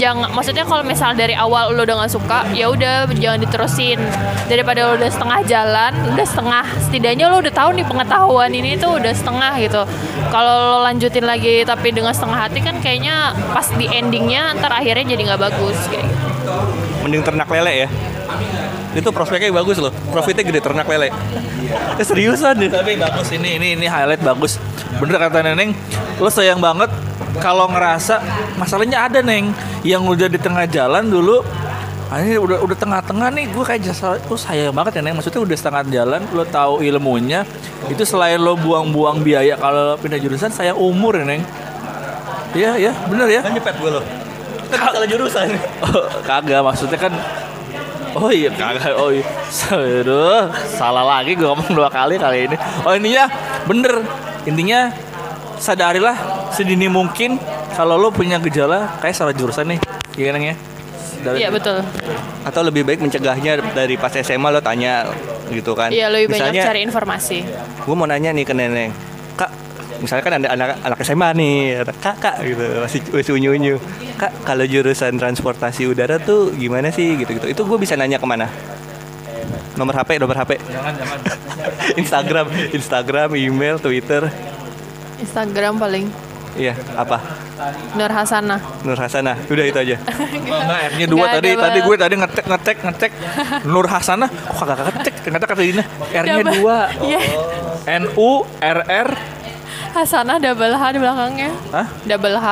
Jangan 0.00 0.32
maksudnya 0.32 0.64
kalau 0.64 0.80
misal 0.80 1.12
dari 1.12 1.36
awal 1.36 1.76
lo 1.76 1.84
udah 1.84 2.00
nggak 2.00 2.12
suka 2.16 2.48
ya 2.56 2.72
udah 2.72 3.04
jangan 3.20 3.44
diterusin. 3.44 4.00
Daripada 4.48 4.88
lo 4.88 4.96
udah 4.96 5.12
setengah 5.12 5.40
jalan 5.44 5.92
udah 6.16 6.24
setengah. 6.24 6.64
Setidaknya 6.88 7.28
lo 7.28 7.44
udah 7.44 7.52
tahu 7.52 7.76
nih 7.76 7.84
pengetahuan 7.84 8.50
ini 8.56 8.80
tuh 8.80 8.96
udah 8.96 9.12
setengah 9.12 9.52
gitu. 9.60 9.84
Kalau 10.32 10.54
lo 10.72 10.78
lanjutin 10.88 11.28
lagi 11.28 11.68
tapi 11.68 11.92
dengan 11.92 12.16
setengah 12.16 12.48
hati 12.48 12.64
kan 12.64 12.80
kayaknya 12.80 13.36
pas 13.52 13.68
di 13.76 13.92
endingnya 13.92 14.56
ntar 14.56 14.72
akhirnya 14.72 15.12
jadi 15.12 15.36
nggak 15.36 15.40
bagus 15.52 15.76
kayak 15.92 16.08
gitu. 16.08 16.24
Mending 17.04 17.20
ternak 17.28 17.48
lele 17.52 17.84
ya. 17.84 17.88
Itu 18.92 19.08
prospeknya 19.10 19.52
bagus 19.52 19.80
loh. 19.80 19.92
Profitnya 20.12 20.44
gede 20.44 20.60
ternak 20.60 20.84
lele. 20.88 21.08
Eh, 21.96 22.04
seriusan 22.04 22.60
deh. 22.60 22.68
Tapi 22.68 23.00
bagus 23.00 23.28
ini 23.32 23.56
ini 23.56 23.68
ini 23.76 23.86
highlight 23.88 24.20
bagus. 24.20 24.60
Bener 25.00 25.16
kata 25.16 25.40
Neneng, 25.40 25.72
lo 26.20 26.28
sayang 26.28 26.60
banget 26.60 26.92
kalau 27.40 27.70
ngerasa 27.70 28.20
masalahnya 28.60 29.08
ada 29.08 29.24
Neng 29.24 29.54
yang 29.86 30.04
udah 30.04 30.28
di 30.28 30.36
tengah 30.36 30.68
jalan 30.68 31.08
dulu 31.08 31.40
ah, 32.12 32.20
ini 32.20 32.36
udah 32.36 32.60
udah 32.60 32.76
tengah-tengah 32.76 33.32
nih 33.32 33.48
gue 33.48 33.64
kayak 33.64 33.80
jasa 33.88 34.20
oh 34.28 34.36
sayang 34.36 34.74
banget 34.76 35.00
ya 35.00 35.02
Neng 35.06 35.16
maksudnya 35.16 35.40
udah 35.40 35.56
setengah 35.56 35.82
jalan 35.88 36.20
lo 36.36 36.44
tahu 36.44 36.84
ilmunya 36.84 37.48
itu 37.88 38.04
selain 38.04 38.36
lo 38.36 38.58
buang-buang 38.60 39.24
biaya 39.24 39.56
kalau 39.56 39.96
pindah 39.96 40.20
jurusan 40.20 40.52
sayang 40.52 40.76
umur 40.76 41.16
ya 41.16 41.24
Neng 41.24 41.42
Iya 42.52 42.76
ya 42.76 42.92
bener 43.08 43.32
ya 43.32 43.40
Kan 43.40 43.56
nyepet 43.56 43.80
gue 43.80 43.90
loh. 43.96 44.04
Kan 44.68 44.92
salah 44.92 45.08
jurusan. 45.08 45.56
Oh, 45.88 46.04
kagak 46.28 46.60
maksudnya 46.60 47.00
kan 47.00 47.12
Oh 48.12 48.28
iya 48.28 48.50
kagak 48.50 48.92
oh 48.94 49.08
iya 49.08 49.24
Aduh, 49.72 50.52
salah 50.68 51.00
lagi 51.02 51.32
gue 51.32 51.44
ngomong 51.44 51.72
dua 51.72 51.88
kali 51.88 52.16
kali 52.16 52.46
ini 52.46 52.56
Oh 52.84 52.92
intinya 52.92 53.24
bener 53.64 54.04
intinya 54.42 54.92
sadarilah 55.56 56.16
sedini 56.50 56.86
mungkin 56.86 57.38
kalau 57.72 57.96
lo 57.96 58.10
punya 58.10 58.36
gejala 58.36 59.00
kayak 59.00 59.14
salah 59.14 59.32
jurusan 59.32 59.64
nih, 59.64 59.80
gimana 60.12 60.52
ya? 60.52 60.56
Dari- 61.22 61.38
Iya 61.40 61.48
betul. 61.48 61.80
Atau 62.42 62.60
lebih 62.60 62.82
baik 62.82 63.00
mencegahnya 63.00 63.62
dari 63.72 63.94
pas 63.94 64.12
SMA 64.12 64.50
lo 64.50 64.60
tanya 64.60 65.08
gitu 65.48 65.72
kan. 65.72 65.88
Iya 65.88 66.10
lebih 66.10 66.34
banyak 66.34 66.52
Misalnya, 66.52 66.62
cari 66.66 66.80
informasi. 66.82 67.38
gue 67.78 67.94
mau 67.94 68.04
nanya 68.04 68.28
nih 68.30 68.44
ke 68.44 68.52
neneng 68.52 68.90
misalnya 70.02 70.24
kan 70.26 70.34
ada 70.42 70.48
anak 70.50 70.68
anak 70.82 70.98
SMA 71.06 71.28
nih 71.38 71.54
kak 72.02 72.16
kak 72.18 72.36
gitu 72.42 72.64
masih 72.82 73.00
masih 73.14 73.32
unyu 73.38 73.50
unyu 73.54 73.76
kak 74.18 74.34
kalau 74.42 74.66
jurusan 74.66 75.14
transportasi 75.14 75.86
udara 75.86 76.18
tuh 76.18 76.50
gimana 76.58 76.90
sih 76.90 77.14
gitu 77.14 77.38
gitu 77.38 77.46
itu 77.46 77.62
gue 77.62 77.78
bisa 77.78 77.94
nanya 77.94 78.18
ke 78.18 78.26
mana 78.26 78.50
nomor 79.78 79.94
HP 79.96 80.20
nomor 80.20 80.36
HP 80.36 80.58
Jangan 80.68 80.92
jangan. 80.98 81.18
Instagram 82.02 82.46
Instagram 82.74 83.30
email 83.38 83.78
Twitter 83.78 84.26
Instagram 85.22 85.78
paling 85.78 86.10
iya 86.58 86.74
apa 86.98 87.22
Nur 87.94 88.10
Hasanah. 88.10 88.58
Nur 88.82 88.98
Hasanah 88.98 89.38
udah 89.46 89.64
itu 89.64 89.78
aja 89.78 89.96
Enggak, 90.02 90.78
R-nya 90.98 91.06
dua 91.06 91.26
tadi. 91.30 91.54
Tadi 91.54 91.78
gue 91.78 91.94
tadi 91.94 92.14
ngetek 92.18 92.44
ngetek 92.50 92.76
ngetek 92.82 93.12
Nur 93.70 93.86
Hasanah, 93.86 94.26
kok 94.26 94.66
kagak 94.66 94.90
ngetek? 94.90 95.14
Ternyata 95.22 95.46
kata 95.46 95.62
ini 95.62 95.78
R-nya 96.10 96.42
dua. 96.58 96.90
Iya. 97.06 97.20
N 97.86 98.04
U 98.18 98.42
R 98.58 98.78
R. 98.82 99.08
Hasanah 99.92 100.40
double 100.40 100.72
H 100.72 100.82
di 100.96 100.98
belakangnya. 100.98 101.50
Hah? 101.68 101.86
Double 102.08 102.36
H. 102.40 102.48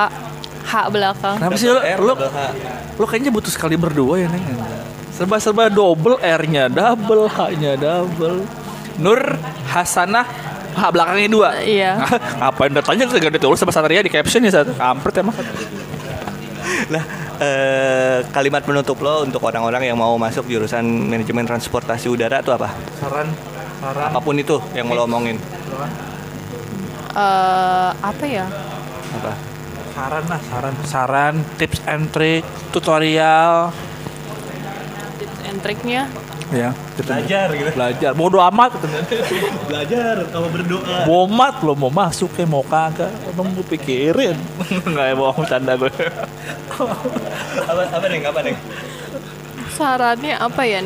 H 0.61 0.72
belakang. 0.93 1.36
Kenapa 1.41 1.57
sih 1.57 1.68
lo, 1.72 1.80
lo, 1.80 2.12
lo 3.01 3.05
kayaknya 3.09 3.32
butuh 3.32 3.49
sekali 3.49 3.74
berdua 3.80 4.22
ya 4.22 4.28
neng? 4.28 4.45
Serba-serba 5.16 5.72
double 5.72 6.20
R-nya, 6.20 6.68
double 6.68 7.28
H-nya, 7.28 7.80
double. 7.80 8.45
Nur 9.01 9.20
Hasanah, 9.72 10.24
H 10.76 10.80
belakangnya 10.93 11.28
dua. 11.32 11.49
Iya. 11.64 12.05
Ngapain 12.41 12.72
datanya 12.76 13.05
tuh 13.09 13.16
gak 13.16 13.34
ditulis 13.34 13.57
sama 13.57 13.72
Satria 13.72 14.05
di 14.05 14.12
caption 14.12 14.45
ya 14.45 14.61
satu. 14.61 14.76
Kampret 14.76 15.14
emang. 15.20 15.36
Nah, 16.88 17.05
eh, 17.38 18.24
kalimat 18.32 18.64
penutup 18.64 18.99
lo 19.05 19.22
untuk 19.22 19.43
orang-orang 19.45 19.91
yang 19.91 19.99
mau 20.01 20.16
masuk 20.16 20.49
jurusan 20.49 20.82
manajemen 20.82 21.45
transportasi 21.45 22.09
udara 22.09 22.41
itu 22.41 22.51
apa? 22.51 22.72
Saran, 22.99 23.28
saran. 23.84 24.11
Apa 24.11 24.18
pun 24.22 24.34
itu 24.38 24.57
yang 24.72 24.88
mau 24.88 24.97
lo 24.97 25.05
omongin. 25.05 25.36
Eh 27.11 27.90
apa 27.98 28.24
ya? 28.24 28.46
Apa? 29.18 29.32
Saran 29.90 30.24
lah, 30.30 30.40
saran, 30.46 30.74
saran, 30.86 31.34
tips 31.58 31.82
and 31.84 32.08
trick, 32.14 32.46
tutorial. 32.70 33.74
Tips 35.18 35.38
and 35.44 35.58
triknya. 35.61 36.06
Ya, 36.50 36.74
Belajar 36.98 37.46
gitu. 37.54 37.70
belajar. 37.78 38.11
Bodoh 38.11 38.42
amat 38.42 38.74
gitu. 38.74 38.86
Belajar 39.70 40.26
kalau 40.34 40.50
berdoa. 40.50 41.06
Bomat 41.06 41.62
lo 41.62 41.78
mau 41.78 41.94
masuk 41.94 42.26
kayak 42.34 42.50
mau 42.50 42.66
kagak. 42.66 43.06
Emang 43.30 43.54
gue 43.54 43.62
pikirin. 43.70 44.34
Enggak 44.88 45.14
bohong 45.14 45.46
canda 45.46 45.78
gue. 45.78 45.90
apa 47.70 47.82
apa 47.86 48.06
nih? 48.11 48.20
Apa 48.26 48.40
nih? 48.42 48.54
Sarannya 49.78 50.34
apa 50.42 50.62
ya? 50.66 50.80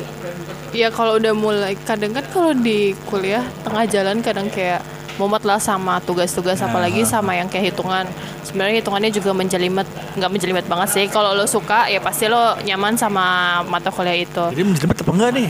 Ya 0.76 0.88
kalau 0.92 1.16
udah 1.16 1.32
mulai 1.32 1.78
kadang 1.88 2.12
kan 2.12 2.28
kalau 2.28 2.52
di 2.52 2.92
kuliah 3.08 3.46
tengah 3.64 3.88
jalan 3.88 4.20
kadang 4.20 4.52
kayak 4.52 4.84
mumet 5.14 5.42
lah 5.42 5.56
sama 5.56 6.00
tugas-tugas 6.00 6.58
apalagi 6.58 7.02
sama 7.04 7.32
yang 7.32 7.46
kayak 7.46 7.70
hitungan 7.70 8.02
sebenarnya 8.42 8.82
hitungannya 8.82 9.10
juga 9.10 9.30
menjelimet 9.30 9.86
nggak 10.14 10.26
menjelimet 10.28 10.64
banget 10.64 10.88
sih 10.90 11.04
kalau 11.06 11.32
lo 11.32 11.46
suka 11.46 11.86
ya 11.86 11.98
pasti 11.98 12.26
lo 12.26 12.58
nyaman 12.60 12.94
sama 12.94 13.24
mata 13.62 13.88
kuliah 13.88 14.16
itu 14.16 14.44
Jadi 14.50 14.62
menjadi 14.62 14.86
apa 14.92 15.12
enggak 15.12 15.30
nih? 15.32 15.48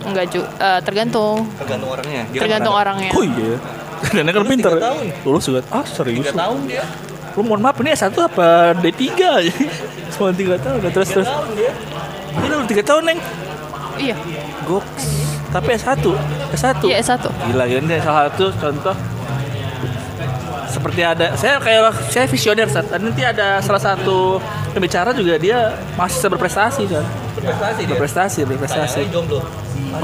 enggak 0.00 0.24
ju 0.28 0.40
eh, 0.40 0.80
tergantung 0.82 1.46
Tergantung 1.56 1.90
orangnya. 1.90 2.22
Dia 2.24 2.32
kan 2.32 2.42
tergantung 2.42 2.72
pernah- 2.72 2.86
orangnya 2.88 3.10
Oh 3.12 3.24
iya. 3.24 3.54
Nenek 4.08 4.32
kan 4.32 4.44
pinter. 4.44 4.72
tiga 4.72 4.84
tahun. 4.84 5.04
Lulus 5.22 5.44
juga. 5.44 5.60
Ah 5.68 5.82
serius. 5.82 6.22
Tiga 6.22 6.34
tahun 6.38 6.58
dia. 6.64 6.84
Lu 7.34 7.42
mohon 7.42 7.58
maaf 7.60 7.74
ini 7.76 7.90
S1 7.92 8.14
apa 8.16 8.48
D3 8.76 9.02
Cuma 10.08 10.30
3 10.30 10.54
tahun 10.56 10.74
udah 10.78 10.92
terus 10.92 11.08
terus. 11.08 11.26
Tahun 11.26 11.50
dia. 11.52 11.72
Ini 12.30 12.54
udah 12.56 12.68
3 12.68 12.82
tahun, 12.84 13.02
Neng. 13.04 13.18
iya 13.96 14.14
Goks. 14.64 15.17
Tapi 15.48 15.70
S1. 15.72 16.04
S1. 16.52 16.84
iya 16.84 17.00
satu 17.00 17.32
Gila 17.46 17.64
ini 17.64 17.96
salah 17.98 18.28
satu 18.28 18.52
contoh 18.52 18.94
seperti 20.68 21.00
ada 21.00 21.32
saya 21.32 21.56
kayak 21.56 21.80
saya 22.06 22.28
visioner 22.28 22.68
saat 22.68 22.92
nanti 22.92 23.24
ada 23.24 23.56
salah 23.58 23.80
satu 23.80 24.36
pembicara 24.70 25.10
juga 25.10 25.34
dia 25.34 25.58
masih 25.96 26.28
berprestasi 26.28 26.84
kan 26.86 27.04
Berprestasi 27.34 27.80
dia. 27.80 27.90
berprestasi 27.90 28.38
berprestasi 28.44 29.00
Sayangnya 29.00 29.10
jomblo. 29.10 29.40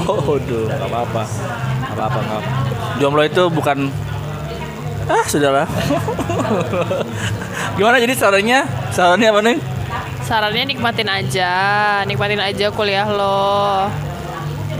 oh 0.01 0.35
aduh 0.35 0.65
nggak 0.65 0.81
apa-apa 0.83 1.23
nggak 1.23 1.93
apa-apa 1.93 2.17
nggak 2.19 2.39
apa. 2.39 2.49
jomblo 2.97 3.21
itu 3.21 3.43
bukan 3.47 3.77
ah 5.05 5.23
sudahlah 5.23 5.69
gimana 7.77 8.01
jadi 8.01 8.13
sarannya 8.15 8.59
sarannya 8.89 9.27
apa 9.29 9.39
nih 9.43 9.57
sarannya 10.25 10.63
nikmatin 10.65 11.05
aja 11.07 11.53
nikmatin 12.03 12.41
aja 12.41 12.73
kuliah 12.73 13.05
lo 13.05 13.85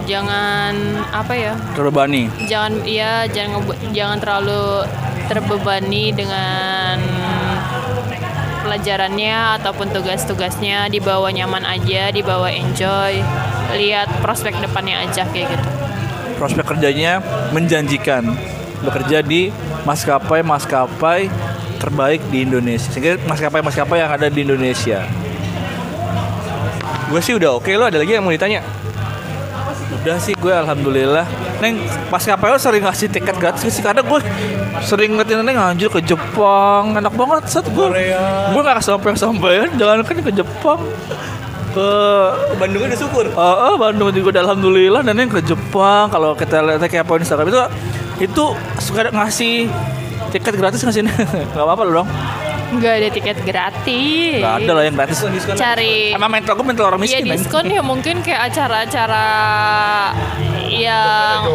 jangan 0.05 0.73
apa 1.11 1.33
ya? 1.33 1.53
Terbebani. 1.73 2.29
Jangan 2.45 2.73
iya 2.85 3.25
jangan 3.29 3.65
jangan 3.91 4.17
terlalu 4.21 4.85
terbebani 5.25 6.13
dengan 6.13 7.01
pelajarannya 8.65 9.61
ataupun 9.61 9.93
tugas-tugasnya. 9.93 10.89
Dibawa 10.89 11.29
nyaman 11.29 11.65
aja 11.65 12.09
dibawa 12.09 12.49
enjoy. 12.49 13.21
Lihat 13.77 14.09
prospek 14.21 14.57
depannya 14.61 15.05
aja 15.05 15.25
kayak 15.29 15.53
gitu. 15.53 15.69
Prospek 16.41 16.65
kerjanya 16.65 17.21
menjanjikan. 17.53 18.33
Bekerja 18.85 19.25
di 19.25 19.49
maskapai 19.85 20.45
maskapai 20.45 21.29
terbaik 21.81 22.21
di 22.29 22.45
Indonesia. 22.45 22.89
Sehingga 22.89 23.17
maskapai 23.25 23.61
maskapai 23.65 24.01
yang 24.01 24.11
ada 24.13 24.29
di 24.29 24.45
Indonesia. 24.45 25.05
Gue 27.05 27.21
sih 27.21 27.37
udah 27.37 27.61
oke. 27.61 27.69
Lo 27.77 27.85
ada 27.85 28.01
lagi 28.01 28.17
yang 28.17 28.25
mau 28.25 28.33
ditanya? 28.33 28.84
Udah 30.05 30.21
sih 30.21 30.37
gue 30.37 30.53
alhamdulillah. 30.53 31.25
Neng 31.65 31.81
maskapai 32.13 32.53
lo 32.53 32.61
sering 32.61 32.85
ngasih 32.85 33.09
tiket 33.09 33.41
gratis 33.41 33.73
sih? 33.73 33.81
Karena 33.81 34.05
gue 34.05 34.21
sering 34.85 35.17
ngeliatin 35.17 35.41
neng 35.41 35.57
anjir 35.57 35.89
ke 35.89 35.97
Jepang. 36.05 36.93
Enak 36.93 37.09
banget 37.17 37.49
saat 37.49 37.65
gue 37.65 37.87
Korea. 37.89 38.53
gue 38.53 38.61
nggak 38.61 38.85
sampai 38.85 39.17
sampai 39.17 39.65
jangan 39.73 40.05
kan 40.05 40.21
ke 40.21 40.29
Jepang. 40.29 40.77
Ke 41.73 41.89
Bandung 42.61 42.85
udah 42.85 42.99
syukur. 43.01 43.25
Oh, 43.33 43.57
oh, 43.65 43.73
Bandung 43.81 44.13
juga 44.13 44.37
udah 44.37 44.41
alhamdulillah. 44.45 45.01
Dan 45.01 45.17
yang 45.17 45.33
ke 45.33 45.41
Jepang. 45.41 46.13
Kalau 46.13 46.37
kita 46.37 46.61
lihat 46.61 46.85
kayak 46.85 47.01
apa 47.01 47.17
di 47.17 47.25
Instagram 47.25 47.47
itu 47.49 47.59
itu 48.29 48.43
suka 48.77 49.09
ngasih 49.09 49.65
tiket 50.29 50.53
gratis 50.53 50.85
ngasih 50.85 51.01
nggak 51.51 51.65
apa-apa 51.65 51.83
loh 51.89 51.93
dong 52.05 52.09
nggak 52.75 52.93
ada 52.95 53.09
tiket 53.09 53.37
gratis 53.41 54.37
nggak 54.37 54.55
ada 54.59 54.71
lah 54.71 54.83
yang 54.83 54.95
gratis 54.95 55.17
cari 55.55 56.11
emang 56.11 56.29
mental 56.29 56.53
gue 56.53 56.65
mental 56.65 56.85
orang 56.87 56.99
Iya 56.99 57.19
miskin 57.19 57.23
men. 57.25 57.37
diskon 57.37 57.65
ya 57.67 57.81
mungkin 57.81 58.15
kayak 58.19 58.41
acara-acara 58.47 59.25
yang 60.67 61.47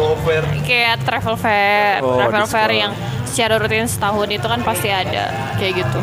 kayak 0.61 1.03
travel 1.03 1.35
fair, 1.35 1.99
Oh, 1.99 2.17
travel 2.17 2.41
diskon. 2.41 2.53
fair 2.53 2.71
yang 2.73 2.91
secara 3.23 3.55
rutin 3.55 3.85
setahun 3.85 4.27
itu 4.27 4.43
kan 4.43 4.59
pasti 4.61 4.89
ada 4.89 5.29
kayak 5.55 5.73
gitu. 5.79 5.99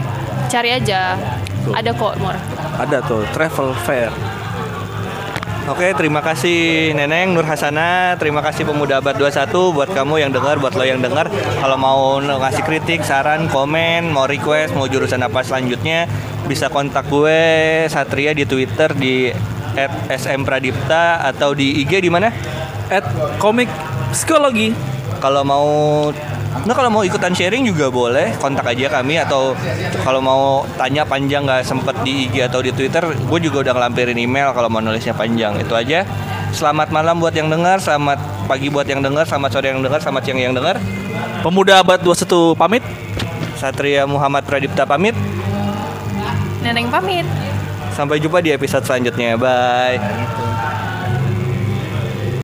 Cari 0.48 0.70
aja, 0.72 1.18
ada 1.68 1.90
kok 1.92 2.16
murah. 2.16 2.40
ada 2.78 3.02
tuh 3.02 3.26
travel 3.34 3.74
fair 3.76 4.08
Oke, 5.68 5.92
terima 5.92 6.24
kasih 6.24 6.96
Neneng 6.96 7.36
Nur 7.36 7.44
Hasana, 7.44 8.16
terima 8.16 8.40
kasih 8.40 8.64
Pemuda 8.64 9.04
Abad 9.04 9.20
21 9.20 9.76
buat 9.76 9.92
kamu 9.92 10.24
yang 10.24 10.32
dengar, 10.32 10.56
buat 10.56 10.72
lo 10.72 10.80
yang 10.80 11.04
dengar. 11.04 11.28
Kalau 11.60 11.76
mau 11.76 12.16
ngasih 12.24 12.64
kritik, 12.64 13.04
saran, 13.04 13.52
komen, 13.52 14.08
mau 14.08 14.24
request, 14.24 14.72
mau 14.72 14.88
jurusan 14.88 15.20
apa 15.20 15.44
selanjutnya, 15.44 16.08
bisa 16.48 16.72
kontak 16.72 17.04
gue 17.12 17.84
Satria 17.92 18.32
di 18.32 18.48
Twitter 18.48 18.96
di 18.96 19.28
@smpradipta 20.08 21.20
atau 21.28 21.52
di 21.52 21.84
IG 21.84 22.00
di 22.00 22.08
mana? 22.08 22.32
at 22.88 23.04
komik 23.36 23.68
psikologi 24.16 24.72
Kalau 25.20 25.44
mau 25.44 25.68
Nah 26.48 26.74
kalau 26.74 26.88
mau 26.88 27.04
ikutan 27.04 27.32
sharing 27.32 27.64
juga 27.68 27.92
boleh 27.92 28.32
kontak 28.40 28.64
aja 28.64 28.88
kami 28.88 29.20
atau 29.20 29.52
kalau 30.00 30.20
mau 30.20 30.64
tanya 30.80 31.04
panjang 31.04 31.44
nggak 31.44 31.64
sempet 31.64 31.96
di 32.04 32.28
IG 32.28 32.48
atau 32.48 32.64
di 32.64 32.72
Twitter, 32.72 33.04
gue 33.04 33.38
juga 33.40 33.68
udah 33.68 33.72
ngelampirin 33.76 34.16
email 34.16 34.52
kalau 34.56 34.72
mau 34.72 34.80
nulisnya 34.80 35.12
panjang 35.12 35.56
itu 35.60 35.72
aja. 35.76 36.08
Selamat 36.48 36.88
malam 36.88 37.20
buat 37.20 37.36
yang 37.36 37.52
dengar, 37.52 37.76
selamat 37.76 38.48
pagi 38.48 38.72
buat 38.72 38.88
yang 38.88 39.04
dengar, 39.04 39.28
selamat 39.28 39.50
sore 39.52 39.68
yang 39.68 39.84
dengar, 39.84 40.00
selamat 40.00 40.22
siang 40.24 40.40
yang 40.40 40.56
dengar. 40.56 40.80
pemuda 41.44 41.84
abad 41.84 42.00
21 42.02 42.56
pamit 42.56 42.82
Satria 43.58 44.06
Muhammad 44.06 44.46
Pradipta 44.46 44.86
pamit. 44.86 45.18
Neneng 46.62 46.86
pamit. 46.88 47.26
Sampai 47.92 48.22
jumpa 48.22 48.38
di 48.38 48.54
episode 48.54 48.86
selanjutnya. 48.86 49.34
Bye. 49.34 50.47